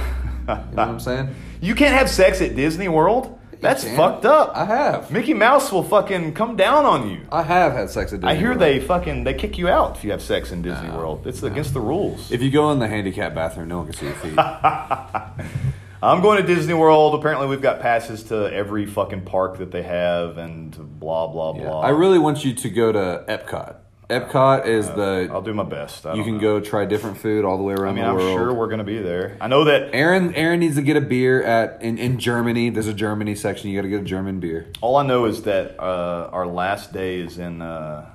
know 0.55 0.55
what 0.73 0.79
I'm 0.79 0.99
saying? 0.99 1.35
you 1.61 1.75
can't 1.75 1.93
have 1.93 2.09
sex 2.09 2.41
at 2.41 2.55
Disney 2.55 2.87
World. 2.87 3.36
That's 3.59 3.83
can. 3.83 3.95
fucked 3.95 4.25
up. 4.25 4.51
I 4.55 4.65
have. 4.65 5.09
Mickey 5.11 5.33
Mouse 5.33 5.71
will 5.71 5.83
fucking 5.83 6.33
come 6.33 6.55
down 6.55 6.85
on 6.85 7.09
you. 7.09 7.21
I 7.31 7.43
have 7.43 7.73
had 7.73 7.89
sex 7.89 8.13
at 8.13 8.19
Disney 8.21 8.31
I 8.31 8.35
hear 8.35 8.49
World. 8.49 8.61
they 8.61 8.79
fucking 8.79 9.23
they 9.23 9.33
kick 9.33 9.57
you 9.57 9.67
out 9.69 9.97
if 9.97 10.03
you 10.03 10.11
have 10.11 10.21
sex 10.21 10.51
in 10.51 10.61
Disney 10.61 10.87
No, 10.89 10.97
World. 10.97 11.25
It's 11.27 11.41
against 11.43 11.73
the 11.73 11.81
rules. 11.81 12.31
If 12.31 12.41
you 12.41 12.51
go 12.51 12.71
in 12.71 12.79
the 12.79 12.87
handicap 12.87 13.33
bathroom, 13.33 13.67
no 13.69 13.77
one 13.79 13.87
can 13.87 13.95
see 13.95 14.05
your 14.05 14.15
feet. 14.15 14.37
I'm 16.03 16.21
going 16.21 16.39
to 16.39 16.45
Disney 16.45 16.75
World. 16.75 17.15
Apparently, 17.15 17.47
we've 17.47 17.61
got 17.61 17.79
passes 17.79 18.21
to 18.25 18.53
every 18.53 18.85
fucking 18.85 19.21
park 19.25 19.57
that 19.57 19.71
they 19.71 19.81
have, 19.81 20.37
and 20.37 20.71
blah 20.99 21.27
blah 21.27 21.55
Yeah. 21.55 21.63
blah. 21.63 21.81
I 21.81 21.89
really 21.89 22.19
want 22.19 22.45
you 22.45 22.53
to 22.53 22.69
go 22.69 22.91
to 22.91 23.23
Epcot. 23.27 23.77
Epcot 24.09 24.65
is 24.65 24.87
the 24.87 25.27
I'll 25.31 25.41
do 25.41 25.53
my 25.53 25.63
best. 25.63 26.05
You 26.05 26.23
can 26.23 26.35
know. 26.35 26.39
go 26.39 26.59
try 26.61 26.85
different 26.85 27.17
food 27.17 27.43
all 27.43 27.57
the 27.57 27.63
way 27.63 27.73
around 27.73 27.99
I 27.99 28.01
mean, 28.01 28.03
the 28.05 28.09
I'm 28.11 28.15
world. 28.15 28.37
sure 28.37 28.53
we're 28.53 28.69
gonna 28.69 28.85
be 28.85 28.99
there. 28.99 29.35
I 29.41 29.47
know 29.47 29.65
that 29.65 29.93
Aaron 29.93 30.33
Aaron 30.35 30.61
needs 30.61 30.75
to 30.77 30.81
get 30.81 30.95
a 30.95 31.01
beer 31.01 31.43
at 31.43 31.81
in, 31.81 31.97
in 31.97 32.17
Germany. 32.17 32.69
There's 32.69 32.87
a 32.87 32.93
Germany 32.93 33.35
section. 33.35 33.69
You 33.69 33.77
got 33.77 33.83
to 33.83 33.89
get 33.89 34.01
a 34.01 34.05
German 34.05 34.39
beer. 34.39 34.67
All 34.79 34.95
I 34.95 35.05
know 35.05 35.25
is 35.25 35.43
that 35.43 35.77
uh, 35.79 36.29
our 36.31 36.47
last 36.47 36.93
day 36.93 37.19
is 37.19 37.37
in 37.37 37.61
uh, 37.61 38.09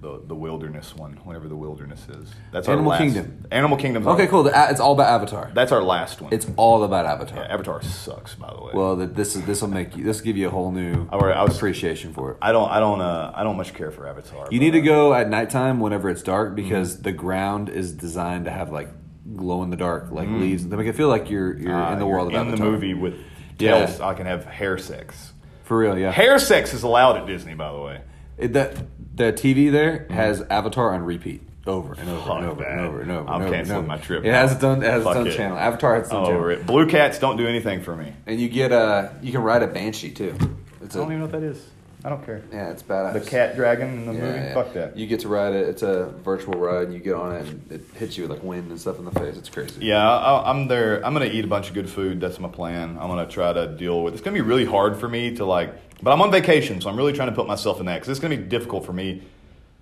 the 0.00 0.20
the 0.26 0.34
wilderness 0.34 0.94
one, 0.94 1.14
whatever 1.24 1.48
the 1.48 1.56
wilderness 1.56 2.06
is. 2.08 2.30
That's 2.52 2.68
Animal 2.68 2.92
our 2.92 2.98
last, 3.00 3.14
Kingdom. 3.14 3.46
Animal 3.50 3.76
Kingdom. 3.78 4.06
Okay, 4.08 4.26
cool. 4.28 4.44
The, 4.44 4.52
it's 4.70 4.78
all 4.80 4.92
about 4.92 5.08
Avatar. 5.08 5.50
That's 5.54 5.72
our 5.72 5.82
last 5.82 6.20
one. 6.20 6.32
It's 6.32 6.46
all 6.56 6.84
about 6.84 7.04
Avatar. 7.06 7.38
yeah, 7.44 7.52
Avatar 7.52 7.82
sucks, 7.82 8.34
by 8.34 8.52
the 8.54 8.62
way. 8.62 8.70
Well, 8.74 8.96
that 8.96 9.14
this 9.16 9.34
is 9.34 9.44
this 9.44 9.60
will 9.60 9.68
make 9.68 9.96
you 9.96 10.04
this 10.04 10.18
will 10.18 10.24
give 10.26 10.36
you 10.36 10.46
a 10.46 10.50
whole 10.50 10.70
new 10.72 11.08
I 11.10 11.16
were- 11.16 11.32
I 11.34 11.42
was- 11.42 11.56
appreciation 11.56 12.12
for 12.12 12.32
it. 12.32 12.36
I 12.40 12.52
don't, 12.52 12.70
I 12.70 12.78
don't, 12.78 13.00
uh, 13.00 13.32
I 13.34 13.42
don't 13.42 13.56
much 13.56 13.74
care 13.74 13.90
for 13.90 14.06
Avatar. 14.06 14.48
You 14.50 14.58
but, 14.60 14.64
need 14.64 14.70
to 14.72 14.80
uh, 14.80 14.84
go 14.84 15.14
at 15.14 15.28
nighttime 15.28 15.80
whenever 15.80 16.08
it's 16.10 16.22
dark 16.22 16.48
Mm-hmm. 16.50 16.56
because 16.68 17.02
the 17.02 17.12
ground 17.12 17.68
is 17.68 17.92
designed 17.92 18.44
to 18.44 18.50
have 18.52 18.70
like 18.70 18.88
glow 19.36 19.62
in 19.62 19.70
the 19.70 19.76
dark 19.76 20.10
like 20.12 20.28
leaves. 20.28 20.66
They 20.66 20.76
make 20.76 20.86
it 20.86 20.94
feel 20.94 21.08
like 21.08 21.28
you're 21.28 21.58
you're 21.58 21.74
uh, 21.74 21.92
in 21.92 21.98
the 21.98 22.06
world 22.06 22.32
of 22.34 22.40
in 22.40 22.50
the 22.54 22.56
movie 22.62 22.94
with. 22.94 23.14
Yeah. 23.58 23.86
Tails, 23.86 24.00
I 24.00 24.14
can 24.14 24.26
have 24.26 24.44
hair 24.44 24.78
sex. 24.78 25.32
for 25.64 25.76
real. 25.78 25.98
Yeah, 25.98 26.12
Hair 26.12 26.38
sex 26.38 26.72
is 26.72 26.84
allowed 26.84 27.16
at 27.16 27.26
Disney, 27.26 27.54
by 27.54 27.72
the 27.72 27.80
way. 27.80 28.00
It, 28.38 28.52
that 28.52 28.76
the 29.14 29.32
TV 29.32 29.70
there 29.70 30.00
mm-hmm. 30.00 30.12
has 30.14 30.42
Avatar 30.42 30.94
on 30.94 31.02
repeat 31.02 31.42
over 31.66 31.92
and 31.94 32.08
over 32.08 32.20
Fuck 32.20 32.38
and 32.38 32.46
over 32.46 32.62
and 32.64 32.80
over 32.80 33.00
and 33.02 33.10
over. 33.10 33.28
I'm 33.28 33.34
and 33.36 33.44
over 33.44 33.54
canceling 33.54 33.78
and 33.78 33.90
over. 33.90 33.98
my 33.98 33.98
trip 33.98 34.24
It 34.24 34.32
has 34.32 34.52
its 34.52 34.64
own. 34.64 34.82
It 34.82 34.90
has 34.90 35.04
Fuck 35.04 35.16
its 35.16 35.20
own 35.20 35.26
it. 35.26 35.36
channel. 35.36 35.58
Avatar 35.58 35.96
has 35.96 36.04
its 36.04 36.12
own 36.12 36.26
channel. 36.26 36.40
right. 36.40 36.66
Blue 36.66 36.86
cats 36.86 37.18
don't 37.18 37.36
do 37.36 37.46
anything 37.46 37.82
for 37.82 37.94
me. 37.94 38.12
And 38.26 38.40
you 38.40 38.48
get 38.48 38.72
a 38.72 39.14
you 39.22 39.32
can 39.32 39.42
ride 39.42 39.62
a 39.62 39.66
banshee 39.66 40.10
too. 40.10 40.34
It's 40.82 40.96
I 40.96 41.00
a 41.00 41.02
don't 41.02 41.12
even 41.12 41.18
know 41.18 41.26
what 41.26 41.32
that 41.32 41.42
is. 41.42 41.64
I 42.08 42.10
don't 42.12 42.24
care. 42.24 42.42
yeah, 42.50 42.70
it's 42.70 42.82
badass. 42.82 43.12
The 43.12 43.20
cat 43.20 43.54
dragon 43.54 43.88
in 43.88 44.06
the 44.06 44.14
Yeah, 44.14 44.20
movie. 44.20 44.38
yeah. 44.38 44.54
Fuck 44.54 44.72
that. 44.72 44.96
You 44.96 45.06
get 45.06 45.20
to 45.20 45.28
ride 45.28 45.52
it. 45.52 45.68
It's 45.68 45.82
a 45.82 46.06
virtual 46.24 46.58
ride. 46.58 46.84
and 46.84 46.94
You 46.94 47.00
get 47.00 47.12
on 47.12 47.36
it, 47.36 47.46
and 47.46 47.70
it 47.70 47.82
hits 47.96 48.16
you 48.16 48.22
with 48.24 48.30
like 48.30 48.42
wind 48.42 48.70
and 48.70 48.80
stuff 48.80 48.98
in 48.98 49.04
the 49.04 49.10
face. 49.10 49.36
It's 49.36 49.50
crazy. 49.50 49.84
Yeah, 49.84 50.02
I, 50.10 50.48
I'm 50.50 50.68
there. 50.68 51.04
I'm 51.04 51.12
gonna 51.12 51.26
eat 51.26 51.44
a 51.44 51.48
bunch 51.48 51.68
of 51.68 51.74
good 51.74 51.90
food. 51.90 52.18
That's 52.18 52.40
my 52.40 52.48
plan. 52.48 52.96
I'm 52.98 53.08
gonna 53.08 53.28
try 53.28 53.52
to 53.52 53.66
deal 53.76 54.02
with. 54.02 54.14
It's 54.14 54.22
gonna 54.22 54.32
be 54.32 54.40
really 54.40 54.64
hard 54.64 54.96
for 54.96 55.06
me 55.06 55.34
to 55.36 55.44
like, 55.44 55.74
but 56.02 56.12
I'm 56.12 56.22
on 56.22 56.30
vacation, 56.30 56.80
so 56.80 56.88
I'm 56.88 56.96
really 56.96 57.12
trying 57.12 57.28
to 57.28 57.34
put 57.34 57.46
myself 57.46 57.78
in 57.78 57.84
that 57.86 57.96
because 57.96 58.08
it's 58.08 58.20
gonna 58.20 58.38
be 58.38 58.42
difficult 58.42 58.86
for 58.86 58.94
me 58.94 59.22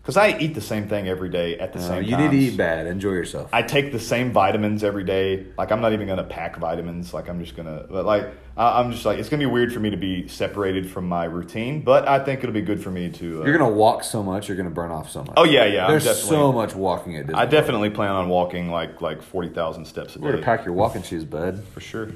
because 0.07 0.17
I 0.17 0.39
eat 0.39 0.55
the 0.55 0.61
same 0.61 0.87
thing 0.87 1.09
every 1.09 1.29
day 1.29 1.59
at 1.59 1.73
the 1.73 1.81
No, 1.81 1.87
same. 1.89 2.05
you 2.05 2.17
need 2.17 2.31
to 2.31 2.37
eat 2.37 2.57
bad. 2.57 2.87
Enjoy 2.87 3.11
yourself. 3.11 3.51
I 3.53 3.63
take 3.63 3.91
the 3.91 3.99
same 3.99 4.31
vitamins 4.31 4.85
every 4.85 5.03
day. 5.03 5.47
Like 5.59 5.73
I'm 5.73 5.81
not 5.81 5.93
even 5.93 6.07
gonna 6.07 6.23
pack 6.23 6.57
vitamins. 6.59 7.13
Like 7.13 7.29
I'm 7.29 7.41
just 7.43 7.57
gonna, 7.57 7.87
but 7.91 8.05
like 8.07 8.29
I, 8.57 8.79
I'm 8.81 8.93
just 8.93 9.05
like 9.05 9.19
it's 9.19 9.29
gonna 9.29 9.41
be 9.41 9.47
weird 9.47 9.73
for 9.73 9.81
me 9.81 9.91
to 9.91 9.97
be 9.97 10.29
separated 10.29 10.89
from 10.89 11.09
my 11.09 11.25
routine. 11.25 11.83
But 11.83 12.07
I 12.07 12.25
think 12.25 12.45
it'll 12.45 12.53
be 12.53 12.63
good 12.63 12.81
for 12.81 12.93
me 12.93 13.11
to. 13.11 13.43
Uh, 13.43 13.47
you're 13.47 13.59
gonna 13.59 13.69
walk 13.75 14.05
so 14.05 14.23
much. 14.23 14.47
You're 14.47 14.57
gonna 14.57 14.71
burn 14.71 14.93
off 14.93 15.11
so 15.11 15.25
much. 15.25 15.35
Oh 15.37 15.43
yeah, 15.43 15.65
yeah. 15.65 15.87
I'm 15.87 15.91
There's 15.91 16.21
so 16.23 16.53
much 16.53 16.77
walking 16.77 17.17
at 17.17 17.27
Disney. 17.27 17.41
I 17.41 17.47
definitely 17.47 17.91
plan 17.91 18.13
on 18.13 18.29
walking 18.29 18.71
like 18.71 19.01
like 19.01 19.23
forty 19.23 19.49
thousand 19.49 19.87
steps 19.87 20.15
a 20.15 20.21
We're 20.21 20.31
day 20.33 20.39
to 20.39 20.45
pack 20.45 20.65
your 20.65 20.75
walking 20.75 21.03
shoes, 21.03 21.25
bud. 21.25 21.65
for 21.75 21.81
sure. 21.81 22.11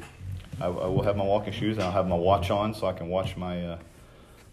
I, 0.60 0.66
I 0.66 0.68
will 0.68 1.02
have 1.02 1.16
my 1.16 1.24
walking 1.24 1.52
shoes 1.52 1.76
and 1.76 1.84
I'll 1.84 1.90
have 1.90 2.06
my 2.06 2.14
watch 2.16 2.50
on 2.50 2.72
so 2.74 2.86
I 2.86 2.92
can 2.92 3.08
watch 3.08 3.36
my 3.36 3.64
uh, 3.64 3.78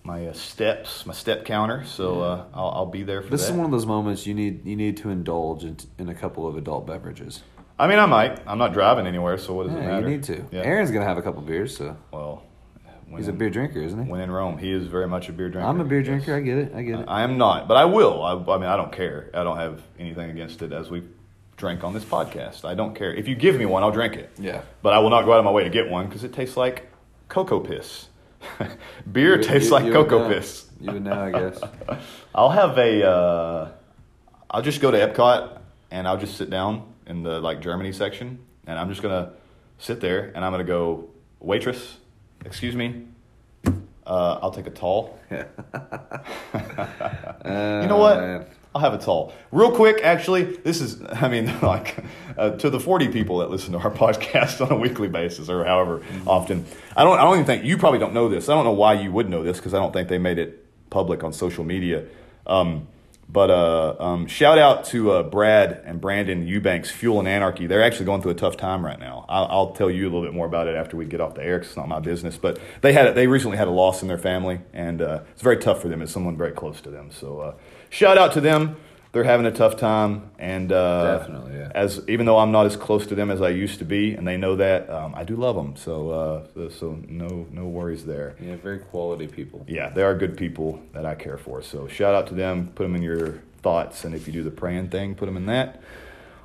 my 0.07 0.27
uh, 0.27 0.33
steps, 0.33 1.05
my 1.05 1.13
step 1.13 1.43
counter. 1.43 1.83
So 1.85 2.21
uh, 2.21 2.45
I'll, 2.53 2.69
I'll 2.69 2.85
be 2.85 3.03
there 3.03 3.21
for 3.21 3.29
This 3.29 3.43
is 3.43 3.51
one 3.51 3.65
of 3.65 3.71
those 3.71 3.85
moments 3.85 4.25
you 4.25 4.33
need 4.33 4.65
you 4.65 4.77
need 4.77 4.97
to 4.97 5.09
indulge 5.09 5.65
in, 5.65 5.77
in 5.99 6.07
a 6.09 6.15
couple 6.15 6.47
of 6.47 6.55
adult 6.55 6.87
beverages. 6.87 7.43
I 7.77 7.87
mean, 7.87 7.99
I 7.99 8.07
might. 8.07 8.39
I'm 8.47 8.57
not 8.57 8.73
driving 8.73 9.05
anywhere, 9.05 9.37
so 9.37 9.53
what 9.53 9.67
does 9.67 9.75
it 9.75 9.83
Yeah, 9.83 9.99
you 9.99 10.07
need 10.07 10.23
to. 10.23 10.45
Yeah. 10.49 10.61
Aaron's 10.61 10.89
gonna 10.91 11.05
have 11.05 11.17
a 11.17 11.21
couple 11.21 11.41
beers, 11.41 11.77
so 11.77 11.97
Well, 12.11 12.43
when 13.09 13.21
he's 13.21 13.27
a 13.27 13.33
beer 13.33 13.49
drinker, 13.49 13.81
isn't 13.81 14.05
he? 14.05 14.09
When 14.09 14.21
in 14.21 14.31
Rome, 14.31 14.57
he 14.57 14.71
is 14.71 14.87
very 14.87 15.07
much 15.07 15.27
a 15.27 15.33
beer 15.33 15.49
drinker. 15.49 15.67
I'm 15.67 15.79
a 15.81 15.85
beer 15.85 15.99
yes. 15.99 16.07
drinker. 16.07 16.35
I 16.35 16.39
get 16.39 16.57
it. 16.57 16.73
I 16.73 16.81
get 16.83 17.01
it. 17.01 17.05
I 17.09 17.23
am 17.23 17.37
not, 17.37 17.67
but 17.67 17.75
I 17.75 17.85
will. 17.85 18.23
I, 18.23 18.31
I 18.31 18.57
mean, 18.57 18.69
I 18.69 18.77
don't 18.77 18.93
care. 18.93 19.29
I 19.33 19.43
don't 19.43 19.57
have 19.57 19.83
anything 19.99 20.29
against 20.29 20.61
it 20.61 20.71
as 20.71 20.89
we 20.89 21.03
drank 21.57 21.83
on 21.83 21.93
this 21.93 22.05
podcast. 22.05 22.63
I 22.63 22.75
don't 22.75 22.95
care. 22.95 23.13
If 23.13 23.27
you 23.27 23.35
give 23.35 23.57
me 23.57 23.65
one, 23.65 23.83
I'll 23.83 23.91
drink 23.91 24.15
it. 24.15 24.31
Yeah. 24.39 24.61
But 24.81 24.93
I 24.93 24.99
will 24.99 25.09
not 25.09 25.25
go 25.25 25.33
out 25.33 25.39
of 25.39 25.45
my 25.45 25.51
way 25.51 25.65
to 25.65 25.69
get 25.69 25.89
one 25.89 26.07
because 26.07 26.23
it 26.23 26.33
tastes 26.33 26.55
like 26.55 26.89
Koko 27.27 27.59
piss. 27.59 28.07
Beer 29.11 29.37
tastes 29.41 29.67
you- 29.69 29.73
like 29.73 29.85
you 29.85 29.93
Koko 29.93 30.27
piss. 30.29 30.65
You 30.79 30.91
would 30.93 31.03
know, 31.03 31.19
I 31.19 31.31
guess. 31.31 31.59
I'll 32.35 32.49
have 32.51 32.77
a. 32.77 33.03
Uh, 33.07 33.71
I'll 34.49 34.61
just 34.61 34.79
go 34.79 34.91
to 34.91 34.97
Epcot 34.97 35.57
and 35.91 36.07
I'll 36.07 36.17
just 36.19 36.37
sit 36.37 36.49
down 36.49 36.93
in 37.07 37.23
the 37.23 37.39
like 37.39 37.61
Germany 37.61 37.91
section, 37.91 38.39
and 38.67 38.77
I'm 38.77 38.89
just 38.89 39.01
gonna 39.01 39.31
sit 39.79 39.99
there 40.01 40.31
and 40.35 40.45
I'm 40.45 40.51
gonna 40.51 40.63
go 40.63 41.09
waitress. 41.39 41.97
Excuse 42.45 42.75
me. 42.75 43.05
Uh, 44.05 44.39
I'll 44.41 44.51
take 44.51 44.67
a 44.67 44.71
tall. 44.71 45.19
Yeah. 45.31 45.45
You 47.81 47.87
know 47.87 47.97
what? 47.97 48.17
Oh, 48.17 48.21
man. 48.21 48.45
I'll 48.77 48.91
have 48.91 48.99
a 48.99 49.03
tall. 49.03 49.33
Real 49.51 49.71
quick, 49.71 50.01
actually, 50.03 50.43
this 50.43 50.81
is, 50.81 51.01
I 51.09 51.27
mean, 51.29 51.51
like, 51.61 51.97
uh, 52.37 52.51
to 52.57 52.69
the 52.69 52.79
40 52.79 53.07
people 53.09 53.39
that 53.39 53.49
listen 53.49 53.73
to 53.73 53.79
our 53.79 53.89
podcast 54.05 54.63
on 54.63 54.71
a 54.71 54.77
weekly 54.77 55.07
basis 55.07 55.49
or 55.49 55.65
however 55.65 55.97
Mm-hmm. 55.97 56.27
often, 56.27 56.65
I 56.95 57.03
don't, 57.03 57.17
I 57.17 57.23
don't 57.23 57.33
even 57.35 57.45
think, 57.45 57.63
you 57.63 57.77
probably 57.77 57.97
don't 57.99 58.13
know 58.13 58.29
this. 58.29 58.49
I 58.49 58.53
don't 58.53 58.65
know 58.65 58.71
why 58.71 58.93
you 58.93 59.11
would 59.11 59.29
know 59.29 59.43
this 59.43 59.57
because 59.57 59.73
I 59.73 59.79
don't 59.79 59.91
think 59.93 60.09
they 60.09 60.19
made 60.19 60.37
it 60.37 60.63
public 60.91 61.23
on 61.23 61.33
social 61.33 61.63
media. 61.63 62.05
Um, 62.45 62.87
but 63.29 63.49
uh, 63.49 63.95
um, 63.99 64.27
shout 64.27 64.57
out 64.57 64.85
to 64.85 65.11
uh, 65.11 65.23
Brad 65.23 65.81
and 65.85 65.99
Brandon 65.99 66.47
Eubanks, 66.47 66.89
Fuel 66.91 67.19
and 67.19 67.27
Anarchy. 67.27 67.65
They're 67.67 67.83
actually 67.83 68.05
going 68.05 68.21
through 68.21 68.31
a 68.31 68.35
tough 68.35 68.55
time 68.57 68.85
right 68.85 68.97
now. 68.99 69.25
I'll, 69.27 69.45
I'll 69.49 69.71
tell 69.71 69.89
you 69.91 70.03
a 70.03 70.09
little 70.09 70.21
bit 70.21 70.33
more 70.33 70.45
about 70.45 70.67
it 70.67 70.75
after 70.75 70.95
we 70.95 71.05
get 71.05 71.19
off 71.19 71.33
the 71.35 71.43
air 71.43 71.59
'cause 71.59 71.69
it's 71.69 71.77
not 71.77 71.89
my 71.89 71.99
business. 71.99 72.37
But 72.37 72.57
they 72.81 72.93
had 72.93 73.13
they 73.15 73.27
recently 73.27 73.57
had 73.57 73.67
a 73.67 73.71
loss 73.71 74.01
in 74.01 74.07
their 74.07 74.17
family, 74.17 74.59
and 74.73 75.01
uh, 75.01 75.21
it's 75.33 75.41
very 75.41 75.57
tough 75.57 75.81
for 75.81 75.89
them 75.89 76.01
as 76.01 76.09
someone 76.11 76.37
very 76.37 76.51
close 76.53 76.79
to 76.81 76.89
them. 76.89 77.09
So 77.11 77.39
uh, 77.39 77.53
shout 77.89 78.17
out 78.17 78.33
to 78.33 78.41
them. 78.41 78.77
They're 79.13 79.23
having 79.23 79.45
a 79.47 79.51
tough 79.51 79.77
time, 79.77 80.29
and 80.37 80.71
uh, 80.71 81.17
Definitely, 81.17 81.57
yeah. 81.57 81.71
As 81.73 82.01
even 82.07 82.25
though 82.25 82.37
I'm 82.37 82.51
not 82.51 82.65
as 82.67 82.75
close 82.75 83.07
to 83.07 83.15
them 83.15 83.31
as 83.31 83.41
I 83.41 83.49
used 83.49 83.79
to 83.79 83.85
be, 83.85 84.13
and 84.13 84.27
they 84.27 84.37
know 84.37 84.55
that, 84.57 84.89
um, 84.89 85.15
I 85.15 85.23
do 85.23 85.35
love 85.35 85.55
them. 85.55 85.75
So 85.75 86.11
uh, 86.11 86.69
so 86.69 86.99
no 87.07 87.47
no 87.51 87.65
worries 87.65 88.05
there. 88.05 88.35
Yeah, 88.39 88.57
very 88.57 88.79
quality 88.79 89.27
people. 89.27 89.65
Yeah, 89.67 89.89
they 89.89 90.03
are 90.03 90.13
good 90.13 90.37
people 90.37 90.81
that 90.93 91.05
I 91.05 91.15
care 91.15 91.37
for. 91.37 91.63
So 91.63 91.87
shout 91.87 92.13
out 92.13 92.27
to 92.27 92.35
them. 92.35 92.67
Put 92.75 92.83
them 92.83 92.95
in 92.95 93.01
your 93.01 93.41
thoughts, 93.63 94.03
and 94.03 94.13
if 94.13 94.27
you 94.27 94.33
do 94.33 94.43
the 94.43 94.51
praying 94.51 94.89
thing, 94.89 95.15
put 95.15 95.25
them 95.25 95.37
in 95.37 95.47
that. 95.47 95.81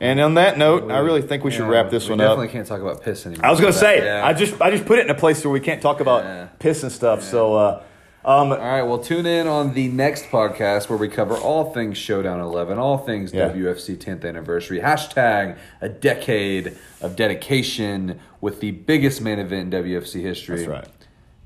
And 0.01 0.19
on 0.21 0.35
that 0.35 0.57
note, 0.57 0.91
I 0.91 0.99
really 0.99 1.23
think 1.23 1.45
we 1.45 1.51
should 1.51 1.69
wrap 1.69 1.91
this 1.91 2.05
we 2.05 2.11
one 2.11 2.19
definitely 2.19 2.47
up. 2.47 2.49
Definitely 2.49 2.59
can't 2.59 2.69
talk 2.69 2.81
about 2.81 3.03
piss 3.05 3.27
anymore. 3.27 3.45
I 3.47 3.51
was 3.51 3.61
gonna 3.61 3.73
say, 3.73 4.05
Yeah. 4.05 4.27
I 4.27 4.33
just 4.33 4.61
I 4.63 4.71
just 4.71 4.87
put 4.87 4.99
it 4.99 5.05
in 5.05 5.11
a 5.11 5.15
place 5.19 5.45
where 5.45 5.53
we 5.53 5.61
can't 5.61 5.83
talk 5.83 6.01
about 6.01 6.25
Yeah. 6.25 6.47
piss 6.59 6.83
and 6.85 6.91
stuff. 6.91 7.23
So, 7.23 7.55
uh, 7.55 7.83
um, 8.25 8.53
All 8.53 8.59
right, 8.59 8.83
well, 8.83 8.99
tune 8.99 9.27
in 9.27 9.47
on 9.47 9.75
the 9.75 9.89
next 9.89 10.27
podcast 10.27 10.89
where 10.89 10.99
we 10.99 11.09
cover 11.09 11.37
all 11.37 11.73
things 11.73 11.99
Showdown 11.99 12.41
11, 12.41 12.79
all 12.79 12.99
things 12.99 13.33
Yeah. 13.33 13.49
WFC 13.51 13.97
10th 13.97 14.25
anniversary. 14.25 14.81
Hashtag 14.81 15.57
a 15.81 15.89
decade 15.89 16.77
of 17.01 17.17
dedication 17.17 18.21
with 18.41 18.61
the 18.61 18.71
biggest 18.71 19.21
main 19.21 19.39
event 19.39 19.75
in 19.75 19.85
WFC 19.85 20.23
history. 20.23 20.59
That's 20.59 20.69
right. 20.69 20.89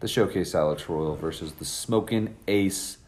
The 0.01 0.09
Showcase 0.09 0.55
Alex 0.55 0.89
Royal 0.89 1.17
versus 1.17 1.53
the 1.53 1.65
Smoking 1.65 2.37
Ace 2.49 2.99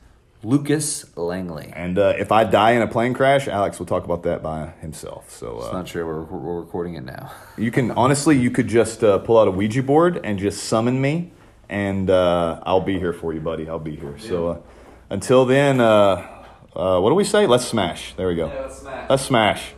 Lucas 0.43 1.17
Langley. 1.17 1.73
And 1.75 1.99
uh, 1.99 2.15
if 2.17 2.31
I 2.31 2.45
die 2.45 2.71
in 2.73 2.83
a 2.83 2.87
plane 2.87 3.13
crash, 3.13 3.49
Alex 3.49 3.79
will 3.79 3.87
talk 3.87 4.05
about 4.05 4.23
that 4.23 4.43
by 4.43 4.73
himself. 4.81 5.31
So 5.31 5.59
It's 5.59 5.67
uh, 5.67 5.73
not 5.73 5.89
sure 5.89 6.07
we're, 6.07 6.23
we're 6.23 6.61
recording 6.61 6.95
it 6.95 7.05
now. 7.05 7.33
you 7.57 7.71
can 7.71 7.91
honestly, 7.91 8.39
you 8.39 8.51
could 8.51 8.69
just 8.69 9.03
uh, 9.03 9.19
pull 9.19 9.37
out 9.39 9.49
a 9.49 9.51
Ouija 9.51 9.83
board 9.83 10.21
and 10.25 10.39
just 10.39 10.65
summon 10.65 11.01
me, 11.01 11.33
and 11.69 12.11
uh, 12.11 12.61
I'll 12.65 12.81
be 12.81 12.99
here 12.99 13.13
for 13.13 13.33
you, 13.33 13.41
buddy. 13.41 13.69
I'll 13.69 13.79
be 13.79 13.97
here. 13.97 14.19
So 14.19 14.49
uh, 14.49 14.59
until 15.11 15.45
then, 15.45 15.81
uh, 15.81 16.45
uh, 16.75 17.01
what 17.01 17.11
do 17.11 17.15
we 17.15 17.25
say? 17.25 17.47
Let's 17.47 17.67
smash. 17.67 18.15
There 18.15 18.29
we 18.29 18.35
go. 18.35 18.47
let's 18.47 18.79
smash. 18.79 19.11
Let's 19.11 19.23
smash. 19.25 19.75